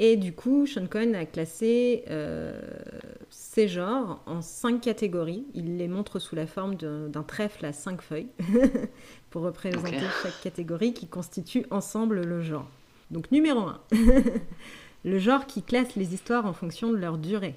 Et 0.00 0.16
du 0.16 0.32
coup, 0.32 0.64
Sean 0.64 0.86
Cohen 0.86 1.12
a 1.14 1.26
classé 1.26 2.04
euh, 2.08 2.60
ces 3.30 3.66
genres 3.66 4.22
en 4.26 4.40
cinq 4.42 4.80
catégories. 4.80 5.44
Il 5.54 5.76
les 5.76 5.88
montre 5.88 6.20
sous 6.20 6.36
la 6.36 6.46
forme 6.46 6.76
d'un 6.76 7.22
trèfle 7.24 7.66
à 7.66 7.72
cinq 7.72 8.00
feuilles 8.00 8.28
pour 9.30 9.42
représenter 9.42 9.98
chaque 10.22 10.40
catégorie 10.40 10.94
qui 10.94 11.08
constitue 11.08 11.66
ensemble 11.72 12.22
le 12.24 12.42
genre. 12.42 12.70
Donc 13.10 13.32
numéro 13.32 13.60
1, 13.60 13.80
le 15.04 15.18
genre 15.18 15.46
qui 15.46 15.64
classe 15.64 15.96
les 15.96 16.14
histoires 16.14 16.46
en 16.46 16.52
fonction 16.52 16.92
de 16.92 16.96
leur 16.96 17.18
durée. 17.18 17.56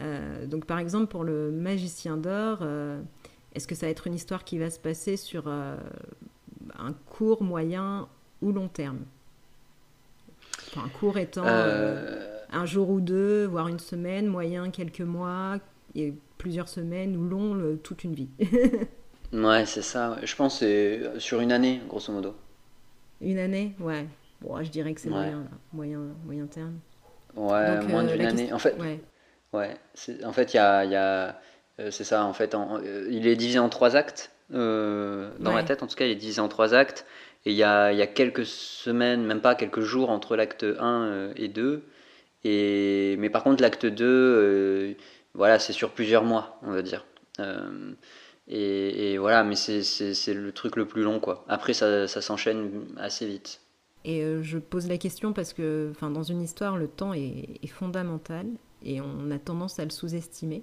Euh, 0.00 0.46
donc 0.46 0.66
par 0.66 0.78
exemple 0.78 1.06
pour 1.06 1.24
le 1.24 1.50
magicien 1.50 2.18
d'or, 2.18 2.58
euh, 2.60 3.00
est-ce 3.54 3.66
que 3.66 3.74
ça 3.74 3.86
va 3.86 3.90
être 3.90 4.06
une 4.06 4.14
histoire 4.14 4.44
qui 4.44 4.58
va 4.58 4.68
se 4.68 4.78
passer 4.78 5.16
sur 5.16 5.50
un 6.78 6.92
court, 6.92 7.42
moyen 7.42 8.08
ou 8.42 8.52
long 8.52 8.68
terme 8.68 9.04
Enfin, 10.68 10.88
court 11.00 11.18
étant 11.18 11.46
euh, 11.46 11.48
euh, 11.48 12.38
un 12.52 12.66
jour 12.66 12.90
ou 12.90 13.00
deux, 13.00 13.46
voire 13.46 13.68
une 13.68 13.78
semaine, 13.78 14.26
moyen 14.26 14.70
quelques 14.70 15.00
mois, 15.00 15.58
et 15.94 16.14
plusieurs 16.36 16.68
semaines, 16.68 17.16
ou 17.16 17.24
long 17.24 17.76
toute 17.82 18.04
une 18.04 18.14
vie. 18.14 18.28
ouais, 19.32 19.66
c'est 19.66 19.82
ça. 19.82 20.18
Je 20.22 20.36
pense 20.36 20.58
c'est 20.58 21.18
sur 21.18 21.40
une 21.40 21.52
année, 21.52 21.80
grosso 21.88 22.12
modo. 22.12 22.34
Une 23.20 23.38
année, 23.38 23.74
ouais. 23.80 24.06
Bon, 24.40 24.62
je 24.62 24.70
dirais 24.70 24.94
que 24.94 25.00
c'est 25.00 25.10
moyen, 25.10 25.44
moyen, 25.72 26.00
moyen 26.24 26.46
terme. 26.46 26.78
Ouais, 27.34 27.80
moins 27.86 28.04
euh, 28.04 28.12
d'une 28.12 28.26
année. 28.26 28.52
En 28.52 28.58
fait, 28.58 28.76
ouais. 28.78 29.00
ouais 29.52 29.76
en 30.24 30.32
fait, 30.32 30.54
il 30.54 30.56
y 30.58 30.60
a, 30.60 30.84
y 30.84 30.96
a 30.96 31.40
c'est 31.90 32.04
ça. 32.04 32.24
En 32.24 32.32
fait, 32.32 32.56
il 33.10 33.26
est 33.26 33.36
divisé 33.36 33.58
en 33.58 33.68
trois 33.68 33.96
actes. 33.96 34.32
Dans 34.50 35.52
ma 35.52 35.62
tête, 35.62 35.82
en 35.82 35.86
tout 35.86 35.96
cas, 35.96 36.06
il 36.06 36.12
est 36.12 36.16
divisé 36.16 36.40
en 36.40 36.48
trois 36.48 36.74
actes. 36.74 37.06
Et 37.46 37.52
il 37.52 37.56
y 37.56 37.62
a, 37.62 37.92
y 37.92 38.02
a, 38.02 38.06
quelques 38.06 38.44
semaines, 38.44 39.24
même 39.24 39.40
pas 39.40 39.54
quelques 39.54 39.80
jours 39.80 40.10
entre 40.10 40.36
l'acte 40.36 40.64
1 40.64 41.02
euh, 41.02 41.32
et 41.36 41.48
2. 41.48 41.82
Et, 42.44 43.16
mais 43.18 43.30
par 43.30 43.44
contre, 43.44 43.62
l'acte 43.62 43.86
2, 43.86 44.04
euh, 44.04 44.94
voilà, 45.34 45.58
c'est 45.58 45.72
sur 45.72 45.90
plusieurs 45.90 46.24
mois, 46.24 46.58
on 46.62 46.72
va 46.72 46.82
dire. 46.82 47.06
Euh, 47.40 47.92
Et, 48.48 49.18
voilà, 49.18 49.44
mais 49.44 49.54
c'est 49.54 50.34
le 50.34 50.52
truc 50.52 50.76
le 50.76 50.86
plus 50.86 51.02
long, 51.02 51.20
quoi. 51.20 51.44
Après, 51.48 51.74
ça, 51.74 52.08
ça 52.08 52.20
s'enchaîne 52.20 52.86
assez 52.96 53.26
vite. 53.26 53.60
Et 54.04 54.22
euh, 54.22 54.42
je 54.42 54.58
pose 54.58 54.88
la 54.88 54.96
question 54.96 55.32
parce 55.32 55.52
que 55.52 55.92
dans 56.00 56.22
une 56.22 56.40
histoire, 56.42 56.76
le 56.76 56.88
temps 56.88 57.12
est, 57.12 57.66
fondamental 57.66 58.46
et 58.82 59.00
on 59.00 59.30
a 59.30 59.38
tendance 59.38 59.78
à 59.78 59.84
le 59.84 59.90
sous-estimer. 59.90 60.62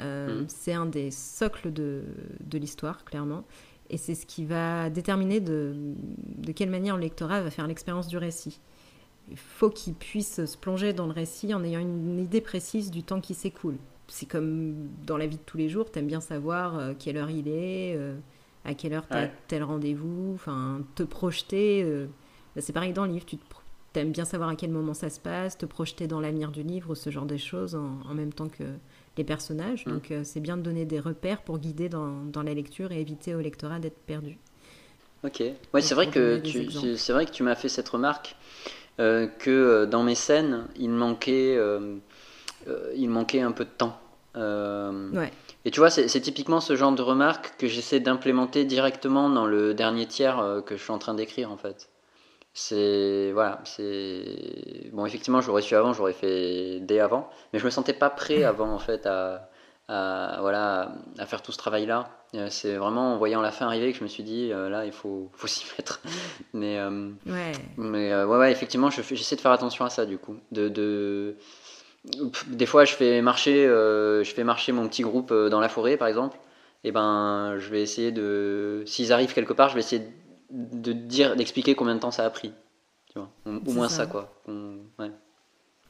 Euh, 0.00 0.42
mm. 0.42 0.44
C'est 0.48 0.72
un 0.72 0.86
des 0.86 1.10
socles 1.10 1.72
de, 1.72 2.02
de 2.40 2.58
l'histoire, 2.58 3.04
clairement. 3.04 3.44
Et 3.90 3.96
c'est 3.96 4.14
ce 4.14 4.26
qui 4.26 4.44
va 4.44 4.90
déterminer 4.90 5.40
de, 5.40 5.74
de 6.38 6.52
quelle 6.52 6.70
manière 6.70 6.96
le 6.96 7.02
lectorat 7.02 7.42
va 7.42 7.50
faire 7.50 7.66
l'expérience 7.66 8.08
du 8.08 8.16
récit. 8.16 8.60
Il 9.30 9.36
faut 9.36 9.70
qu'il 9.70 9.94
puisse 9.94 10.44
se 10.44 10.56
plonger 10.56 10.92
dans 10.92 11.06
le 11.06 11.12
récit 11.12 11.54
en 11.54 11.62
ayant 11.64 11.80
une 11.80 12.18
idée 12.18 12.40
précise 12.40 12.90
du 12.90 13.02
temps 13.02 13.20
qui 13.20 13.34
s'écoule 13.34 13.76
c'est 14.08 14.26
comme 14.26 14.88
dans 15.06 15.16
la 15.16 15.26
vie 15.26 15.36
de 15.36 15.42
tous 15.42 15.56
les 15.56 15.68
jours, 15.68 15.90
t'aimes 15.90 16.06
bien 16.06 16.20
savoir 16.20 16.78
euh, 16.78 16.92
quelle 16.98 17.16
heure 17.16 17.30
il 17.30 17.48
est, 17.48 17.96
euh, 17.96 18.16
à 18.64 18.74
quelle 18.74 18.92
heure 18.92 19.06
t'as 19.06 19.28
tel 19.48 19.62
rendez-vous, 19.62 20.32
enfin 20.34 20.80
te 20.94 21.02
projeter. 21.02 21.82
Euh, 21.82 22.06
bah, 22.54 22.62
c'est 22.62 22.72
pareil 22.72 22.92
dans 22.92 23.06
le 23.06 23.12
livre, 23.12 23.26
tu 23.26 23.38
aimes 23.94 24.12
bien 24.12 24.24
savoir 24.24 24.50
à 24.50 24.56
quel 24.56 24.70
moment 24.70 24.94
ça 24.94 25.10
se 25.10 25.20
passe, 25.20 25.58
te 25.58 25.66
projeter 25.66 26.06
dans 26.06 26.20
l'avenir 26.20 26.50
du 26.50 26.62
livre, 26.62 26.94
ce 26.94 27.10
genre 27.10 27.26
de 27.26 27.36
choses 27.36 27.74
en, 27.74 28.14
même 28.14 28.32
temps 28.32 28.48
que 28.48 28.64
les 29.16 29.24
personnages. 29.24 29.86
Mm. 29.86 29.90
Donc 29.90 30.12
c'est 30.22 30.40
bien 30.40 30.56
de 30.56 30.62
donner 30.62 30.84
des 30.84 31.00
repères 31.00 31.42
pour 31.42 31.58
guider 31.58 31.88
dans, 31.88 32.24
dans, 32.24 32.42
la 32.42 32.54
lecture 32.54 32.92
et 32.92 33.00
éviter 33.00 33.34
au 33.34 33.40
lectorat 33.40 33.78
d'être 33.78 33.98
perdu. 33.98 34.38
Ok, 35.24 35.42
ouais, 35.72 35.80
c'est 35.80 35.94
vrai, 35.94 36.10
que 36.10 36.38
tu, 36.38 36.96
c'est 36.96 37.12
vrai 37.14 37.24
que 37.24 37.30
tu 37.30 37.42
m'as 37.42 37.54
fait 37.54 37.70
cette 37.70 37.88
remarque 37.88 38.36
que 38.98 39.86
dans 39.86 40.02
mes 40.02 40.14
scènes, 40.14 40.66
il 40.76 40.90
manquait 40.90 41.58
euh, 42.68 42.92
il 42.96 43.10
manquait 43.10 43.40
un 43.40 43.52
peu 43.52 43.64
de 43.64 43.70
temps. 43.70 43.98
Euh, 44.36 45.26
et 45.64 45.70
tu 45.70 45.80
vois, 45.80 45.90
c'est 45.90 46.20
typiquement 46.20 46.60
ce 46.60 46.76
genre 46.76 46.92
de 46.92 47.02
remarque 47.02 47.54
que 47.58 47.66
j'essaie 47.66 48.00
d'implémenter 48.00 48.64
directement 48.64 49.28
dans 49.30 49.46
le 49.46 49.74
dernier 49.74 50.06
tiers 50.06 50.38
euh, 50.38 50.60
que 50.60 50.76
je 50.76 50.82
suis 50.82 50.90
en 50.90 50.98
train 50.98 51.14
d'écrire 51.14 51.50
en 51.50 51.56
fait. 51.56 51.90
C'est 52.54 53.32
voilà, 53.32 53.60
c'est 53.64 54.90
bon. 54.92 55.06
Effectivement, 55.06 55.40
j'aurais 55.40 55.62
su 55.62 55.74
avant, 55.74 55.92
j'aurais 55.92 56.12
fait 56.12 56.80
dès 56.80 57.00
avant, 57.00 57.28
mais 57.52 57.58
je 57.58 57.64
me 57.64 57.70
sentais 57.70 57.92
pas 57.92 58.10
prêt 58.10 58.44
avant 58.44 58.70
en 58.72 58.78
fait 58.78 59.06
à, 59.06 59.48
voilà 59.88 60.92
à 61.18 61.26
faire 61.26 61.42
tout 61.42 61.52
ce 61.52 61.58
travail-là. 61.58 62.08
C'est 62.50 62.76
vraiment 62.76 63.14
en 63.14 63.18
voyant 63.18 63.40
la 63.40 63.52
fin 63.52 63.66
arriver 63.66 63.92
que 63.92 63.98
je 63.98 64.04
me 64.04 64.08
suis 64.08 64.22
dit 64.22 64.50
là, 64.50 64.84
il 64.84 64.92
faut, 64.92 65.30
faut 65.34 65.46
s'y 65.46 65.66
mettre. 65.76 66.00
Mais 66.52 66.80
ouais. 67.26 67.52
mais 67.76 68.14
ouais, 68.14 68.36
ouais, 68.38 68.52
effectivement, 68.52 68.90
j'essaie 68.90 69.36
de 69.36 69.40
faire 69.40 69.52
attention 69.52 69.84
à 69.84 69.90
ça 69.90 70.06
du 70.06 70.18
coup, 70.18 70.36
de, 70.52 70.68
de 70.68 71.36
des 72.48 72.66
fois, 72.66 72.84
je 72.84 72.94
fais 72.94 73.22
marcher, 73.22 73.66
euh, 73.66 74.22
je 74.24 74.34
fais 74.34 74.44
marcher 74.44 74.72
mon 74.72 74.88
petit 74.88 75.02
groupe 75.02 75.30
euh, 75.30 75.48
dans 75.48 75.60
la 75.60 75.68
forêt, 75.68 75.96
par 75.96 76.08
exemple. 76.08 76.38
Et 76.84 76.92
ben, 76.92 77.56
je 77.58 77.70
vais 77.70 77.80
essayer 77.80 78.12
de, 78.12 78.82
s'ils 78.86 79.12
arrivent 79.12 79.32
quelque 79.32 79.54
part, 79.54 79.70
je 79.70 79.74
vais 79.74 79.80
essayer 79.80 80.02
de 80.50 80.92
dire, 80.92 81.36
d'expliquer 81.36 81.74
combien 81.74 81.94
de 81.94 82.00
temps 82.00 82.10
ça 82.10 82.24
a 82.24 82.30
pris. 82.30 82.52
Tu 83.06 83.18
vois, 83.18 83.30
au 83.46 83.72
moins 83.72 83.88
ça, 83.88 84.06
quoi. 84.06 84.32
ouais. 84.46 85.10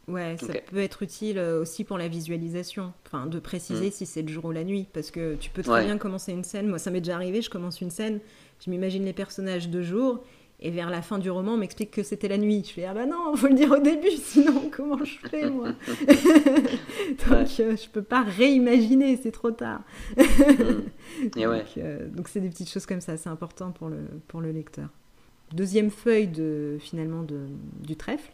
Ouais, 0.07 0.37
ça 0.39 0.53
peut 0.71 0.79
être 0.79 1.03
utile 1.03 1.39
euh, 1.39 1.63
aussi 1.63 1.83
pour 1.83 1.97
la 1.97 2.09
visualisation, 2.09 2.93
enfin 3.07 3.27
de 3.27 3.39
préciser 3.39 3.89
mm. 3.89 3.93
si 3.93 4.07
c'est 4.07 4.23
le 4.23 4.29
jour 4.29 4.45
ou 4.47 4.53
la 4.53 4.65
nuit, 4.65 4.87
parce 4.93 5.11
que 5.11 5.35
tu 5.37 5.51
peux 5.51 5.63
très 5.63 5.85
bien 5.85 5.97
commencer 5.97 6.33
une 6.33 6.45
scène. 6.45 6.69
Moi, 6.69 6.79
ça 6.79 6.91
m'est 6.91 7.01
déjà 7.01 7.15
arrivé, 7.15 7.41
je 7.41 7.49
commence 7.49 7.81
une 7.81 7.91
scène, 7.91 8.21
je 8.63 8.71
m'imagine 8.71 9.05
les 9.05 9.15
personnages 9.15 9.71
de 9.71 9.81
jour, 9.81 10.23
et 10.61 10.71
vers 10.71 10.89
la 10.89 11.03
fin 11.03 11.19
du 11.19 11.31
roman, 11.31 11.55
on 11.55 11.57
m'explique 11.57 11.91
que 11.91 12.03
c'était 12.03 12.29
la 12.29 12.39
nuit. 12.39 12.63
Je 12.65 12.73
fais 12.73 12.85
ah 12.85 12.95
bah 12.95 13.07
non, 13.07 13.37
faut 13.37 13.49
le 13.49 13.55
dire 13.55 13.71
au 13.73 13.79
début, 13.79 14.11
sinon 14.17 14.71
comment 14.71 15.03
je 15.05 15.19
fais 15.29 15.51
moi 15.51 15.69
Donc 17.29 17.49
je 17.49 17.63
euh, 17.63 17.77
je 17.77 17.89
peux 17.91 18.03
pas 18.03 18.23
réimaginer, 18.23 19.17
c'est 19.17 19.33
trop 19.33 19.51
tard. 19.51 19.81
Mm. 20.17 21.37
Euh, 21.37 22.09
donc 22.09 22.29
c'est 22.29 22.41
des 22.41 22.49
petites 22.49 22.71
choses 22.71 22.87
comme 22.87 23.01
ça, 23.01 23.17
c'est 23.17 23.29
important 23.29 23.73
pour 23.73 23.89
le 23.89 23.99
pour 24.29 24.41
le 24.41 24.53
lecteur. 24.53 24.89
Deuxième 25.53 25.91
feuille 25.91 26.29
de 26.29 26.79
finalement 26.81 27.23
de, 27.23 27.47
du 27.83 27.97
trèfle, 27.97 28.33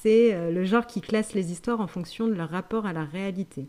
c'est 0.00 0.34
euh, 0.34 0.50
le 0.50 0.64
genre 0.64 0.86
qui 0.86 1.00
classe 1.00 1.34
les 1.34 1.52
histoires 1.52 1.80
en 1.80 1.86
fonction 1.86 2.26
de 2.26 2.32
leur 2.32 2.48
rapport 2.48 2.86
à 2.86 2.92
la 2.92 3.04
réalité. 3.04 3.66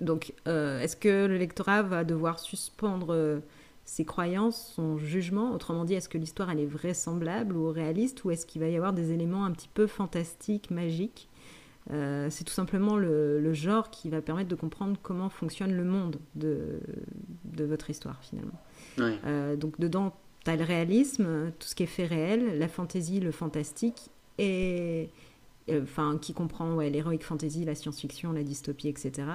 Donc 0.00 0.32
est-ce 0.46 0.96
que 0.96 1.26
le 1.26 1.36
lectorat 1.36 1.82
va 1.82 2.02
devoir 2.02 2.38
suspendre 2.38 3.42
ses 3.84 4.04
croyances, 4.04 4.72
son 4.74 4.96
jugement 4.96 5.52
Autrement 5.52 5.84
dit, 5.84 5.94
est-ce 5.94 6.08
que 6.08 6.18
l'histoire 6.18 6.50
elle 6.50 6.60
est 6.60 6.66
vraisemblable 6.66 7.56
ou 7.56 7.70
réaliste 7.70 8.24
ou 8.24 8.30
est-ce 8.30 8.46
qu'il 8.46 8.60
va 8.60 8.68
y 8.68 8.76
avoir 8.76 8.92
des 8.92 9.12
éléments 9.12 9.44
un 9.44 9.50
petit 9.50 9.68
peu 9.72 9.86
fantastiques, 9.86 10.70
magiques? 10.70 11.28
Euh, 11.90 12.28
C'est 12.30 12.44
tout 12.44 12.52
simplement 12.52 12.96
le, 12.96 13.52
genre 13.52 13.90
qui 13.90 14.08
va 14.08 14.22
permettre 14.22 14.48
de 14.48 14.54
comprendre 14.54 14.96
comment 15.02 15.28
fonctionne 15.28 15.72
le 15.72 15.84
monde 15.84 16.16
de, 16.36 16.80
de 17.44 17.64
votre 17.64 17.90
histoire 17.90 18.22
finalement. 18.22 18.60
Euh, 18.98 19.56
donc 19.56 19.78
dedans, 19.80 20.14
tu 20.44 20.50
as 20.50 20.56
le 20.56 20.64
réalisme, 20.64 21.52
tout 21.58 21.66
ce 21.66 21.74
qui 21.74 21.82
est 21.82 21.86
fait 21.86 22.06
réel, 22.06 22.58
la 22.58 22.68
fantaisie, 22.68 23.20
le 23.20 23.32
fantastique 23.32 24.10
et 24.38 25.10
euh, 25.68 25.82
enfin 25.82 26.18
qui 26.20 26.32
comprend 26.32 26.74
ouais, 26.74 26.90
l'heroic 26.90 27.20
fantasy, 27.20 27.64
la 27.64 27.74
science-fiction, 27.74 28.32
la 28.32 28.42
dystopie, 28.42 28.88
etc. 28.88 29.28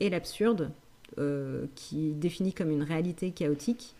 Et 0.00 0.10
l'absurde, 0.10 0.70
euh, 1.18 1.66
qui 1.74 2.12
définit 2.14 2.52
comme 2.52 2.70
une 2.70 2.82
réalité 2.82 3.32
chaotique. 3.32 3.94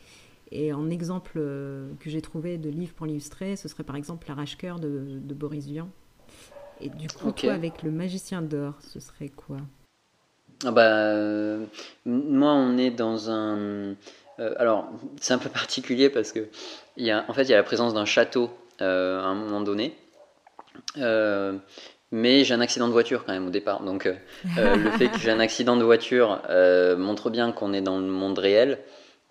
Et 0.53 0.73
en 0.73 0.91
exemple 0.91 1.33
euh, 1.37 1.91
que 2.01 2.11
j'ai 2.11 2.23
trouvé 2.23 2.59
de 2.59 2.71
livre 2.71 2.93
pour 2.95 3.07
l'illustrer, 3.07 3.57
ce 3.57 3.69
serait 3.69 3.85
par 3.85 3.97
exemple 3.97 4.27
L'arrache-cœur 4.29 4.79
de, 4.79 5.21
Boris 5.35 5.67
Vian. 5.67 5.89
Et 6.81 6.89
du 6.89 7.09
coup, 7.09 7.33
toi, 7.33 7.53
avec 7.53 7.83
le 7.83 7.91
magicien 7.91 8.43
d'or, 8.43 8.75
ce 8.81 9.01
serait 9.01 9.29
quoi? 9.29 9.59
Ah 10.65 10.71
bah, 10.71 11.13
euh, 11.13 11.67
Moi, 12.07 12.53
on 12.53 12.79
est 12.79 12.91
dans 12.91 13.31
un. 13.31 13.95
alors, 14.39 14.89
c'est 15.21 15.35
un 15.35 15.39
peu 15.39 15.49
particulier 15.51 16.11
parce 16.11 16.33
que, 16.33 16.49
y 16.97 17.11
a, 17.11 17.25
en 17.29 17.35
fait, 17.35 17.43
il 17.43 17.51
y 17.51 17.55
a 17.55 17.57
la 17.57 17.63
présence 17.63 17.93
d'un 17.93 18.07
château 18.07 18.51
à 18.79 18.85
un 18.85 19.35
moment 19.35 19.61
donné. 19.61 19.95
Mais 22.13 22.43
j'ai 22.43 22.55
un 22.55 22.61
accident 22.61 22.89
de 22.89 22.93
voiture 22.93 23.25
quand 23.25 23.33
même 23.33 23.47
au 23.47 23.51
départ. 23.51 23.83
Donc 23.83 24.07
euh, 24.07 24.15
euh, 24.59 24.77
le 24.77 24.91
fait 24.93 25.09
que 25.09 25.19
j'ai 25.19 25.31
un 25.31 25.41
accident 25.41 25.77
de 25.77 25.85
voiture 25.85 26.43
euh, 26.51 26.97
montre 26.97 27.31
bien 27.31 27.53
qu'on 27.53 27.73
est 27.73 27.81
dans 27.81 27.99
le 27.99 28.07
monde 28.07 28.39
réel. 28.39 28.79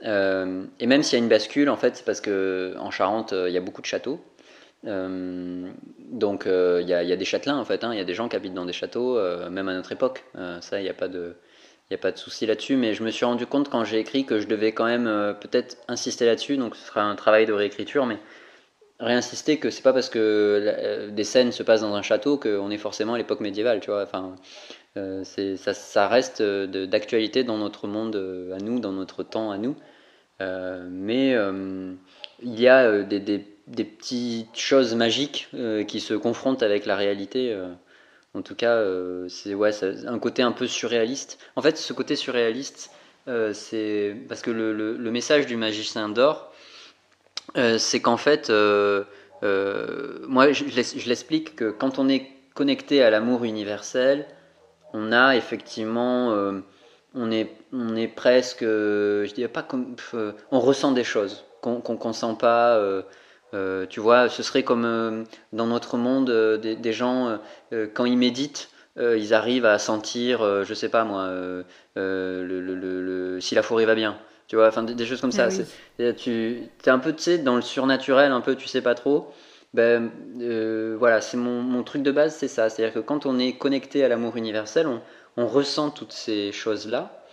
et 0.02 0.88
même 0.88 1.04
s'il 1.04 1.20
y 1.20 1.22
a 1.22 1.24
une 1.24 1.30
bascule, 1.30 1.70
en 1.70 1.76
fait, 1.76 1.98
c'est 1.98 2.06
parce 2.06 2.22
que 2.22 2.76
en 2.80 2.92
Charente, 2.92 3.34
il 3.34 3.52
y 3.52 3.58
a 3.58 3.62
beaucoup 3.62 3.82
de 3.82 3.88
châteaux. 3.88 4.22
donc 4.84 6.46
il 6.46 6.88
y, 6.88 6.94
a 6.94 7.16
des 7.16 7.26
châtelains 7.26 7.58
en 7.58 7.66
fait. 7.66 7.84
Hein. 7.84 7.94
Il 7.94 7.98
y 7.98 8.02
a 8.02 8.06
des 8.06 8.14
gens 8.14 8.30
qui 8.30 8.38
habitent 8.38 8.54
dans 8.54 8.66
des 8.66 8.74
châteaux, 8.74 9.20
même 9.50 9.68
à 9.68 9.74
notre 9.74 9.92
époque. 9.92 10.24
ça, 10.62 10.80
il 10.80 10.84
n'y 10.84 10.90
a 10.90 10.94
pas 10.94 11.10
de 11.10 11.36
il 11.92 11.96
n'y 11.96 12.02
a 12.02 12.02
pas 12.04 12.12
de 12.12 12.20
souci 12.20 12.46
là-dessus, 12.46 12.76
mais 12.76 12.94
je 12.94 13.02
me 13.02 13.10
suis 13.10 13.26
rendu 13.26 13.48
compte 13.48 13.68
quand 13.68 13.84
j'ai 13.84 13.98
écrit 13.98 14.24
que 14.24 14.40
je 14.40 14.48
devais 14.48 14.74
quand 14.74 14.86
même 14.86 15.36
peut-être 15.42 15.76
insister 15.88 16.28
là-dessus, 16.28 16.56
donc 16.56 16.76
ce 16.76 16.86
sera 16.86 17.02
un 17.02 17.16
travail 17.16 17.48
de 17.48 17.54
réécriture, 17.54 18.06
mais 18.06 18.20
réinsister 19.00 19.58
que 19.58 19.70
c'est 19.70 19.82
pas 19.82 19.93
parce 19.93 20.10
que 20.10 20.20
euh, 20.20 21.12
des 21.12 21.24
scènes 21.24 21.52
se 21.52 21.64
passent 21.64 21.82
dans 21.82 21.95
un 21.95 22.02
château 22.02 22.38
qu'on 22.38 22.70
est 22.70 22.78
forcément 22.78 23.14
à 23.14 23.18
l'époque 23.18 23.39
médiévale, 23.39 23.80
tu 23.80 23.91
vois. 23.91 24.04
Enfin, 24.04 24.36
euh, 24.97 25.24
ça, 25.24 26.08
reste 26.08 26.41
d'actualité 26.41 27.43
dans 27.43 27.58
notre 27.58 27.88
monde 27.88 28.16
euh, 28.16 28.54
à 28.54 28.58
nous, 28.58 28.80
dans 28.80 28.91
notre 28.91 29.24
temps 29.24 29.52
à 29.52 29.58
nous. 29.58 29.76
mais 30.39 31.36
il 32.41 32.60
y 32.60 32.68
a 32.68 33.04
des, 33.04 33.39
petites 33.68 34.58
choses 34.58 34.95
magiques 34.95 35.50
qui 35.88 36.00
se 36.00 36.14
confrontent 36.14 36.64
avec 36.64 36.86
la 36.86 36.95
réalité. 36.95 37.58
en 38.34 38.41
tout 38.41 38.56
cas, 38.56 38.84
c'est 39.28 39.54
ouais, 39.54 39.72
un 40.08 40.20
côté 40.20 40.41
un 40.41 40.52
peu 40.52 40.68
surréaliste. 40.68 41.39
En 41.56 41.62
fait, 41.62 41.78
ce 41.78 41.93
côté 41.93 42.16
surréaliste, 42.16 42.91
c'est 43.54 44.16
parce 44.28 44.41
que 44.41 44.52
le, 44.52 44.74
le, 44.74 45.12
message 45.12 45.45
du 45.45 45.58
magicien 45.58 46.10
d'or, 46.10 46.49
euh, 46.49 46.49
c'est 47.56 48.00
qu'en 48.00 48.18
fait, 48.18 48.50
euh, 48.50 49.04
euh, 49.43 50.20
moi, 50.28 50.52
je, 50.52 50.64
l'explique 51.08 51.56
que 51.56 51.72
quand 51.72 52.00
on 52.00 52.10
est 52.10 52.28
connecté 52.54 53.04
à 53.04 53.10
l'amour 53.10 53.43
universel, 53.43 54.26
on 54.93 55.12
a 55.12 55.36
effectivement, 55.36 56.34
on 57.14 57.32
est, 57.32 57.52
on 57.72 57.95
est 57.95 58.08
presque, 58.08 58.62
je 58.64 59.34
dirais 59.34 59.52
pas 59.52 59.64
comme, 59.64 59.95
on 60.52 60.60
ressent 60.60 60.91
des 60.91 61.04
choses 61.04 61.45
qu'on 61.62 61.80
qu'on 61.82 62.14
sent 62.14 62.36
pas. 62.39 62.82
tu 63.89 64.00
vois, 64.00 64.30
ce 64.30 64.43
serait 64.43 64.64
comme 64.64 65.26
dans 65.54 65.68
notre 65.68 65.97
monde 65.97 66.32
des, 66.60 66.93
gens 66.93 67.39
quand 67.93 68.06
ils 68.06 68.18
méditent, 68.18 68.72
ils 68.97 69.34
arrivent 69.34 69.68
à 69.68 69.78
sentir, 69.78 70.66
je 70.66 70.74
sais 70.74 70.89
pas 70.89 71.04
moi, 71.04 71.30
si 73.39 73.56
la 73.56 73.62
forêt 73.62 73.86
va 73.86 73.95
bien 73.95 74.18
tu 74.50 74.56
vois, 74.56 74.68
enfin 74.68 74.82
des, 74.82 75.06
choses 75.06 75.22
comme 75.22 75.32
ça. 75.32 75.47
Eh 76.00 76.16
tu 76.16 76.64
es 76.84 76.89
un 76.89 76.97
peu, 76.97 77.14
tu 77.14 77.22
sais, 77.22 77.38
dans 77.38 77.56
le 77.56 77.62
surnaturel, 77.62 78.32
un 78.32 78.41
peu, 78.41 78.56
tu 78.56 78.68
sais 78.68 78.82
pas 78.82 78.95
trop. 78.95 79.32
Ben 79.76 80.10
euh, 80.41 80.95
voilà, 80.97 81.22
c'est 81.22 81.38
mon, 81.38 81.62
mon, 81.62 81.84
truc 81.84 82.02
de 82.02 82.12
base, 82.12 82.36
c'est 82.36 82.47
ça. 82.47 82.68
C'est-à-dire 82.70 82.95
que 82.95 83.00
quand 83.00 83.28
on 83.28 83.38
est 83.38 83.54
connecté 83.54 84.04
à 84.04 84.08
l'amour 84.08 84.36
universel, 84.38 84.88
on, 84.88 85.02
on, 85.38 85.45
ressent 85.45 85.91
toutes 85.91 86.14
ces 86.14 86.52
choses-là. 86.52 87.24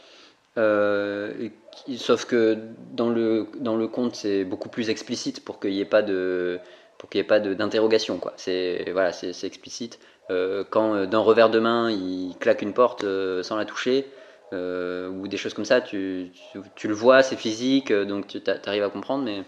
Euh, 0.59 1.49
sauf 1.97 2.27
que 2.27 2.59
dans 2.93 3.09
le, 3.09 3.47
dans 3.61 3.77
le 3.77 3.89
conte, 3.89 4.15
c'est 4.15 4.45
beaucoup 4.45 4.69
plus 4.69 4.91
explicite 4.91 5.43
pour 5.43 5.59
qu'il 5.59 5.71
n'y 5.71 5.81
ait 5.81 5.87
pas 5.87 6.03
de 6.03 6.61
pour 6.99 7.09
qu'il 7.09 7.21
ait 7.21 7.25
pas 7.25 7.41
d'interrogation 7.41 8.19
quoi. 8.19 8.35
C'est 8.37 8.91
voilà, 8.93 9.13
c'est 9.13 9.45
explicite. 9.45 9.99
Euh, 10.29 10.65
quand 10.69 11.07
d'un 11.07 11.19
revers 11.19 11.49
de 11.49 11.61
main, 11.61 11.91
il 11.91 12.35
claque 12.39 12.61
une 12.61 12.75
porte 12.75 13.07
sans 13.43 13.57
la 13.57 13.65
toucher, 13.65 14.07
ou 14.53 15.29
des 15.29 15.37
choses 15.37 15.55
comme 15.55 15.65
ça, 15.65 15.81
tu, 15.81 16.31
tu, 16.75 16.89
le 16.89 16.95
vois, 16.95 17.23
c'est 17.23 17.37
physique, 17.37 17.93
donc 17.93 18.29
tu 18.29 18.41
arrives 18.67 18.85
à 18.85 18.89
comprendre, 18.91 19.25
mais, 19.25 19.43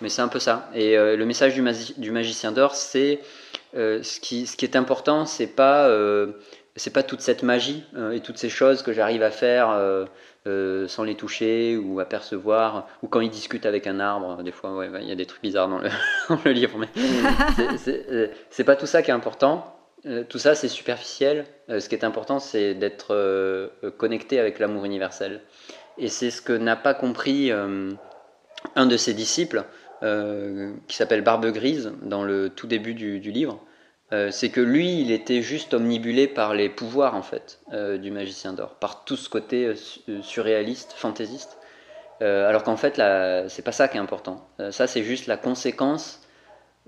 mais 0.00 0.08
c'est 0.08 0.22
un 0.22 0.28
peu 0.28 0.38
ça. 0.38 0.70
Et 0.74 0.96
le 0.96 1.24
message 1.24 1.54
du, 1.54 1.62
du 1.98 2.10
magicien 2.10 2.52
d'or, 2.52 2.74
c'est 2.74 3.20
ce, 3.74 4.20
qui, 4.20 4.46
ce 4.46 4.56
qui 4.56 4.64
est 4.64 4.76
important, 4.76 5.26
c'est 5.26 5.48
pas 5.48 5.88
c'est 6.76 6.92
pas 6.92 7.02
toute 7.02 7.20
cette 7.20 7.42
magie 7.42 7.84
et 8.12 8.20
toutes 8.20 8.38
ces 8.38 8.48
choses 8.48 8.82
que 8.82 8.92
j'arrive 8.92 9.22
à 9.22 9.30
faire 9.30 9.76
euh, 10.48 10.88
sans 10.88 11.02
les 11.02 11.14
toucher 11.14 11.76
ou 11.76 12.00
apercevoir, 12.00 12.86
ou 13.02 13.08
quand 13.08 13.20
ils 13.20 13.28
discutent 13.28 13.66
avec 13.66 13.86
un 13.86 14.00
arbre, 14.00 14.42
des 14.42 14.52
fois, 14.52 14.86
il 14.98 15.06
y 15.06 15.12
a 15.12 15.14
des 15.14 15.26
trucs 15.26 15.42
bizarres 15.42 15.68
dans 15.68 15.78
le, 15.78 16.50
livre, 16.52 16.78
mais 16.78 16.88
euh, 17.88 18.28
c'est 18.48 18.64
pas 18.64 18.74
tout 18.74 18.86
ça 18.86 19.02
qui 19.02 19.10
est 19.10 19.14
important. 19.14 19.77
Euh, 20.06 20.24
tout 20.28 20.38
ça, 20.38 20.54
c'est 20.54 20.68
superficiel. 20.68 21.44
ce 21.68 21.88
qui 21.88 21.94
est 21.94 22.04
important, 22.04 22.38
c'est 22.38 22.74
d'être 22.74 23.70
connecté 23.96 24.38
avec 24.38 24.58
l'amour 24.58 24.84
universel. 24.84 25.42
Et 25.98 26.08
c'est 26.08 26.30
ce 26.30 26.40
que 26.40 26.52
n'a 26.52 26.76
pas 26.76 26.94
compris 26.94 27.50
un 27.50 28.86
de 28.86 28.96
ses 28.96 29.14
disciples, 29.14 29.64
qui 30.00 30.96
s'appelle 30.96 31.22
Barbe 31.22 31.50
Grise, 31.50 31.92
dans 32.02 32.22
le 32.22 32.48
tout 32.48 32.66
début 32.66 32.94
du 32.94 33.30
livre. 33.32 33.60
Euh, 34.12 34.30
c'est 34.30 34.48
que 34.48 34.60
lui, 34.60 35.02
il 35.02 35.10
était 35.10 35.42
juste 35.42 35.74
omnibulé 35.74 36.28
par 36.28 36.54
les 36.54 36.70
pouvoirs 36.70 37.14
en 37.14 37.22
fait 37.22 37.60
euh, 37.74 37.98
du 37.98 38.10
magicien 38.10 38.54
d'or, 38.54 38.76
par 38.76 39.04
tout 39.04 39.16
ce 39.16 39.28
côté 39.28 39.66
euh, 39.66 40.22
surréaliste, 40.22 40.94
fantaisiste. 40.96 41.58
alors 42.20 42.62
qu'en 42.62 42.76
fait, 42.76 43.00
c'est 43.48 43.62
pas 43.62 43.72
ça 43.72 43.86
qui 43.86 43.96
est 43.96 44.00
important. 44.00 44.48
ça, 44.70 44.86
c'est 44.86 45.04
juste 45.04 45.26
la 45.26 45.36
conséquence 45.36 46.20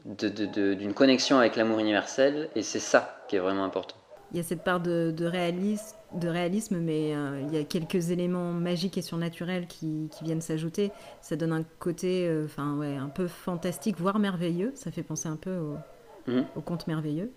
d'une 0.05 0.95
connexion 0.95 1.39
avec 1.39 1.57
l'amour 1.57 1.79
universel, 1.79 2.49
et 2.55 2.63
c'est 2.63 2.81
ça 2.81 3.25
qui 3.29 3.37
est 3.37 3.41
vraiment 3.41 3.65
important. 3.65 3.97
Il 4.33 4.37
y 4.37 4.41
a 4.41 4.45
cette 4.45 4.63
part 4.63 4.81
de, 4.81 5.25
réalisme, 5.25 5.97
de 6.15 6.29
réalisme, 6.29 6.79
mais 6.79 7.11
il 7.11 7.53
y 7.53 7.59
a 7.59 7.65
quelques 7.65 8.11
éléments 8.11 8.53
magiques 8.53 8.97
et 8.97 9.03
surnaturels 9.03 9.67
qui, 9.67 10.09
viennent 10.23 10.41
s'ajouter. 10.41 10.93
Ça 11.21 11.35
donne 11.35 11.53
un 11.53 11.65
côté, 11.81 12.31
enfin 12.45 12.77
ouais, 12.77 12.97
un 12.97 13.09
peu 13.09 13.27
fantastique, 13.27 13.99
voire 13.99 14.21
merveilleux. 14.21 14.71
Ça 14.77 14.93
fait 14.93 15.03
penser 15.03 15.29
un 15.29 15.35
peu 15.35 15.57
au, 15.57 15.77
au 16.55 16.61
conte 16.61 16.87
merveilleux 16.87 17.33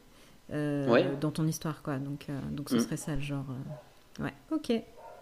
euh, 0.51 1.15
dans 1.19 1.31
ton 1.31 1.47
histoire, 1.47 1.81
quoi. 1.81 1.97
Donc, 1.97 2.27
euh, 2.29 2.39
donc 2.51 2.69
ce 2.69 2.75
mhm. 2.75 2.81
serait 2.81 2.97
ça 2.97 3.15
le 3.15 3.21
genre. 3.21 3.45
Euh, 4.19 4.23
ouais, 4.23 4.33
ok. 4.51 4.71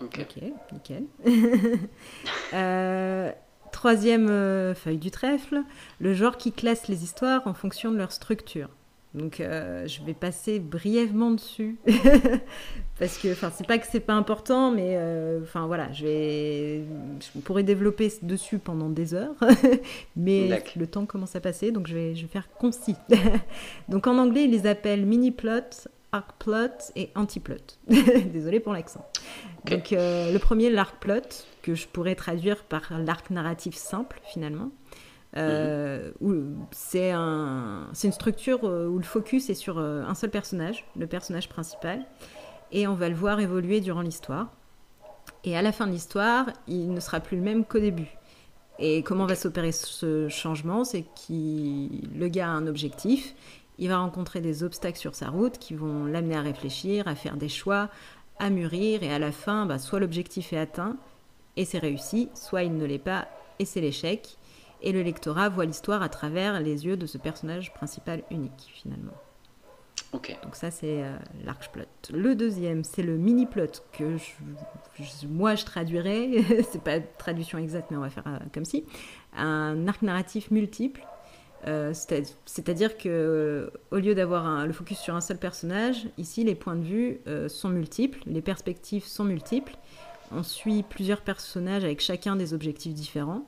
Ok, 0.02 0.36
nickel. 0.72 1.06
troisième 3.72 4.28
feuille 4.76 4.98
du 4.98 5.12
trèfle, 5.12 5.64
le 6.00 6.14
genre 6.14 6.38
qui 6.38 6.52
classe 6.52 6.88
les 6.88 7.04
histoires 7.04 7.42
en 7.46 7.54
fonction 7.54 7.92
de 7.92 7.98
leur 7.98 8.12
structure. 8.12 8.70
Donc 9.14 9.42
euh, 9.42 9.86
je 9.88 10.02
vais 10.04 10.14
passer 10.14 10.60
brièvement 10.60 11.32
dessus 11.32 11.76
parce 13.00 13.18
que 13.18 13.34
enfin 13.34 13.52
c'est 13.54 13.68
pas 13.68 13.78
que 13.78 13.86
c'est 13.86 14.00
pas 14.00 14.14
important 14.14 14.72
mais 14.72 14.96
euh, 14.96 15.42
enfin 15.44 15.68
voilà 15.68 15.92
je 15.92 16.06
vais 16.06 16.84
je 17.20 17.40
pourrais 17.42 17.64
développer 17.64 18.10
dessus 18.22 18.58
pendant 18.58 18.88
des 18.88 19.14
heures 19.14 19.36
mais 20.16 20.64
le 20.78 20.88
temps 20.88 21.06
commence 21.06 21.36
à 21.36 21.42
passer 21.42 21.72
donc 21.72 21.88
je 21.88 21.94
vais 21.94 22.16
je 22.16 22.22
vais 22.22 22.30
faire 22.30 22.48
concis. 22.58 22.96
donc 23.90 24.08
en 24.08 24.18
anglais 24.18 24.46
ils 24.46 24.52
les 24.52 24.66
appellent 24.66 25.06
mini 25.06 25.32
plot, 25.32 25.90
arc 26.12 26.38
plot 26.40 26.92
et 26.96 27.12
anti 27.16 27.40
plot. 27.40 27.56
Désolé 27.88 28.60
pour 28.60 28.74
l'accent. 28.74 29.06
Donc 29.66 29.94
euh, 29.94 30.32
le 30.32 30.40
premier 30.40 30.70
l'arc 30.70 30.98
plot 31.00 31.46
que 31.62 31.76
je 31.76 31.88
pourrais 31.88 32.16
traduire 32.16 32.64
par 32.64 32.92
l'arc 33.00 33.30
narratif 33.30 33.76
simple 33.76 34.20
finalement. 34.26 34.72
Euh, 35.38 36.12
c'est 36.72 37.12
un, 37.12 37.88
une 38.04 38.12
structure 38.12 38.60
euh, 38.64 38.88
où 38.88 38.98
le 38.98 39.04
focus 39.04 39.50
est 39.50 39.56
sur 39.56 39.78
euh, 39.78 40.04
un 40.04 40.16
seul 40.16 40.30
personnage, 40.30 40.86
le 40.98 41.08
personnage 41.08 41.48
principal, 41.48 42.06
et 42.72 42.88
on 42.88 42.96
va 42.96 43.10
le 43.10 43.16
voir 43.16 43.40
évoluer 43.40 43.80
durant 43.80 44.02
l'histoire. 44.02 44.52
Et 45.44 45.56
à 45.56 45.62
la 45.62 45.72
fin 45.72 45.88
de 45.88 45.92
l'histoire, 45.92 46.48
il 46.68 46.94
ne 46.94 47.00
sera 47.00 47.20
plus 47.20 47.38
le 47.38 47.44
même 47.44 47.66
qu'au 47.66 47.80
début. 47.80 48.18
Et 48.80 49.04
comment 49.04 49.26
va 49.26 49.36
s'opérer 49.36 49.72
ce 49.72 50.28
changement? 50.28 50.84
C'est 50.84 51.04
que 51.04 52.18
le 52.18 52.28
gars 52.28 52.48
a 52.48 52.52
un 52.52 52.68
objectif, 52.68 53.36
il 53.82 53.90
va 53.90 53.98
rencontrer 53.98 54.42
des 54.42 54.64
obstacles 54.64 55.00
sur 55.00 55.16
sa 55.16 55.30
route 55.30 55.58
qui 55.58 55.74
vont 55.74 56.06
l'amener 56.06 56.36
à 56.36 56.42
réfléchir, 56.42 57.08
à 57.08 57.16
faire 57.16 57.36
des 57.36 57.50
choix, 57.50 57.90
à 58.38 58.52
mûrir, 58.52 59.02
et 59.02 59.12
à 59.12 59.18
la 59.18 59.32
fin, 59.32 59.66
bah, 59.66 59.80
soit 59.80 60.00
l'objectif 60.00 60.54
est 60.54 60.58
atteint 60.58 60.98
et 61.58 61.66
c'est 61.66 61.80
réussi, 61.80 62.30
soit 62.36 62.64
il 62.64 62.78
ne 62.78 62.86
l'est 62.86 63.00
pas 63.00 63.28
et 63.60 63.66
c'est 63.66 63.82
l'échec 63.82 64.38
et 64.84 64.92
le 64.92 65.02
lectorat 65.02 65.50
voit 65.50 65.66
l'histoire 65.66 66.04
à 66.04 66.10
travers 66.10 66.60
les 66.60 66.86
yeux 66.86 66.96
de 66.96 67.08
ce 67.08 67.18
personnage 67.18 67.74
principal 67.74 68.24
unique 68.30 68.72
finalement. 68.74 69.14
Ok. 70.14 70.36
Donc 70.44 70.56
ça 70.56 70.72
c'est 70.72 71.04
euh, 71.04 71.18
l'arc 71.44 71.72
plot. 71.72 71.84
Le 72.14 72.36
deuxième 72.36 72.84
c'est 72.84 73.04
le 73.04 73.18
mini 73.18 73.48
plot 73.48 73.82
que 73.94 74.18
moi 75.28 75.56
je 75.56 75.66
traduirais, 75.66 76.30
c'est 76.72 76.84
pas 76.84 77.00
traduction 77.00 77.58
exacte 77.58 77.90
mais 77.90 77.98
on 77.98 78.02
va 78.02 78.10
faire 78.10 78.28
euh, 78.28 78.38
comme 78.54 78.66
si, 78.66 78.86
un 79.36 79.88
arc 79.88 80.04
narratif 80.04 80.52
multiple. 80.52 81.02
Euh, 81.68 81.94
c'est-à-dire 81.94 82.98
que 82.98 83.72
au 83.92 83.98
lieu 83.98 84.16
d'avoir 84.16 84.66
le 84.66 84.74
focus 84.74 84.98
sur 84.98 85.16
un 85.16 85.22
seul 85.22 85.38
personnage, 85.38 86.08
ici 86.18 86.44
les 86.44 86.56
points 86.56 86.76
de 86.76 86.84
vue 86.84 87.20
sont 87.48 87.70
multiples, 87.70 88.20
les 88.26 88.42
perspectives 88.42 89.06
sont 89.06 89.24
multiples. 89.24 89.78
On 90.32 90.44
suit 90.44 90.84
plusieurs 90.84 91.22
personnages 91.22 91.84
avec 91.84 92.00
chacun 92.00 92.36
des 92.36 92.54
objectifs 92.54 92.94
différents 92.94 93.46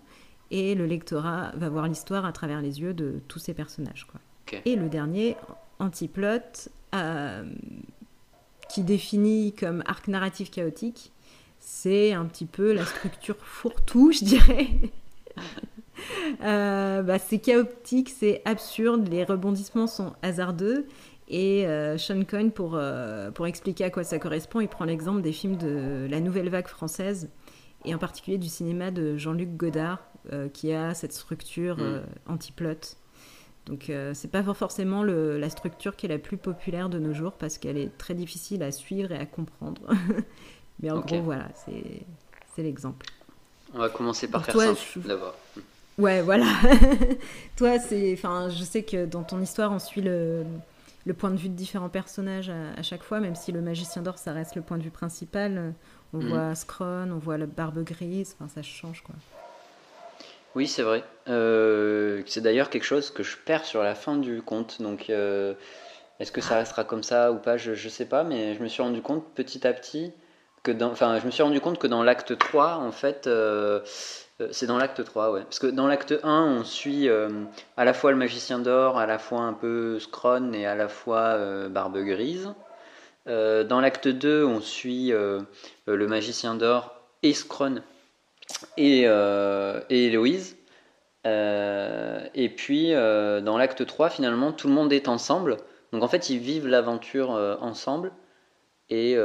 et 0.52 0.76
le 0.76 0.86
lectorat 0.86 1.52
va 1.56 1.70
voir 1.70 1.88
l'histoire 1.88 2.26
à 2.26 2.32
travers 2.32 2.62
les 2.62 2.80
yeux 2.80 2.94
de 2.94 3.22
tous 3.28 3.40
ces 3.40 3.54
personnages. 3.54 4.06
Quoi. 4.06 4.20
Et 4.66 4.76
le 4.76 4.90
dernier, 4.90 5.36
Antiplot, 5.80 6.70
euh, 6.94 7.44
qui 8.70 8.84
définit 8.84 9.54
comme 9.54 9.84
arc 9.86 10.08
narratif 10.08 10.52
chaotique, 10.52 11.12
c'est 11.60 12.14
un 12.14 12.26
petit 12.26 12.46
peu 12.46 12.74
la 12.74 12.86
structure 12.86 13.38
fourre-tout, 13.38 14.12
je 14.12 14.26
dirais. 14.26 14.68
Euh, 16.44 17.02
bah, 17.02 17.20
c'est 17.20 17.40
chaotique, 17.40 18.10
c'est 18.10 18.42
absurde, 18.46 19.08
les 19.10 19.24
rebondissements 19.24 19.88
sont 19.88 20.14
hasardeux. 20.22 20.88
Et 21.30 21.66
euh, 21.68 21.98
Sean 21.98 22.24
Coyne, 22.24 22.52
pour, 22.52 22.80
pour 23.34 23.48
expliquer 23.48 23.86
à 23.86 23.90
quoi 23.90 24.04
ça 24.04 24.20
correspond, 24.20 24.62
il 24.62 24.68
prend 24.68 24.86
l'exemple 24.86 25.22
des 25.22 25.32
films 25.32 25.58
de 25.58 26.08
la 26.10 26.20
nouvelle 26.20 26.50
vague 26.50 26.68
française, 26.68 27.30
et 27.86 27.94
en 27.96 27.98
particulier 27.98 28.38
du 28.38 28.50
cinéma 28.50 28.92
de 28.92 29.18
Jean-Luc 29.18 29.56
Godard, 29.56 30.00
euh, 30.32 30.48
qui 30.48 30.72
a 30.72 30.94
cette 30.94 31.12
structure 31.12 31.76
mm. 31.76 31.82
euh, 31.82 32.02
anti-plot. 32.28 32.96
Donc 33.66 33.90
euh, 33.90 34.14
c'est 34.14 34.30
pas 34.30 34.42
forcément 34.54 35.04
la 35.04 35.50
structure 35.50 35.98
qui 35.98 36.06
est 36.06 36.10
la 36.10 36.18
plus 36.18 36.38
populaire 36.38 36.88
de 36.88 36.98
nos 36.98 37.14
jours 37.14 37.34
parce 37.34 37.58
qu'elle 37.58 37.78
est 37.78 37.98
très 37.98 38.14
difficile 38.14 38.64
à 38.64 38.72
suivre 38.72 39.12
et 39.12 39.18
à 39.18 39.26
comprendre. 39.26 39.82
Mais 40.80 40.92
en 40.92 41.02
gros 41.02 41.22
voilà, 41.22 41.50
c'est 41.56 42.64
l'exemple. 42.64 43.06
On 43.74 43.80
va 43.80 43.90
commencer 43.90 44.30
par 44.30 44.46
faire 44.46 44.56
ça 44.56 44.74
d'abord. 44.96 45.36
Ouais, 45.98 46.22
voilà. 46.22 46.46
toi, 47.58 47.80
c'est, 47.80 48.14
enfin, 48.14 48.50
je 48.50 48.64
sais 48.64 48.84
que 48.84 49.06
dans 49.06 49.24
ton 49.24 49.42
histoire, 49.42 49.72
on 49.72 49.80
suit 49.80 50.02
le, 50.02 50.44
le 51.06 51.14
point 51.14 51.30
de 51.30 51.38
vue 51.38 51.50
de 51.50 51.56
différents 51.56 51.90
personnages 51.90 52.50
à, 52.50 52.82
chaque 52.82 53.04
fois, 53.04 53.20
même 53.20 53.36
si 53.36 53.52
le 53.52 53.62
magicien 53.62 54.02
d'or, 54.02 54.18
ça 54.18 54.32
reste 54.34 54.56
le 54.56 54.62
point 54.62 54.78
de 54.78 54.84
vue 54.84 54.92
principal. 54.92 55.74
On 56.14 56.18
mm. 56.18 56.28
voit 56.28 56.56
Scron, 56.56 57.10
on 57.12 57.20
voit 57.20 57.38
la 57.38 57.46
barbe 57.46 57.84
grise, 57.84 58.36
enfin, 58.40 58.50
ça 58.54 58.62
change 58.62 59.04
quoi. 59.04 59.16
Oui, 60.56 60.68
c'est 60.68 60.84
vrai. 60.84 61.04
Euh, 61.30 62.22
c'est 62.28 62.42
d'ailleurs 62.42 62.70
quelque 62.70 62.84
chose 62.84 63.10
que 63.10 63.24
je 63.24 63.38
perds 63.38 63.66
sur 63.66 63.82
la 63.82 63.96
fin 63.96 64.18
du 64.18 64.42
conte. 64.42 64.82
Donc, 64.82 65.10
euh, 65.10 65.56
est-ce 66.20 66.32
que 66.32 66.42
ça 66.42 66.58
restera 66.58 66.84
comme 66.84 67.02
ça 67.02 67.32
ou 67.32 67.38
pas 67.38 67.58
Je 67.58 67.72
ne 67.72 67.90
sais 67.90 68.06
pas, 68.06 68.24
mais 68.24 68.54
je 68.54 68.62
me 68.62 68.68
suis 68.68 68.84
rendu 68.84 69.02
compte 69.02 69.26
petit 69.34 69.66
à 69.66 69.74
petit 69.74 70.12
que 70.62 70.72
dans. 70.72 70.92
Enfin, 70.92 71.20
je 71.20 71.26
me 71.26 71.32
suis 71.32 71.42
rendu 71.42 71.60
compte 71.60 71.80
que 71.80 71.88
dans 71.88 72.04
l'acte 72.04 72.38
3, 72.38 72.76
en 72.76 72.92
fait. 72.92 73.26
Euh, 73.26 73.82
c'est 74.52 74.66
dans 74.66 74.78
l'acte 74.78 75.04
3, 75.04 75.32
ouais. 75.32 75.44
Parce 75.44 75.60
que 75.60 75.68
dans 75.68 75.88
l'acte 75.88 76.14
1, 76.24 76.44
on 76.44 76.64
suit 76.64 77.08
à 77.10 77.86
la 77.86 77.94
fois 77.94 78.12
le 78.12 78.18
magicien 78.18 78.60
d'or, 78.60 78.98
à 78.98 79.06
la 79.06 79.20
fois 79.20 79.42
un 79.42 79.54
peu 79.54 80.00
Scron 80.00 80.54
et 80.54 80.66
à 80.66 80.76
la 80.76 80.88
fois 80.88 81.38
Barbe 81.70 82.00
Grise. 82.00 82.54
dans 83.26 83.80
l'acte 83.82 84.08
2, 84.08 84.44
on 84.44 84.60
suit 84.60 85.12
le 85.12 86.08
magicien 86.08 86.56
d'or 86.56 86.96
et 87.22 87.34
Scron 87.34 87.82
et, 88.78 89.04
euh, 89.06 89.82
et 89.90 90.06
Héloïse. 90.06 90.58
Euh, 91.26 92.26
et 92.36 92.50
puis, 92.50 92.94
euh, 92.94 93.42
dans 93.42 93.58
l'acte 93.58 93.86
3, 93.86 94.10
finalement, 94.10 94.52
tout 94.52 94.68
le 94.68 94.74
monde 94.74 94.92
est 94.94 95.08
ensemble. 95.08 95.58
Donc, 95.92 96.04
en 96.04 96.08
fait, 96.08 96.30
ils 96.30 96.40
vivent 96.40 96.68
l'aventure 96.68 97.32
ensemble. 97.62 98.12
Et 98.90 99.16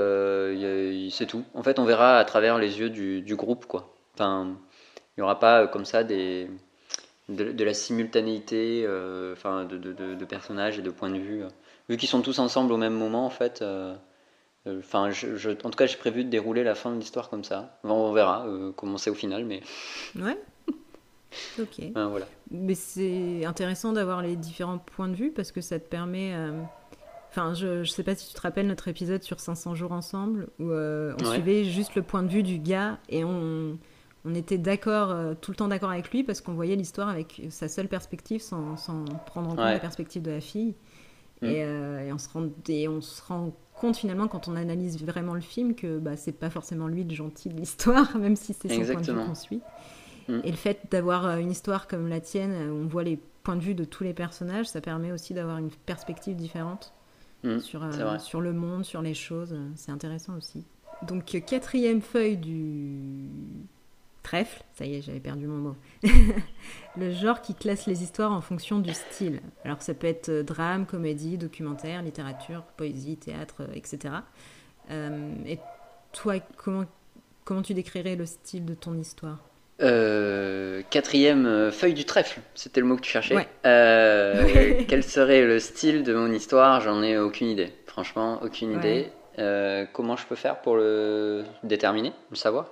c'est 1.11 1.27
tout. 1.27 1.45
En 1.55 1.63
fait, 1.63 1.79
on 1.79 1.85
verra 1.85 2.19
à 2.19 2.25
travers 2.25 2.59
les 2.59 2.79
yeux 2.81 2.91
du, 2.91 3.21
du 3.21 3.37
groupe, 3.37 3.67
quoi. 3.67 3.95
Enfin, 4.15 4.57
il 5.19 5.21
n'y 5.21 5.25
aura 5.25 5.39
pas 5.39 5.67
comme 5.67 5.85
ça 5.85 6.05
des, 6.05 6.49
de, 7.29 7.65
la 7.65 7.75
simultanéité 7.75 8.87
enfin, 9.33 9.65
de, 9.65 9.77
de, 9.77 10.15
de, 10.15 10.25
personnages 10.25 10.79
et 10.79 10.83
de 10.83 10.91
points 10.91 11.11
de 11.11 11.19
vue. 11.19 11.43
Vu 11.91 11.97
qu'ils 11.97 12.09
sont 12.09 12.23
tous 12.23 12.39
ensemble 12.39 12.73
au 12.73 12.77
même 12.79 12.95
moment, 12.95 13.27
en 13.27 13.31
fait, 13.31 13.63
Enfin, 14.67 15.11
je, 15.11 15.51
en 15.51 15.71
tout 15.71 15.77
cas, 15.77 15.87
j'ai 15.87 15.97
prévu 15.97 16.25
de 16.25 16.31
dérouler 16.31 16.65
la 16.65 16.75
fin 16.75 16.93
de 16.93 16.99
l'histoire 16.99 17.31
comme 17.31 17.45
ça. 17.45 17.79
on 17.85 18.13
verra 18.13 18.47
euh, 18.47 18.73
comment 18.73 18.99
c'est 18.99 19.11
au 19.11 19.15
final, 19.15 19.45
mais. 19.45 19.63
Ouais. 20.17 20.39
Ok. 21.61 21.83
voilà. 21.95 22.27
Mais 22.51 22.75
c'est 22.75 23.45
intéressant 23.45 23.93
d'avoir 23.93 24.23
les 24.23 24.35
différents 24.35 24.79
points 24.79 25.09
de 25.09 25.15
vue 25.15 25.31
parce 25.31 25.53
que 25.53 25.61
ça 25.61 25.79
te 25.79 25.87
permet 25.87 26.33
euh, 26.35 26.63
Enfin, 27.31 27.53
je, 27.53 27.85
je 27.85 27.91
sais 27.91 28.03
pas 28.03 28.15
si 28.15 28.27
tu 28.29 28.35
te 28.35 28.41
rappelles 28.41 28.67
notre 28.67 28.89
épisode 28.89 29.23
sur 29.23 29.39
500 29.39 29.75
jours 29.75 29.93
ensemble, 29.93 30.49
où 30.59 30.73
on 30.73 31.25
suivait 31.25 31.65
juste 31.65 31.95
le 31.95 32.03
point 32.03 32.23
de 32.23 32.29
vue 32.29 32.43
du 32.43 32.59
gars 32.59 32.99
et 33.11 33.23
on, 33.23 33.79
on 34.25 34.35
était 34.35 34.59
d'accord, 34.59 35.37
tout 35.41 35.51
le 35.51 35.57
temps 35.57 35.69
d'accord 35.69 35.91
avec 35.91 36.11
lui 36.11 36.25
parce 36.25 36.41
qu'on 36.41 36.55
voyait 36.55 36.77
l'histoire 36.77 37.09
avec 37.09 37.43
sa 37.51 37.69
seule 37.69 37.89
perspective 37.89 38.41
sans, 38.41 38.77
sans 38.77 39.05
prendre 39.27 39.51
en 39.51 39.57
compte 39.57 39.65
la 39.65 39.79
perspective 39.79 40.23
de 40.23 40.31
la 40.31 40.41
fille. 40.41 40.75
Mm. 41.43 41.47
Et, 41.47 42.13
on 42.13 42.19
se 42.19 42.29
rend, 42.29 42.49
et 42.69 42.89
on 42.89 43.01
se 43.01 43.23
rend 43.23 43.53
compte 43.75 43.97
finalement 43.97 44.29
quand 44.29 44.49
on 44.49 44.57
analyse 44.57 45.03
vraiment 45.05 45.35
le 45.35 45.41
film 45.41 45.75
que 45.75 45.99
bah, 45.99 46.17
c'est 46.17 46.33
pas 46.33 46.51
forcément 46.51 46.89
lui 46.89 47.05
le 47.05 47.15
gentil 47.15 47.49
de 47.49 47.55
l'histoire, 47.55 48.17
même 48.19 48.37
si 48.37 48.55
c'est 48.55 48.69
son 48.69 48.93
point 48.93 49.01
de 49.01 49.13
vue 49.13 49.27
qu'on 49.27 49.35
suit. 49.35 49.61
Mm. 50.29 50.41
Et 50.45 50.51
le 50.51 50.57
fait 50.57 50.81
d'avoir 50.91 51.27
euh, 51.27 51.37
une 51.39 51.51
histoire 51.51 51.87
comme 51.87 52.09
la 52.09 52.21
tienne, 52.21 52.71
où 52.71 52.75
on 52.75 52.87
voit 52.87 53.05
les 53.05 53.19
points 53.43 53.57
de 53.57 53.63
vue 53.63 53.75
de 53.75 53.85
tous 53.85 54.05
les 54.05 54.15
personnages, 54.15 54.67
ça 54.67 54.81
permet 54.81 55.13
aussi 55.13 55.33
d'avoir 55.35 55.59
une 55.59 55.71
perspective 55.71 56.37
différente 56.37 56.93
mm. 57.45 57.59
sur, 57.61 57.85
euh, 57.85 58.19
sur 58.19 58.41
le 58.41 58.53
monde, 58.53 58.85
sur 58.85 59.03
les 59.03 59.15
choses. 59.15 59.57
C'est 59.77 59.93
intéressant 59.93 60.37
aussi. 60.37 60.65
Donc 61.07 61.27
quatrième 61.47 62.01
feuille 62.01 62.37
du 62.37 63.29
trèfle, 64.29 64.63
ça 64.75 64.85
y 64.85 64.97
est, 64.97 65.01
j'avais 65.01 65.21
perdu 65.21 65.47
mon 65.47 65.57
mot. 65.57 65.77
le 66.99 67.13
genre 67.13 67.41
qui 67.41 67.55
classe 67.55 67.87
les 67.87 68.03
histoires 68.03 68.31
en 68.31 68.43
fonction 68.43 68.79
du 68.79 68.93
style. 68.93 69.41
Alors 69.65 69.81
ça 69.81 69.95
peut 69.95 70.07
être 70.07 70.29
euh, 70.29 70.43
drame, 70.43 70.85
comédie, 70.85 71.39
documentaire, 71.39 72.03
littérature, 72.03 72.63
poésie, 72.77 73.17
théâtre, 73.17 73.63
etc. 73.75 74.17
Euh, 74.91 75.33
et 75.47 75.59
toi, 76.13 76.35
comment, 76.59 76.85
comment 77.45 77.63
tu 77.63 77.73
décrirais 77.73 78.17
le 78.17 78.27
style 78.27 78.67
de 78.67 78.75
ton 78.75 78.99
histoire? 78.99 79.39
Euh, 79.81 80.83
quatrième 80.91 81.71
feuille 81.71 81.95
du 81.95 82.05
trèfle, 82.05 82.41
c'était 82.55 82.81
le 82.81 82.87
mot 82.87 82.97
que 82.97 83.03
tu 83.03 83.11
cherchais. 83.11 83.35
quel 83.63 85.05
serait 85.05 85.43
le 85.43 85.59
style 85.59 86.03
de 86.03 86.13
mon 86.13 86.31
histoire? 86.33 86.83
J'en 86.83 87.03
ai 87.03 87.17
aucune 87.17 87.49
idée. 87.49 87.73
Franchement, 87.87 88.41
aucune 88.43 88.73
idée. 88.73 89.07
comment 89.95 90.17
je 90.17 90.27
peux 90.27 90.37
faire 90.37 90.61
pour 90.61 90.77
le 90.77 91.45
déterminer, 91.63 92.13
le 92.31 92.37
savoir? 92.37 92.67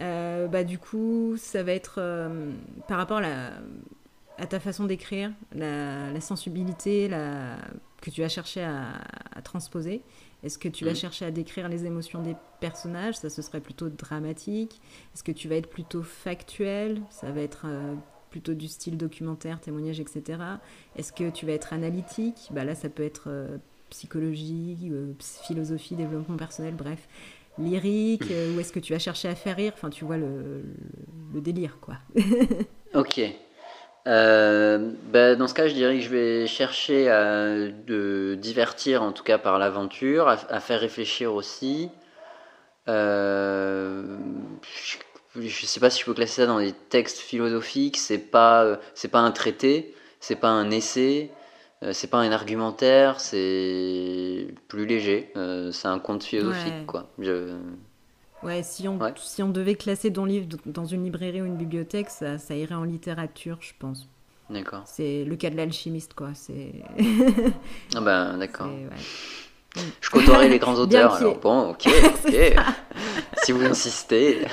Euh, 0.00 0.48
bah, 0.48 0.64
du 0.64 0.78
coup, 0.78 1.34
ça 1.36 1.62
va 1.62 1.72
être 1.72 1.96
euh, 1.98 2.52
par 2.88 2.98
rapport 2.98 3.20
à, 3.22 4.46
ta 4.46 4.60
façon 4.60 4.84
d'écrire, 4.84 5.32
la, 5.54 6.18
sensibilité 6.20 7.08
la, 7.08 7.56
que 8.00 8.10
tu 8.10 8.22
vas 8.22 8.28
chercher 8.28 8.62
à, 8.62 9.42
transposer. 9.42 10.02
Est-ce 10.42 10.58
que 10.58 10.68
tu 10.68 10.86
vas 10.86 10.92
mm. 10.92 10.96
chercher 10.96 11.24
à 11.26 11.30
décrire 11.30 11.68
les 11.68 11.84
émotions 11.84 12.22
des 12.22 12.34
personnages? 12.60 13.16
Ça, 13.16 13.28
ce 13.28 13.42
serait 13.42 13.60
plutôt 13.60 13.90
dramatique. 13.90 14.80
Est-ce 15.14 15.22
que 15.22 15.32
tu 15.32 15.48
vas 15.48 15.56
être 15.56 15.68
plutôt 15.68 16.02
factuel? 16.02 17.02
Ça 17.10 17.30
va 17.30 17.42
être 17.42 17.66
euh, 17.66 17.94
plutôt 18.30 18.54
du 18.54 18.68
style 18.68 18.96
documentaire, 18.96 19.60
témoignage, 19.60 20.00
etc. 20.00 20.38
Est-ce 20.96 21.12
que 21.12 21.28
tu 21.28 21.44
vas 21.44 21.52
être 21.52 21.74
analytique? 21.74 22.48
Bah, 22.52 22.64
Là, 22.64 22.74
ça 22.74 22.88
peut 22.88 23.02
être 23.02 23.28
psychologie, 23.90 24.90
philosophie, 25.18 25.96
développement 25.96 26.36
personnel, 26.36 26.74
bref 26.74 27.08
lyrique 27.60 28.30
euh, 28.30 28.54
ou 28.54 28.60
est-ce 28.60 28.72
que 28.72 28.80
tu 28.80 28.92
vas 28.92 28.98
chercher 28.98 29.28
à 29.28 29.34
faire 29.34 29.56
rire? 29.56 29.72
Enfin, 29.74 29.90
tu 29.90 30.04
vois 30.04 30.16
le, 30.16 30.62
délire, 31.34 31.78
quoi. 31.80 31.96
ok. 32.94 33.20
Euh, 34.06 34.92
ben, 35.12 35.36
dans 35.36 35.46
ce 35.46 35.54
cas, 35.54 35.68
je 35.68 35.74
dirais 35.74 35.96
que 35.96 36.02
je 36.02 36.08
vais 36.08 36.46
chercher 36.46 37.10
à 37.10 37.68
divertir, 38.36 39.02
en 39.02 39.12
tout 39.12 39.22
cas 39.22 39.38
par 39.38 39.58
l'aventure, 39.58 40.28
à, 40.28 40.60
faire 40.60 40.80
réfléchir 40.80 41.34
aussi. 41.34 41.90
Euh, 42.88 44.16
je 45.36 45.40
ne 45.44 45.48
sais 45.48 45.80
pas 45.80 45.90
si 45.90 46.00
je 46.00 46.06
peux 46.06 46.14
classer 46.14 46.42
ça 46.42 46.46
dans 46.46 46.58
des 46.58 46.72
textes 46.72 47.18
philosophiques. 47.18 47.98
C'est 47.98 48.18
pas, 48.18 48.78
c'est 48.94 49.08
pas 49.08 49.20
un 49.20 49.30
traité, 49.30 49.94
c'est 50.18 50.36
pas 50.36 50.48
un 50.48 50.70
essai. 50.70 51.30
Euh, 51.82 51.92
c'est 51.94 52.08
pas 52.08 52.18
un 52.18 52.30
argumentaire, 52.30 53.20
c'est 53.20 54.48
plus 54.68 54.84
léger. 54.84 55.32
Euh, 55.36 55.72
c'est 55.72 55.88
un 55.88 55.98
conte 55.98 56.24
philosophique, 56.24 56.86
quoi. 56.86 57.08
Ouais, 58.42 58.62
si 58.62 58.86
on, 58.88 58.98
si 59.16 59.42
on 59.42 59.48
devait 59.48 59.74
classer 59.74 60.12
ton 60.12 60.24
livre 60.24 60.46
dans 60.66 60.84
une 60.84 61.04
librairie 61.04 61.42
ou 61.42 61.46
une 61.46 61.56
bibliothèque, 61.56 62.10
ça, 62.10 62.38
ça 62.38 62.54
irait 62.54 62.74
en 62.74 62.84
littérature, 62.84 63.58
je 63.60 63.72
pense. 63.78 64.08
D'accord. 64.50 64.82
C'est 64.84 65.24
le 65.24 65.36
cas 65.36 65.50
de 65.50 65.56
l'alchimiste, 65.56 66.14
quoi. 66.14 66.30
C'est. 66.34 66.72
ah 67.94 68.00
ben, 68.00 68.36
d'accord. 68.38 68.68
Je 70.00 70.10
côtoierai 70.10 70.48
les 70.48 70.58
grands 70.58 70.74
auteurs, 70.78 71.14
alors 71.14 71.38
bon, 71.38 71.70
ok, 71.70 71.86
ok. 72.26 72.34
si 73.42 73.52
vous 73.52 73.64
insistez. 73.64 74.46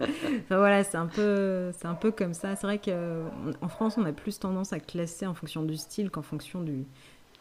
Enfin, 0.00 0.56
voilà, 0.56 0.84
c'est 0.84 0.96
un 0.96 1.06
peu, 1.06 1.70
c'est 1.76 1.86
un 1.86 1.94
peu 1.94 2.10
comme 2.10 2.34
ça. 2.34 2.56
C'est 2.56 2.66
vrai 2.66 2.78
qu'en 2.78 3.68
France, 3.68 3.96
on 3.98 4.04
a 4.04 4.12
plus 4.12 4.38
tendance 4.38 4.72
à 4.72 4.80
classer 4.80 5.26
en 5.26 5.34
fonction 5.34 5.62
du 5.62 5.76
style 5.76 6.10
qu'en 6.10 6.22
fonction 6.22 6.60
du, 6.60 6.84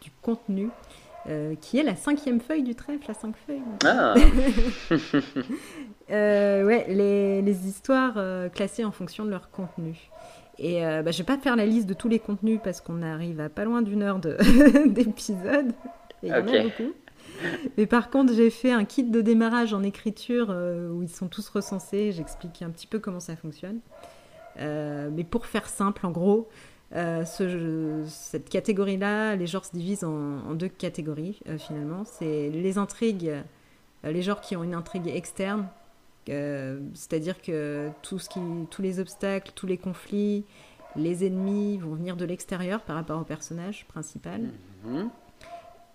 du 0.02 0.12
contenu, 0.22 0.70
euh, 1.28 1.56
qui 1.60 1.80
est 1.80 1.84
la 1.84 1.96
cinquième 1.96 2.40
feuille 2.40 2.64
du 2.64 2.76
trèfle, 2.76 3.04
la 3.08 3.14
cinq 3.14 3.36
feuilles. 3.48 3.62
Ah. 3.84 4.14
euh, 6.12 6.66
ouais, 6.66 6.86
les, 6.88 7.42
les 7.42 7.68
histoires 7.68 8.14
euh, 8.18 8.48
classées 8.50 8.86
en 8.86 8.92
fonction 8.92 9.26
de 9.26 9.32
leur 9.32 9.50
contenu. 9.50 10.10
Et 10.58 10.80
bah, 10.80 11.12
je 11.12 11.18
vais 11.18 11.26
pas 11.26 11.38
faire 11.38 11.58
la 11.58 11.66
liste 11.66 11.86
de 11.86 11.94
tous 11.94 12.08
les 12.08 12.20
contenus 12.20 12.62
parce 12.64 12.80
qu'on 12.80 13.02
arrive 13.02 13.42
à 13.42 13.50
pas 13.50 13.66
loin 13.66 13.82
d'une 13.82 14.02
heure 14.02 14.20
d'épisode. 14.86 15.74
il 16.24 16.30
y 16.30 16.32
en 16.32 16.36
a 16.36 16.42
beaucoup. 16.42 16.94
Mais 17.78 17.86
par 17.86 18.10
contre, 18.10 18.34
j'ai 18.34 18.50
fait 18.50 18.72
un 18.72 18.86
kit 18.86 19.04
de 19.04 19.22
démarrage 19.22 19.74
en 19.74 19.84
écriture 19.84 20.48
euh, 20.50 20.90
où 20.90 21.04
ils 21.04 21.10
sont 21.10 21.28
tous 21.28 21.48
recensés. 21.50 22.12
J'explique 22.12 22.62
un 22.62 22.70
petit 22.70 22.88
peu 22.88 23.00
comment 23.00 23.20
ça 23.20 23.36
fonctionne. 23.36 23.80
Euh, 24.60 25.10
mais 25.14 25.24
pour 25.24 25.46
faire 25.46 25.68
simple, 25.68 26.06
en 26.06 26.12
gros, 26.12 26.48
euh, 26.94 27.26
ce, 27.26 28.04
cette 28.08 28.50
catégorie-là, 28.50 29.36
les 29.36 29.48
genres 29.48 29.66
se 29.66 29.76
divisent 29.76 30.06
en, 30.06 30.54
deux 30.54 30.70
catégories 30.70 31.40
finalement. 31.58 32.06
C'est 32.06 32.50
les 32.50 32.78
intrigues, 32.78 33.34
les 34.04 34.22
genres 34.22 34.40
qui 34.40 34.56
ont 34.56 34.64
une 34.64 34.76
intrigue 34.76 35.08
externe, 35.08 35.68
c'est-à-dire 36.26 37.42
que 37.42 37.90
tout 38.02 38.18
ce 38.18 38.30
qui, 38.30 38.40
tous 38.72 38.82
les 38.82 39.00
obstacles, 39.02 39.52
tous 39.56 39.68
les 39.68 39.78
conflits, 39.78 40.46
les 40.96 41.26
ennemis 41.26 41.78
vont 41.78 41.96
venir 41.96 42.16
de 42.16 42.24
l'extérieur 42.24 42.82
par 42.82 42.96
rapport 42.96 43.20
au 43.20 43.26
personnage 43.26 43.86
principal. 43.88 44.50
Mm-hmm. 44.88 45.10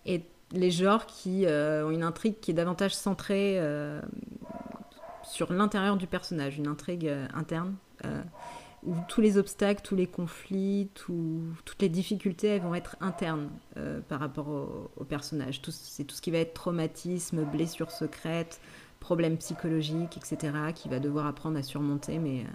Et 0.06 0.22
les 0.52 0.70
genres 0.70 1.06
qui 1.06 1.46
euh, 1.46 1.86
ont 1.86 1.90
une 1.90 2.02
intrigue 2.02 2.40
qui 2.40 2.50
est 2.50 2.54
davantage 2.54 2.94
centrée 2.94 3.56
euh, 3.58 4.00
sur 5.22 5.52
l'intérieur 5.52 5.96
du 5.96 6.06
personnage, 6.06 6.58
une 6.58 6.66
intrigue 6.66 7.06
euh, 7.06 7.26
interne, 7.34 7.74
où 8.82 8.94
tous 9.08 9.20
les 9.20 9.36
obstacles, 9.36 9.82
tous 9.82 9.94
les 9.94 10.06
conflits, 10.06 10.88
toutes 10.94 11.82
les 11.82 11.90
difficultés, 11.90 12.48
elles 12.48 12.62
vont 12.62 12.74
être 12.74 12.96
internes 13.02 13.50
par 14.08 14.20
rapport 14.20 14.48
au, 14.96 15.04
personnage. 15.04 15.60
C'est 15.68 16.04
tout 16.04 16.16
ce 16.16 16.22
qui 16.22 16.30
va 16.30 16.38
être 16.38 16.54
traumatisme, 16.54 17.44
blessure 17.44 17.90
secrète, 17.90 18.58
problèmes 18.98 19.36
psychologiques, 19.36 20.16
etc., 20.16 20.54
qui 20.74 20.88
va 20.88 20.98
devoir 20.98 21.26
apprendre 21.26 21.58
à 21.58 21.62
surmonter, 21.62 22.18
mais 22.18 22.46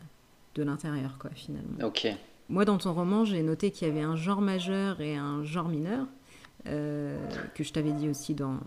de 0.55 0.63
l'intérieur, 0.63 1.19
quoi, 1.19 1.29
finalement. 1.35 1.77
Ok. 1.85 2.07
Moi, 2.49 2.65
dans 2.65 2.79
ton 2.79 2.93
roman, 2.93 3.23
j'ai 3.23 3.43
noté 3.43 3.69
qu'il 3.69 3.87
y 3.87 3.91
avait 3.91 4.01
un 4.01 4.15
genre 4.15 4.41
majeur 4.41 5.01
et 5.01 5.15
un 5.15 5.43
genre 5.43 5.69
mineur. 5.69 6.07
Euh, 6.67 7.15
que 7.53 7.63
je 7.63 7.71
t'avais 7.71 7.91
dit 7.91 8.09
aussi 8.09 8.33
dans, 8.33 8.59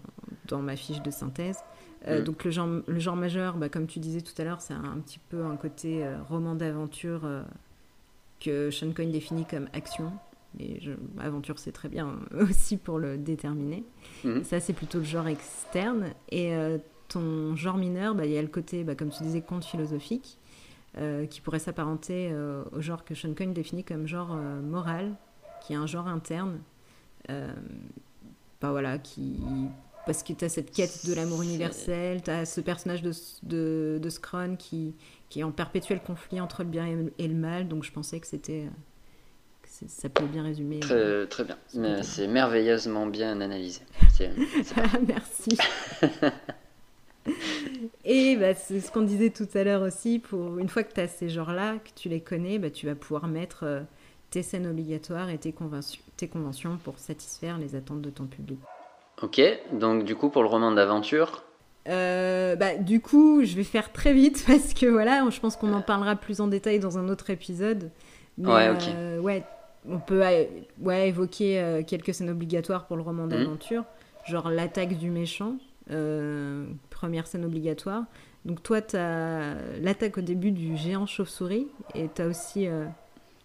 dans 0.47 0.61
ma 0.61 0.77
fiche 0.77 1.03
de 1.03 1.11
synthèse. 1.11 1.59
Euh, 2.07 2.21
mm. 2.21 2.25
Donc 2.25 2.45
le 2.45 2.51
genre, 2.51 2.69
le 2.87 2.99
genre 2.99 3.17
majeur, 3.17 3.57
bah, 3.57 3.69
comme 3.69 3.87
tu 3.87 3.99
disais 3.99 4.21
tout 4.21 4.35
à 4.41 4.45
l'heure, 4.45 4.61
c'est 4.61 4.75
un, 4.75 4.99
petit 5.05 5.19
peu 5.19 5.45
un 5.45 5.57
côté 5.57 6.05
euh, 6.05 6.17
roman 6.29 6.55
d'aventure 6.55 7.29
que 8.41 8.71
Sean 8.71 8.93
Coyne 8.93 9.11
définit 9.11 9.45
comme 9.45 9.69
action. 9.73 10.13
Je, 10.59 10.93
aventure, 11.19 11.59
c'est 11.59 11.73
très 11.73 11.89
bien 11.89 12.19
aussi 12.41 12.77
pour 12.77 12.99
le 12.99 13.19
déterminer. 13.19 13.85
Mm. 14.25 14.43
Ça, 14.45 14.61
c'est 14.61 14.73
plutôt 14.73 14.99
le 14.99 15.05
genre 15.05 15.27
externe. 15.27 16.13
Et 16.31 16.53
ton 17.09 17.57
genre 17.57 17.79
mineur, 17.79 18.15
bah, 18.15 18.27
il 18.27 18.33
y 18.33 18.39
a 18.39 18.43
le 18.43 18.49
côté, 18.49 18.85
bah, 18.85 18.95
comme 18.95 19.11
tu 19.11 19.23
disais, 19.25 19.41
conte 19.41 19.65
philosophique, 19.65 20.39
qui 21.31 21.41
pourrait 21.41 21.59
s'apparenter 21.61 22.33
au 22.73 22.81
genre 22.81 23.05
que 23.05 23.15
Sean 23.15 23.35
Coyne 23.35 23.53
définit 23.53 23.85
comme 23.85 24.07
genre 24.07 24.37
moral, 24.37 25.15
qui 25.63 25.73
est 25.73 25.77
un 25.77 25.87
genre 25.87 26.07
interne 26.07 26.59
bah 27.29 28.71
voilà, 28.71 28.99
qui 28.99 29.37
parce 30.07 30.23
que 30.23 30.33
tu 30.33 30.43
as 30.43 30.49
cette 30.49 30.71
quête 30.71 31.05
de 31.07 31.13
l'amour 31.13 31.43
universel, 31.43 32.23
tu 32.23 32.31
as 32.31 32.47
ce 32.47 32.63
personnage 32.63 33.03
de, 33.03 33.13
de, 33.43 33.99
de 34.03 34.11
Scron 34.11 34.57
qui, 34.57 34.95
qui 35.29 35.41
est 35.41 35.43
en 35.43 35.51
perpétuel 35.51 36.01
conflit 36.01 36.41
entre 36.41 36.63
le 36.63 36.71
bien 36.71 36.87
et 37.19 37.29
le 37.29 37.35
mal, 37.35 37.69
donc 37.69 37.85
je 37.85 37.93
pensais 37.93 38.19
que 38.19 38.27
c'était 38.27 38.65
ça 39.87 40.09
peut 40.09 40.27
bien 40.27 40.43
résumer. 40.43 40.81
Très, 40.81 41.27
très 41.27 41.45
bien, 41.45 41.57
c'est 42.03 42.27
merveilleusement 42.27 43.07
bien 43.07 43.41
analysé. 43.41 43.83
Merci. 45.07 45.57
et 48.05 48.37
bah, 48.37 48.55
c'est 48.55 48.81
ce 48.81 48.91
qu'on 48.91 49.03
disait 49.03 49.31
tout 49.31 49.49
à 49.55 49.63
l'heure 49.63 49.83
aussi, 49.83 50.19
pour 50.19 50.59
une 50.59 50.69
fois 50.69 50.83
que 50.83 50.93
tu 50.93 51.01
as 51.01 51.09
ces 51.09 51.29
genres-là, 51.29 51.77
que 51.85 51.91
tu 51.95 52.09
les 52.09 52.21
connais, 52.21 52.59
bah, 52.59 52.71
tu 52.71 52.87
vas 52.87 52.95
pouvoir 52.95 53.29
mettre 53.29 53.65
euh, 53.65 53.81
tes 54.31 54.43
scènes 54.43 54.67
obligatoires 54.67 55.31
et 55.31 55.39
tes 55.39 55.53
conventions, 55.53 56.01
tes 56.17 56.29
conventions 56.29 56.79
pour 56.85 56.99
satisfaire 56.99 57.59
les 57.59 57.75
attentes 57.75 58.03
de 58.03 58.11
ton 58.11 58.25
public. 58.27 58.59
Ok, 59.23 59.41
donc 59.73 60.05
du 60.05 60.15
coup 60.15 60.29
pour 60.29 60.43
le 60.43 60.49
roman 60.49 60.71
d'aventure? 60.73 61.43
Euh, 61.89 62.55
bah, 62.57 62.77
du 62.77 63.01
coup, 63.01 63.43
je 63.45 63.57
vais 63.57 63.65
faire 63.65 63.93
très 63.93 64.13
vite 64.13 64.45
parce 64.47 64.75
que 64.75 64.87
voilà, 64.87 65.25
je 65.31 65.41
pense 65.41 65.57
qu'on 65.57 65.73
en 65.73 65.81
parlera 65.81 66.17
plus 66.17 66.41
en 66.41 66.47
détail 66.49 66.79
dans 66.81 66.99
un 66.99 67.09
autre 67.09 67.31
épisode. 67.31 67.91
ouais, 68.39 68.69
ok. 68.71 68.83
Euh, 68.89 69.19
ouais, 69.21 69.43
on 69.89 69.99
peut 69.99 70.21
euh, 70.25 70.45
ouais, 70.83 71.09
évoquer 71.09 71.61
euh, 71.61 71.83
quelques 71.83 72.13
scènes 72.13 72.29
obligatoires 72.31 72.87
pour 72.87 72.97
le 72.97 73.03
roman 73.03 73.25
Mhm. 73.25 73.31
d'aventure, 73.31 73.85
genre 74.27 74.51
l'attaque 74.51 74.99
du 74.99 75.11
méchant, 75.11 75.55
première 76.91 77.27
scène 77.27 77.45
obligatoire. 77.45 78.05
Donc 78.45 78.63
toi, 78.63 78.81
tu 78.83 78.97
as 78.97 79.55
l'attaque 79.81 80.19
au 80.19 80.21
début 80.21 80.51
du 80.53 80.77
géant 80.77 81.07
chauve-souris, 81.07 81.69
et 81.95 82.09
tu 82.15 82.23
as 82.23 82.27
aussi 82.27 82.69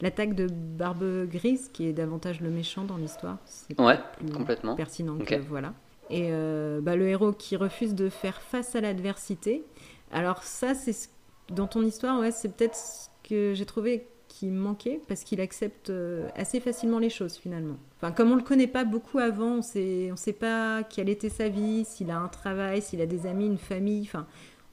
l'attaque 0.03 0.35
de 0.35 0.47
Barbe 0.47 1.25
Grise, 1.27 1.69
qui 1.73 1.87
est 1.87 1.93
davantage 1.93 2.41
le 2.41 2.49
méchant 2.51 2.83
dans 2.83 2.97
l'histoire. 2.97 3.37
C'est 3.45 3.79
Ouais, 3.81 3.97
plus 4.17 4.29
complètement. 4.29 4.75
pertinent 4.75 5.17
que 5.17 5.35
voilà. 5.49 5.73
Et 6.11 6.27
euh, 6.31 6.81
bah, 6.81 6.95
le 6.95 7.07
héros 7.07 7.31
qui 7.31 7.55
refuse 7.55 7.95
de 7.95 8.09
faire 8.09 8.41
face 8.41 8.75
à 8.75 8.81
l'adversité. 8.81 9.63
Alors 10.11 10.43
ça, 10.43 10.75
c'est 10.75 10.93
ce- 10.93 11.07
dans 11.49 11.65
ton 11.67 11.81
histoire, 11.81 12.19
ouais, 12.19 12.31
c'est 12.31 12.49
peut-être 12.55 12.75
ce 12.75 13.07
que 13.27 13.53
j'ai 13.55 13.65
trouvé 13.65 14.07
qui 14.27 14.47
manquait 14.47 14.99
parce 15.07 15.23
qu'il 15.23 15.39
accepte 15.41 15.89
euh, 15.91 16.27
assez 16.35 16.59
facilement 16.59 16.99
les 16.99 17.09
choses 17.09 17.35
finalement. 17.37 17.75
Enfin, 17.97 18.11
comme 18.11 18.31
on 18.31 18.35
le 18.35 18.41
connaît 18.41 18.67
pas 18.67 18.83
beaucoup 18.83 19.19
avant, 19.19 19.57
on 19.57 19.61
sait, 19.61 20.09
on 20.11 20.15
sait 20.15 20.33
pas 20.33 20.83
quelle 20.83 21.07
était 21.09 21.29
sa 21.29 21.47
vie, 21.49 21.85
s'il 21.85 22.09
a 22.11 22.17
un 22.19 22.27
travail, 22.27 22.81
s'il 22.81 22.99
a 23.01 23.05
des 23.05 23.25
amis, 23.27 23.45
une 23.45 23.57
famille. 23.59 24.01
Enfin, 24.01 24.25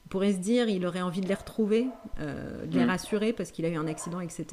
on 0.05 0.09
pourrait 0.09 0.33
se 0.33 0.39
dire, 0.39 0.67
il 0.67 0.85
aurait 0.85 1.01
envie 1.03 1.21
de 1.21 1.27
les 1.27 1.33
retrouver, 1.35 1.87
euh, 2.19 2.65
de 2.65 2.77
les 2.77 2.85
Mm. 2.85 2.89
rassurer 2.89 3.33
parce 3.33 3.51
qu'il 3.51 3.63
a 3.65 3.69
eu 3.69 3.77
un 3.77 3.87
accident, 3.87 4.19
etc. 4.19 4.45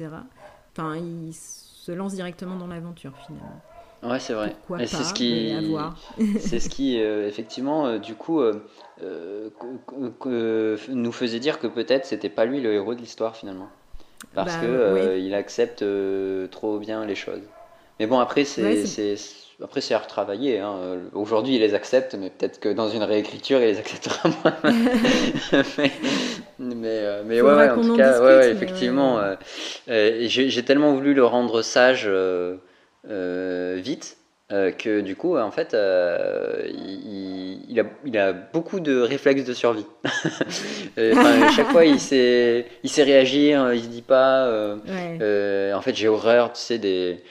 Enfin, 0.79 0.95
il 0.95 1.33
se 1.33 1.91
lance 1.91 2.13
directement 2.13 2.55
dans 2.55 2.67
l'aventure 2.67 3.17
finalement. 3.17 3.59
Ouais, 4.01 4.19
c'est 4.19 4.33
vrai. 4.33 4.55
Pourquoi 4.61 4.81
Et 4.83 4.87
c'est 4.87 5.03
ce 5.03 5.13
qui, 5.13 5.51
c'est 6.39 6.59
ce 6.59 6.69
qui, 6.69 7.01
euh, 7.01 7.27
effectivement, 7.27 7.85
euh, 7.87 7.99
du 7.99 8.15
coup, 8.15 8.39
euh, 8.39 8.61
euh, 9.01 9.49
nous 10.89 11.11
faisait 11.11 11.39
dire 11.39 11.59
que 11.59 11.67
peut-être 11.67 12.05
c'était 12.05 12.29
pas 12.29 12.45
lui 12.45 12.61
le 12.61 12.73
héros 12.73 12.95
de 12.95 13.01
l'histoire 13.01 13.35
finalement, 13.35 13.69
parce 14.33 14.55
Bah, 14.55 14.61
que 14.61 15.17
il 15.19 15.33
accepte 15.33 15.83
trop 16.51 16.79
bien 16.79 17.05
les 17.05 17.15
choses. 17.15 17.41
Mais 17.99 18.07
bon, 18.07 18.19
après 18.19 18.45
c'est, 18.45 18.77
Ouais, 18.77 18.83
après 19.61 19.81
c'est 19.81 19.93
à 19.93 19.99
retravailler. 19.99 20.59
hein. 20.59 20.99
Aujourd'hui, 21.13 21.55
il 21.55 21.61
les 21.61 21.73
accepte, 21.73 22.15
mais 22.15 22.29
peut-être 22.29 22.59
que 22.59 22.69
dans 22.69 22.89
une 22.89 23.03
réécriture, 23.03 23.59
il 23.61 23.65
les 23.67 23.79
acceptera 23.79 24.29
moins. 24.43 24.57
mais, 25.77 25.91
mais, 26.59 26.87
euh, 26.87 27.23
mais 27.25 27.41
ouais, 27.41 27.53
ouais, 27.53 27.69
en 27.69 27.79
tout 27.79 27.91
en 27.91 27.97
cas, 27.97 28.21
discute, 28.21 28.25
ouais, 28.25 28.51
effectivement, 28.51 29.19
euh, 29.19 29.35
euh, 29.89 30.25
j'ai, 30.27 30.49
j'ai 30.49 30.65
tellement 30.65 30.93
voulu 30.93 31.13
le 31.13 31.25
rendre 31.25 31.61
sage 31.61 32.05
euh, 32.07 32.57
euh, 33.09 33.77
vite 33.81 34.18
euh, 34.51 34.71
que 34.71 35.01
du 35.01 35.15
coup, 35.15 35.37
en 35.37 35.51
fait, 35.51 35.73
euh, 35.73 36.63
il, 36.67 37.59
il 37.69 37.79
a, 37.79 37.83
il 38.05 38.17
a 38.17 38.33
beaucoup 38.33 38.79
de 38.79 38.99
réflexes 39.01 39.45
de 39.45 39.53
survie. 39.53 39.85
Euh, 40.97 41.13
enfin, 41.15 41.49
chaque 41.51 41.71
fois, 41.71 41.85
il 41.85 41.99
sait, 41.99 42.65
il 42.83 42.89
sait 42.89 43.03
réagir, 43.03 43.73
il 43.73 43.81
se 43.83 43.87
dit 43.87 44.01
pas. 44.01 44.47
euh, 44.47 44.75
Ouais. 45.69 45.73
en 45.73 45.81
fait, 45.81 45.95
j'ai 45.95 46.07
horreur, 46.09 46.51
tu 46.51 46.59
sais, 46.61 46.77
des, 46.77 47.21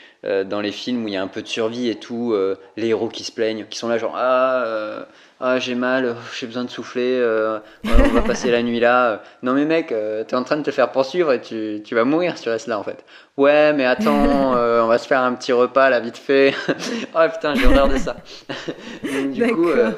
dans 0.46 0.60
les 0.60 0.72
films 0.72 1.04
où 1.04 1.08
il 1.08 1.14
y 1.14 1.16
a 1.16 1.22
un 1.22 1.26
peu 1.28 1.42
de 1.42 1.48
survie 1.48 1.88
et 1.90 1.96
tout, 1.96 2.34
les 2.76 2.86
héros 2.88 3.08
qui 3.08 3.24
se 3.24 3.32
plaignent, 3.32 3.66
qui 3.68 3.76
sont 3.78 3.88
là 3.88 3.98
genre 3.98 4.14
ah, 4.16 5.06
ah 5.40 5.58
j'ai 5.58 5.74
mal, 5.74 6.04
euh, 6.04 6.14
j'ai 6.36 6.46
besoin 6.46 6.64
de 6.64 6.70
souffler, 6.70 7.16
euh, 7.20 7.58
on 7.84 8.08
va 8.08 8.22
passer 8.22 8.50
la 8.50 8.62
nuit 8.62 8.80
là. 8.80 9.22
Non 9.42 9.52
mais 9.52 9.64
mec, 9.64 9.92
euh, 9.92 10.24
t'es 10.24 10.34
en 10.36 10.42
train 10.44 10.56
de 10.56 10.62
te 10.62 10.70
faire 10.70 10.90
poursuivre 10.90 11.32
et 11.32 11.40
tu, 11.40 11.80
tu 11.84 11.94
vas 11.94 12.04
mourir 12.04 12.36
si 12.36 12.44
tu 12.44 12.48
restes 12.48 12.66
là 12.66 12.78
en 12.78 12.82
fait. 12.82 13.04
Ouais 13.36 13.72
mais 13.72 13.84
attends, 13.84 14.54
euh, 14.56 14.82
on 14.82 14.86
va 14.86 14.98
se 14.98 15.06
faire 15.06 15.20
un 15.20 15.34
petit 15.34 15.52
repas 15.52 15.90
là 15.90 16.00
vite 16.00 16.18
fait. 16.18 16.54
oh 17.14 17.26
putain 17.32 17.54
j'ai 17.54 17.66
horreur 17.66 17.88
de 17.88 17.98
ça. 17.98 18.16
Donc, 19.02 19.30
du 19.32 19.46
coup, 19.52 19.68
euh, 19.68 19.92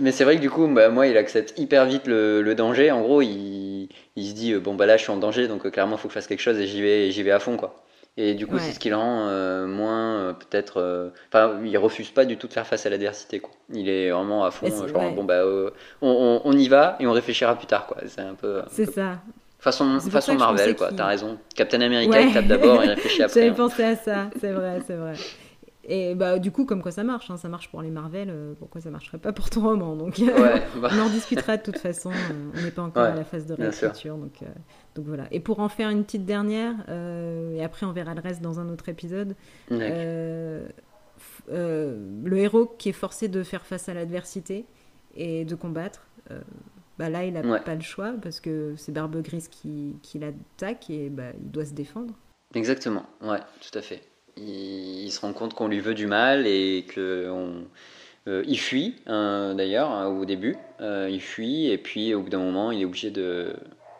mais 0.00 0.12
c'est 0.12 0.24
vrai 0.24 0.36
que 0.36 0.40
du 0.40 0.50
coup, 0.50 0.66
bah, 0.68 0.88
moi, 0.88 1.06
il 1.06 1.16
accepte 1.16 1.58
hyper 1.58 1.84
vite 1.84 2.06
le, 2.06 2.40
le 2.42 2.54
danger. 2.54 2.90
En 2.90 3.02
gros, 3.02 3.20
il, 3.22 3.88
il 4.16 4.26
se 4.28 4.34
dit 4.34 4.52
euh, 4.52 4.60
bon 4.60 4.74
bah 4.74 4.86
là, 4.86 4.96
je 4.96 5.02
suis 5.02 5.12
en 5.12 5.16
danger, 5.16 5.48
donc 5.48 5.66
euh, 5.66 5.70
clairement, 5.70 5.96
il 5.96 5.98
faut 5.98 6.08
que 6.08 6.14
je 6.14 6.18
fasse 6.18 6.26
quelque 6.26 6.40
chose 6.40 6.58
et 6.58 6.66
j'y 6.66 6.82
vais, 6.82 7.10
j'y 7.10 7.22
vais 7.22 7.30
à 7.30 7.38
fond 7.38 7.56
quoi. 7.56 7.82
Et 8.18 8.34
du 8.34 8.46
coup, 8.46 8.56
Ouais. 8.56 8.60
c'est 8.60 8.72
ce 8.72 8.78
qui 8.78 8.90
le 8.90 8.96
rend 8.96 9.26
euh, 9.28 9.66
moins 9.66 10.16
euh, 10.18 10.32
peut-être. 10.34 10.78
euh, 10.80 11.08
Enfin, 11.32 11.58
il 11.64 11.76
refuse 11.78 12.10
pas 12.10 12.24
du 12.26 12.36
tout 12.36 12.46
de 12.46 12.52
faire 12.52 12.66
face 12.66 12.84
à 12.84 12.90
l'adversité 12.90 13.40
quoi. 13.40 13.50
Il 13.72 13.88
est 13.88 14.10
vraiment 14.10 14.44
à 14.44 14.50
fond. 14.50 14.66
Genre 14.68 15.02
ouais. 15.02 15.12
bon 15.12 15.24
bah 15.24 15.42
on, 15.46 15.70
on- 16.02 16.42
on 16.44 16.52
y 16.52 16.68
va 16.68 16.96
et 17.00 17.06
on 17.06 17.12
réfléchira 17.12 17.54
plus 17.56 17.66
tard 17.66 17.86
quoi. 17.86 17.96
C'est 18.06 18.20
un 18.20 18.34
peu. 18.34 18.60
C'est 18.70 18.84
peu- 18.86 18.92
ça. 18.92 19.18
Façon, 19.60 19.98
façon 20.00 20.34
Marvel 20.34 20.74
quoi. 20.76 20.90
T'as 20.94 21.06
raison. 21.06 21.38
Captain 21.54 21.80
America, 21.80 22.10
Ouais. 22.10 22.26
il 22.26 22.34
tape 22.34 22.48
d'abord 22.48 22.82
et 22.82 22.88
réfléchit 22.88 23.22
après. 23.22 23.40
J'avais 23.40 23.52
hein. 23.52 23.54
pensé 23.54 23.84
à 23.84 23.96
ça, 23.96 24.28
c'est 24.40 24.50
vrai, 24.52 24.80
c'est 24.86 24.94
vrai. 24.96 25.14
Et 25.84 26.14
bah 26.14 26.38
du 26.38 26.52
coup, 26.52 26.64
comme 26.64 26.80
quoi 26.80 26.92
ça 26.92 27.02
marche, 27.02 27.28
hein, 27.30 27.36
ça 27.36 27.48
marche 27.48 27.68
pour 27.68 27.82
les 27.82 27.90
Marvel, 27.90 28.28
euh, 28.30 28.54
pourquoi 28.58 28.80
ça 28.80 28.90
marcherait 28.90 29.18
pas 29.18 29.32
pour 29.32 29.50
ton 29.50 29.62
roman 29.62 29.96
Donc 29.96 30.16
Ouais, 30.18 30.62
bah, 30.80 30.90
on 30.92 30.98
en 31.00 31.08
discutera 31.10 31.56
de 31.56 31.62
toute 31.62 31.78
façon, 31.78 32.10
euh, 32.12 32.50
on 32.56 32.60
n'est 32.62 32.70
pas 32.70 32.82
encore 32.82 33.02
Ouais, 33.02 33.08
à 33.10 33.14
la 33.16 33.24
phase 33.24 33.46
de 33.46 33.54
réécriture, 33.54 34.16
donc, 34.16 34.42
euh, 34.42 34.46
donc 34.94 35.06
voilà. 35.06 35.24
Et 35.32 35.40
pour 35.40 35.58
en 35.58 35.68
faire 35.68 35.90
une 35.90 36.04
petite 36.04 36.24
dernière, 36.24 36.74
euh, 36.88 37.54
et 37.56 37.64
après 37.64 37.84
on 37.84 37.90
verra 37.92 38.14
le 38.14 38.20
reste 38.20 38.40
dans 38.40 38.60
un 38.60 38.68
autre 38.68 38.88
épisode, 38.90 39.34
euh, 39.72 40.68
euh, 41.50 41.98
le 42.24 42.36
héros 42.38 42.66
qui 42.78 42.88
est 42.90 42.92
forcé 42.92 43.28
de 43.28 43.42
faire 43.42 43.66
face 43.66 43.88
à 43.88 43.94
l'adversité 43.94 44.64
et 45.16 45.44
de 45.44 45.54
combattre, 45.56 46.06
euh, 46.30 46.40
bah 46.98 47.08
là 47.10 47.24
il 47.24 47.32
n'a 47.32 47.40
Ouais. 47.40 47.60
pas 47.60 47.74
le 47.74 47.80
choix 47.80 48.12
parce 48.22 48.38
que 48.38 48.74
c'est 48.76 48.92
Barbe 48.92 49.20
Grise 49.22 49.48
qui, 49.48 49.96
qui 50.02 50.18
l'attaque 50.20 50.90
et 50.90 51.08
bah, 51.10 51.32
il 51.42 51.50
doit 51.50 51.64
se 51.64 51.74
défendre. 51.74 52.14
Exactement, 52.54 53.04
ouais, 53.22 53.40
tout 53.60 53.76
à 53.78 53.82
fait. 53.82 54.02
Il, 54.36 55.04
il 55.04 55.10
se 55.10 55.20
rend 55.20 55.32
compte 55.32 55.54
qu'on 55.54 55.68
lui 55.68 55.80
veut 55.80 55.94
du 55.94 56.06
mal 56.06 56.46
et 56.46 56.84
que 56.88 57.28
on, 57.30 57.64
euh, 58.28 58.42
il 58.46 58.58
fuit 58.58 58.96
hein, 59.06 59.54
d'ailleurs 59.56 59.90
hein, 59.90 60.06
au 60.06 60.24
début, 60.24 60.56
Euh, 60.80 61.08
il 61.10 61.20
fuit 61.20 61.66
et 61.70 61.78
puis 61.78 62.14
au 62.14 62.22
bout 62.22 62.30
d'un 62.30 62.38
moment 62.38 62.70
il 62.72 62.80
est 62.80 62.84
obligé 62.84 63.10
de, 63.10 63.54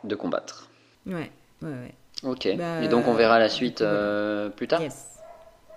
de 0.05 0.15
combattre. 0.15 0.69
Ouais, 1.07 1.31
ouais, 1.63 1.69
ouais. 1.69 1.95
Ok. 2.23 2.49
Bah, 2.57 2.83
et 2.83 2.89
donc 2.89 3.09
on 3.09 3.15
verra 3.15 3.39
la 3.39 3.49
suite 3.49 3.83
euh, 3.83 4.49
plus 4.49 4.69
tard 4.69 4.81
Yes. 4.81 5.19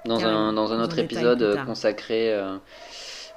dans 0.06 0.24
un 0.24 0.54
dans 0.54 0.72
un 0.74 0.82
autre 0.84 1.00
épisode 1.00 1.60
consacré 1.66 2.40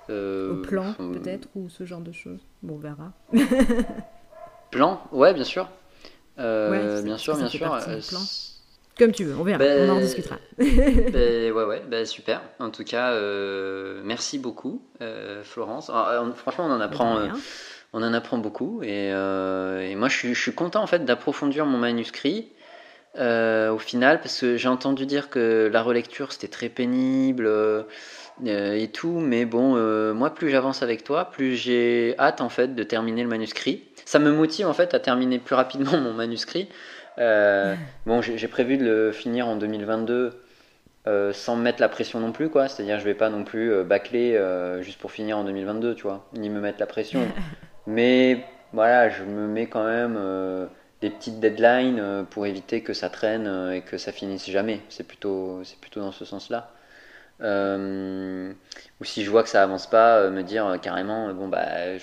Au 0.09 0.55
plan, 0.63 0.95
peut-être, 0.95 1.49
ou 1.55 1.69
ce 1.69 1.85
genre 1.85 2.01
de 2.01 2.13
choses. 2.13 2.41
Bon, 2.63 2.75
on 2.75 2.79
verra. 2.79 3.13
Plan, 4.71 5.01
ouais, 5.13 5.33
bien 5.35 5.45
sûr. 5.45 5.69
Ouais, 6.39 7.03
bien 7.03 7.17
sûr, 7.19 7.37
bien 7.37 7.49
sûr. 7.49 7.79
plan. 8.09 8.21
Comme 8.99 9.13
tu 9.13 9.25
veux, 9.25 9.37
on 9.39 9.45
verra, 9.45 9.59
Ben, 9.59 9.89
on 9.89 9.97
en 9.97 10.01
discutera. 10.01 10.39
Ben, 10.59 10.67
ouais, 11.53 11.65
ouais, 11.65 11.83
ben, 11.89 12.05
super. 12.05 12.43
En 12.59 12.71
tout 12.71 12.83
cas, 12.83 13.13
euh, 13.13 14.01
merci 14.05 14.39
beaucoup, 14.39 14.83
euh, 15.01 15.43
Florence. 15.45 15.89
Ah, 15.93 16.21
franchement, 16.35 16.67
on 16.67 16.73
en 16.73 16.81
apprend, 16.81 17.19
euh, 17.19 17.29
on 17.93 18.03
en 18.03 18.13
apprend 18.13 18.39
beaucoup. 18.39 18.83
Et, 18.83 19.11
et 19.11 19.95
moi, 19.95 20.09
je 20.09 20.17
suis, 20.17 20.35
je 20.35 20.41
suis 20.41 20.53
content 20.53 20.83
en 20.83 20.89
fait 20.89 21.05
d'approfondir 21.05 21.65
mon 21.65 21.79
manuscrit 21.79 22.49
au 23.17 23.79
final, 23.79 24.21
parce 24.21 24.41
que 24.41 24.57
j'ai 24.57 24.69
entendu 24.69 25.07
dire 25.07 25.29
que 25.31 25.69
la 25.73 25.83
relecture 25.83 26.33
c'était 26.33 26.49
très 26.49 26.69
pénible 26.69 27.51
et 28.45 28.89
tout. 28.93 29.21
Mais 29.21 29.45
bon, 29.45 29.77
moi, 30.13 30.31
plus 30.31 30.51
j'avance 30.51 30.83
avec 30.83 31.05
toi, 31.05 31.27
plus 31.27 31.55
j'ai 31.55 32.17
hâte 32.19 32.41
en 32.41 32.49
fait 32.49 32.75
de 32.75 32.83
terminer 32.83 33.23
le 33.23 33.29
manuscrit. 33.29 33.85
Ça 34.05 34.19
me 34.19 34.33
motive 34.33 34.67
en 34.67 34.73
fait 34.73 34.95
à 34.95 35.01
terminer 35.01 35.39
plus 35.39 35.55
rapidement 35.55 35.97
mon 35.99 36.15
manuscrit. 36.15 36.69
Euh, 37.19 37.75
bon, 38.07 38.23
j'ai 38.23 38.49
prévu 38.49 38.77
de 38.79 38.85
le 38.85 39.13
finir 39.13 39.49
en 39.49 39.57
2022 39.57 40.43
euh, 41.07 41.33
sans 41.33 41.57
me 41.57 41.63
mettre 41.63 41.81
la 41.81 41.89
pression 41.89 42.21
non 42.21 42.33
plus, 42.33 42.49
quoi. 42.49 42.69
C'est-à-dire, 42.69 42.99
je 42.99 43.05
vais 43.05 43.15
pas 43.15 43.31
non 43.31 43.45
plus 43.45 43.73
euh, 43.73 43.85
bâcler 43.85 44.41
juste 44.83 44.99
pour 44.99 45.13
finir 45.13 45.39
en 45.39 45.45
2022, 45.45 45.95
tu 45.95 46.03
vois, 46.03 46.27
ni 46.35 46.51
me 46.51 46.61
mettre 46.61 46.81
la 46.81 46.87
pression. 46.87 47.21
Mais 47.87 48.45
voilà, 48.73 49.09
je 49.09 49.25
me 49.25 49.47
mets 49.47 49.67
quand 49.67 49.85
même 49.85 50.19
des 51.01 51.11
petites 51.11 51.41
deadlines 51.41 52.27
pour 52.31 52.47
éviter 52.47 52.83
que 52.83 52.93
ça 52.93 53.09
traîne 53.09 53.73
et 53.73 53.81
que 53.81 53.97
ça 53.97 54.13
finisse 54.13 54.49
jamais. 54.51 54.81
C'est 54.91 55.07
plutôt, 55.07 55.61
c'est 55.65 55.79
plutôt 55.81 56.01
dans 56.01 56.13
ce 56.13 56.25
sens-là. 56.25 56.71
Euh, 57.41 58.53
ou 59.01 59.05
si 59.05 59.25
je 59.25 59.31
vois 59.31 59.43
que 59.43 59.49
ça 59.49 59.63
avance 59.63 59.89
pas, 59.89 60.19
euh, 60.19 60.31
me 60.31 60.43
dire 60.43 60.67
euh, 60.67 60.79
carrément, 60.79 61.33
bon 61.35 61.49
bah, 61.49 61.65
là, 61.65 61.99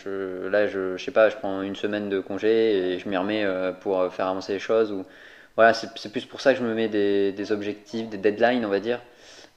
je, 0.67 0.95
je 0.97 1.03
sais 1.03 1.11
pas, 1.11 1.29
je 1.29 1.35
prends 1.37 1.61
une 1.61 1.75
semaine 1.75 2.09
de 2.09 2.19
congé 2.19 2.93
et 2.93 2.99
je 2.99 3.09
m'y 3.09 3.17
remets 3.17 3.45
pour 3.81 4.11
faire 4.13 4.27
avancer 4.27 4.53
les 4.53 4.59
choses. 4.59 4.91
Ou 4.91 5.05
voilà, 5.55 5.73
c'est 5.73 6.11
plus 6.11 6.25
pour 6.25 6.41
ça 6.41 6.53
que 6.53 6.59
je 6.59 6.65
me 6.65 6.73
mets 6.73 6.89
des, 6.89 7.31
des 7.31 7.51
objectifs, 7.51 8.09
des 8.09 8.17
deadlines, 8.17 8.65
on 8.65 8.69
va 8.69 8.79
dire, 8.79 9.01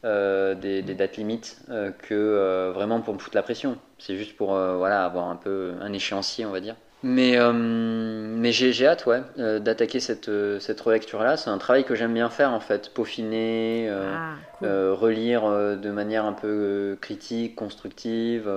des, 0.04 0.82
dates 0.82 1.16
limites, 1.16 1.60
que 2.02 2.70
vraiment 2.74 3.00
pour 3.00 3.14
me 3.14 3.18
foutre 3.18 3.36
la 3.36 3.42
pression. 3.42 3.78
C'est 3.98 4.16
juste 4.16 4.36
pour 4.36 4.50
voilà 4.50 5.04
avoir 5.04 5.28
un 5.28 5.36
peu 5.36 5.74
un 5.80 5.92
échéancier, 5.92 6.46
on 6.46 6.52
va 6.52 6.60
dire. 6.60 6.76
Mais, 7.04 7.38
euh, 7.38 7.52
mais 7.52 8.50
j'ai 8.50 8.86
hâte, 8.86 9.06
ouais, 9.06 9.22
euh, 9.38 9.60
d'attaquer 9.60 10.00
cette, 10.00 10.28
euh, 10.28 10.58
cette 10.58 10.80
relecture-là. 10.80 11.36
C'est 11.36 11.48
un 11.50 11.58
travail 11.58 11.84
que 11.84 11.94
j'aime 11.94 12.12
bien 12.12 12.28
faire, 12.28 12.52
en 12.52 12.58
fait, 12.60 12.92
peaufiner. 12.92 13.86
euh, 13.88 14.12
Ah, 14.16 14.34
cool. 14.58 14.68
relire 14.98 15.44
de 15.76 15.90
manière 15.90 16.24
un 16.24 16.32
peu 16.32 16.98
critique, 17.00 17.54
constructive. 17.54 18.50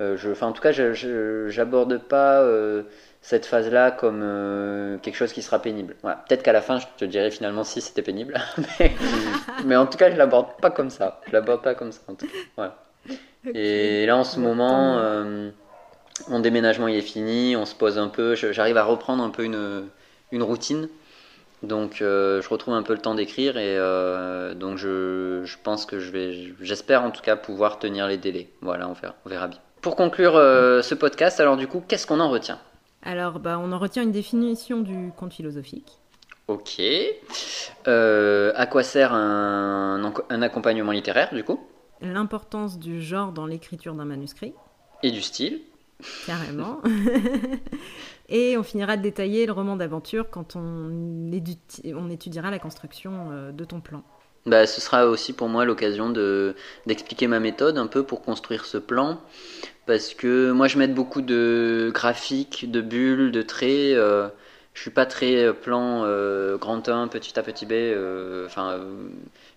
je, 0.00 0.44
en 0.44 0.52
tout 0.52 0.62
cas, 0.62 0.72
j'aborde 0.72 1.98
pas 1.98 2.44
cette 3.22 3.46
phase-là 3.46 3.92
comme 3.92 4.98
quelque 5.02 5.14
chose 5.16 5.32
qui 5.32 5.42
sera 5.42 5.60
pénible. 5.60 5.94
Voilà. 6.02 6.24
Peut-être 6.28 6.42
qu'à 6.42 6.52
la 6.52 6.62
fin, 6.62 6.78
je 6.78 6.86
te 6.96 7.04
dirai 7.04 7.30
finalement 7.30 7.62
si 7.64 7.80
c'était 7.80 8.02
pénible, 8.02 8.34
mais, 8.80 8.92
mais 9.64 9.76
en 9.76 9.86
tout 9.86 9.96
cas, 9.98 10.10
je 10.10 10.16
l'aborde 10.16 10.48
pas 10.60 10.70
comme 10.70 10.90
ça. 10.90 11.20
Je 11.28 11.32
l'aborde 11.32 11.62
pas 11.62 11.74
comme 11.76 11.92
ça. 11.92 12.00
En 12.08 12.14
tout 12.14 12.26
cas. 12.26 12.32
Voilà. 12.56 12.76
Et 13.54 14.06
là, 14.06 14.16
en 14.16 14.24
ce 14.24 14.40
moment, 14.40 14.98
mon 16.28 16.40
déménagement 16.40 16.88
il 16.88 16.96
est 16.96 17.02
fini, 17.02 17.56
on 17.56 17.66
se 17.66 17.74
pose 17.74 17.98
un 17.98 18.08
peu, 18.08 18.34
j'arrive 18.34 18.76
à 18.76 18.84
reprendre 18.84 19.22
un 19.22 19.30
peu 19.30 19.44
une, 19.44 19.84
une 20.32 20.42
routine. 20.42 20.88
Donc 21.62 21.96
je 21.98 22.48
retrouve 22.48 22.74
un 22.74 22.82
peu 22.82 22.92
le 22.92 23.00
temps 23.00 23.14
d'écrire 23.14 23.56
et 23.56 23.76
donc 24.54 24.76
je, 24.76 25.42
je, 25.44 25.56
pense 25.62 25.86
que 25.86 25.98
je 25.98 26.10
vais, 26.10 26.54
j'espère 26.60 27.02
en 27.02 27.10
tout 27.10 27.22
cas 27.22 27.36
pouvoir 27.36 27.78
tenir 27.78 28.06
les 28.06 28.18
délais. 28.18 28.50
Voilà, 28.60 28.88
on 28.88 28.92
verra, 28.92 29.14
on 29.24 29.28
verra 29.28 29.48
bien. 29.48 29.58
Pour 29.80 29.96
conclure 29.96 30.34
ce 30.34 30.94
podcast, 30.94 31.40
alors 31.40 31.56
du 31.56 31.66
coup, 31.66 31.82
qu'est-ce 31.86 32.06
qu'on 32.06 32.20
en 32.20 32.30
retient? 32.30 32.58
Alors, 33.02 33.38
bah, 33.38 33.58
on 33.62 33.70
en 33.72 33.78
retient 33.78 34.02
une 34.02 34.10
définition 34.10 34.80
du 34.80 35.12
conte 35.16 35.32
philosophique. 35.32 36.00
Ok. 36.48 36.80
à 37.86 38.66
quoi 38.66 38.82
sert 38.82 39.12
un, 39.12 40.12
un 40.28 40.42
accompagnement 40.42 40.92
littéraire 40.92 41.32
du 41.32 41.44
coup? 41.44 41.60
L'importance 42.00 42.78
du 42.78 43.00
genre 43.00 43.32
dans 43.32 43.46
l'écriture 43.46 43.94
d'un 43.94 44.04
manuscrit. 44.04 44.54
Et 45.02 45.10
du 45.10 45.22
style. 45.22 45.60
Carrément. 46.26 46.80
Et 48.28 48.56
on 48.56 48.62
finira 48.62 48.96
de 48.96 49.02
détailler 49.02 49.46
le 49.46 49.52
roman 49.52 49.76
d'aventure 49.76 50.30
quand 50.30 50.56
on, 50.56 51.30
étudiera 51.30 52.50
la 52.50 52.58
construction 52.58 53.30
euh, 53.30 53.52
de 53.52 53.64
ton 53.64 53.80
plan. 53.80 54.02
Bah, 54.46 54.66
ce 54.66 54.80
sera 54.80 55.06
aussi 55.06 55.32
pour 55.32 55.48
moi 55.48 55.64
l'occasion 55.64 56.10
d'expliquer 56.86 57.26
ma 57.26 57.40
méthode 57.40 57.78
un 57.78 57.86
peu 57.86 58.04
pour 58.04 58.22
construire 58.22 58.64
ce 58.64 58.78
plan. 58.78 59.20
Parce 59.86 60.14
que 60.14 60.50
moi 60.50 60.66
je 60.68 60.78
mets 60.78 60.88
beaucoup 60.88 61.22
de 61.22 61.90
graphiques, 61.92 62.70
de 62.70 62.80
bulles, 62.80 63.32
de 63.32 63.42
traits. 63.42 63.96
Euh, 63.96 64.28
je 64.76 64.82
suis 64.82 64.90
pas 64.90 65.06
très 65.06 65.54
plan 65.54 66.02
euh, 66.04 66.58
grand 66.58 66.86
1, 66.86 67.08
petit 67.08 67.36
A, 67.38 67.42
petit 67.42 67.64
B. 67.64 67.72
Enfin, 68.44 68.78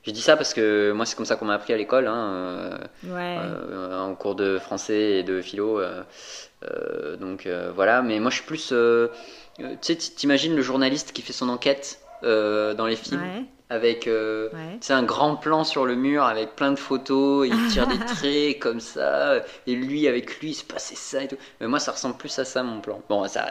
je 0.04 0.12
dis 0.12 0.22
ça 0.22 0.38
parce 0.38 0.54
que 0.54 0.94
moi, 0.94 1.06
c'est 1.06 1.16
comme 1.16 1.26
ça 1.26 1.36
qu'on 1.36 1.46
m'a 1.46 1.56
appris 1.56 1.74
à 1.74 1.78
l'école, 1.78 2.08
hein, 2.08 2.32
euh, 2.32 2.78
euh, 3.06 4.00
en 4.00 4.16
cours 4.16 4.36
de 4.36 4.58
français 4.58 5.20
et 5.20 5.24
de 5.24 5.42
philo. 5.42 5.80
Euh, 5.82 7.18
donc 7.18 7.48
voilà, 7.76 8.02
mais 8.02 8.20
moi, 8.20 8.32
je 8.32 8.38
suis 8.38 8.46
plus. 8.46 8.74
tu 9.58 9.78
sais, 9.82 9.96
t'imagines 9.98 10.56
le 10.56 10.62
journaliste 10.62 11.12
qui 11.12 11.22
fait 11.22 11.34
son 11.34 11.50
enquête 11.50 12.00
dans 12.24 12.88
les 12.88 12.96
films 12.96 13.48
avec 13.72 14.08
euh, 14.08 14.50
un 14.90 15.04
grand 15.04 15.36
plan 15.36 15.64
sur 15.64 15.86
le 15.86 15.96
mur 15.96 16.24
avec 16.24 16.56
plein 16.56 16.72
de 16.72 16.80
photos, 16.80 17.48
il 17.48 17.68
tire 17.68 17.86
des 17.86 18.00
traits 18.06 18.60
comme 18.60 18.80
ça, 18.80 19.44
et 19.68 19.76
lui 19.76 20.08
avec 20.08 20.40
lui 20.40 20.50
il 20.50 20.54
se 20.56 20.64
passait 20.64 20.96
ça 20.96 21.24
et 21.24 21.28
tout. 21.28 21.38
Mais 21.62 21.68
moi 21.68 21.80
ça 21.80 21.92
ressemble 21.92 22.18
plus 22.18 22.38
à 22.40 22.46
ça 22.46 22.64
mon 22.64 22.82
plan. 22.82 23.02
Bon 23.10 23.28
ça 23.28 23.48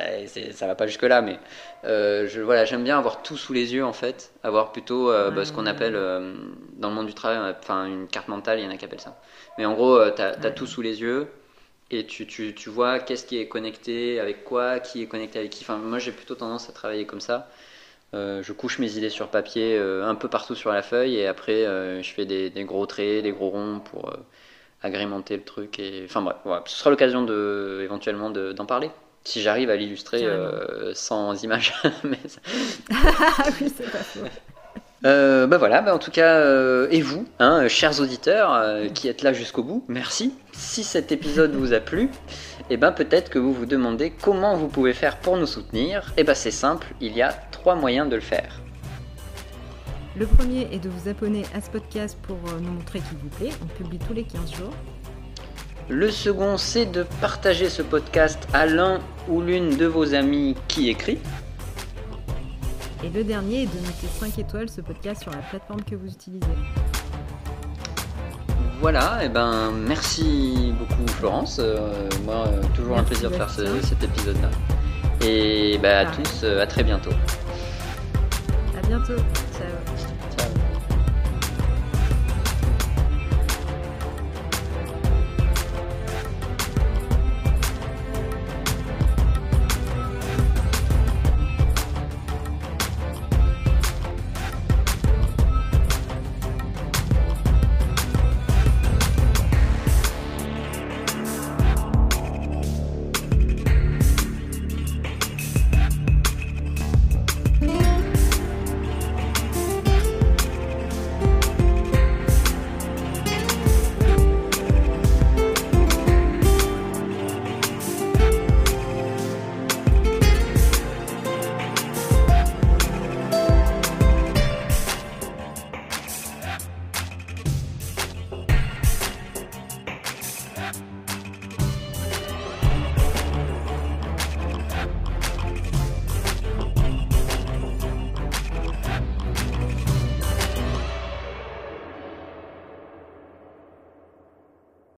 ça 0.53 0.67
va 0.67 0.75
pas 0.75 0.89
jusque 0.89 1.05
là, 1.05 1.23
mais 1.23 1.39
euh, 1.85 2.27
je 2.27 2.41
voilà 2.41 2.65
j'aime 2.65 2.83
bien 2.83 2.99
avoir 2.99 3.23
tout 3.23 3.37
sous 3.37 3.53
les 3.53 3.75
yeux 3.75 3.85
en 3.85 3.93
fait, 3.93 4.33
avoir 4.43 4.73
plutôt 4.73 5.11
euh, 5.11 5.31
bah, 5.31 5.45
ce 5.45 5.53
qu'on 5.53 5.67
appelle 5.67 5.95
euh, 5.95 6.35
dans 6.79 6.89
le 6.89 6.97
monde 6.97 7.07
du 7.07 7.15
travail, 7.15 7.55
enfin 7.61 7.87
une 7.87 8.09
carte 8.09 8.27
mentale, 8.27 8.59
il 8.59 8.65
y 8.65 8.67
en 8.67 8.71
a 8.71 8.77
qui 8.77 8.85
appellent 8.85 9.01
ça. 9.01 9.21
Mais 9.57 9.67
en 9.67 9.75
gros 9.75 10.01
tu 10.11 10.21
as, 10.21 10.51
tout 10.51 10.67
sous 10.67 10.83
les 10.83 11.01
yeux 11.01 11.29
et 11.93 12.07
tu, 12.07 12.27
tu, 12.27 12.55
tu 12.55 12.71
vois 12.71 12.99
qu'est-ce 12.99 13.25
qui 13.25 13.39
est 13.39 13.47
connecté 13.47 14.19
avec 14.19 14.43
quoi, 14.43 14.81
qui 14.81 15.01
est 15.01 15.07
connecté 15.07 15.39
avec 15.39 15.51
qui. 15.53 15.63
Enfin 15.63 15.77
moi 15.77 16.01
j'ai 16.01 16.13
plutôt 16.13 16.35
tendance 16.35 16.69
à 16.69 16.73
travailler 16.73 17.07
comme 17.07 17.21
ça. 17.21 17.49
Euh, 18.15 18.43
je 18.43 18.53
couche 18.53 18.79
mes 18.79 18.97
idées 18.97 19.11
sur 19.11 19.29
papier 19.29 19.77
euh, 19.77 20.07
un 20.07 20.15
peu 20.15 20.29
partout 20.29 20.55
sur 20.55 20.73
la 20.73 20.81
feuille 20.81 21.17
et 21.17 21.27
après 21.27 21.67
euh, 21.67 22.03
je 22.03 22.11
fais 22.11 22.25
des, 22.25 22.51
gros 22.65 22.87
traits, 22.87 23.23
des 23.23 23.33
gros 23.33 23.51
ronds 23.51 23.81
pour 23.81 24.13
agrémenter 24.83 25.37
le 25.37 25.43
truc. 25.43 25.79
Et... 25.79 26.05
Enfin 26.05 26.23
bref, 26.23 26.63
ce 26.67 26.77
sera 26.77 26.91
l'occasion 26.91 27.23
de, 27.23 27.81
éventuellement 27.83 28.31
d'en 28.31 28.67
parler. 28.67 28.91
Si 29.25 29.43
j'arrive 29.43 29.69
à 29.69 29.77
l'illustrer 29.77 30.27
sans 30.95 31.43
images. 31.43 31.75
oui, 32.05 32.17
c'est 33.77 33.91
pas 33.91 33.99
faux. 33.99 34.21
Euh, 35.05 35.47
bah 35.47 35.59
voilà, 35.59 35.81
bah 35.81 35.95
en 35.95 35.99
tout 35.99 36.11
cas, 36.11 36.43
et 36.91 37.01
vous, 37.01 37.25
hein, 37.39 37.69
chers 37.69 38.01
auditeurs 38.01 38.93
qui 38.95 39.09
êtes 39.09 39.23
là 39.23 39.33
jusqu'au 39.33 39.63
bout, 39.63 39.85
merci. 39.89 40.35
Si 40.53 40.83
cet 40.83 41.13
épisode 41.13 41.55
vous 41.55 41.73
a 41.73 41.81
plu, 41.81 42.11
et 42.71 42.75
eh 42.75 42.77
ben 42.77 42.93
peut-être 42.93 43.31
que 43.31 43.39
vous 43.39 43.55
vous 43.55 43.65
demandez 43.65 44.11
comment 44.11 44.55
vous 44.55 44.69
pouvez 44.69 44.93
faire 44.93 45.17
pour 45.17 45.39
nous 45.39 45.47
soutenir. 45.47 46.13
Et 46.17 46.21
eh 46.21 46.25
ben 46.25 46.35
c'est 46.35 46.51
simple, 46.51 46.89
il 47.01 47.17
y 47.17 47.23
a 47.23 47.33
trois 47.51 47.77
moyens 47.77 48.11
de 48.11 48.17
le 48.17 48.21
faire. 48.21 48.61
Le 50.19 50.27
premier 50.27 50.69
est 50.73 50.79
de 50.79 50.89
vous 50.89 51.09
abonner 51.09 51.45
à 51.55 51.61
ce 51.61 51.71
podcast 51.71 52.19
pour 52.23 52.37
euh, 52.37 52.59
nous 52.61 52.73
montrer 52.73 52.99
qu'il 52.99 53.17
vous 53.19 53.29
plaît. 53.39 53.53
On 53.63 53.67
publie 53.67 53.99
tous 53.99 54.13
les 54.13 54.25
15 54.25 54.53
jours. 54.53 54.73
Le 55.89 56.11
second, 56.11 56.59
c'est 56.59 56.87
de 56.87 57.07
partager 57.21 57.71
ce 57.71 57.83
podcast 57.83 58.47
à 58.53 58.67
l'un 58.67 58.99
ou 59.29 59.41
l'une 59.41 59.77
de 59.77 59.87
vos 59.87 60.15
amis 60.15 60.57
qui 60.67 60.91
écrit. 60.91 61.19
Et 63.05 63.11
le 63.11 63.23
dernier 63.23 63.63
est 63.63 63.67
de 63.67 63.79
noter 63.79 64.09
5 64.09 64.39
étoiles 64.39 64.69
ce 64.69 64.81
podcast 64.81 65.23
sur 65.23 65.31
la 65.31 65.39
plateforme 65.39 65.83
que 65.83 65.95
vous 65.95 66.09
utilisez. 66.09 66.47
Voilà, 68.81 69.23
et 69.23 69.27
eh 69.27 69.29
ben 69.29 69.73
merci 69.73 70.73
beaucoup 70.79 71.07
Florence. 71.09 71.59
Euh, 71.61 72.09
moi, 72.25 72.47
euh, 72.47 72.63
toujours 72.75 72.99
un 72.99 73.03
plaisir 73.03 73.31
de 73.31 73.35
faire 73.35 73.51
cet 73.51 74.03
épisode-là. 74.03 74.51
Et 75.27 75.79
bah, 75.83 76.01
à 76.01 76.07
tous, 76.07 76.43
euh, 76.45 76.63
à 76.63 76.67
très 76.67 76.85
bientôt. 76.85 77.11
À 78.77 78.87
bientôt. 78.87 79.17
Ciao. 79.53 79.88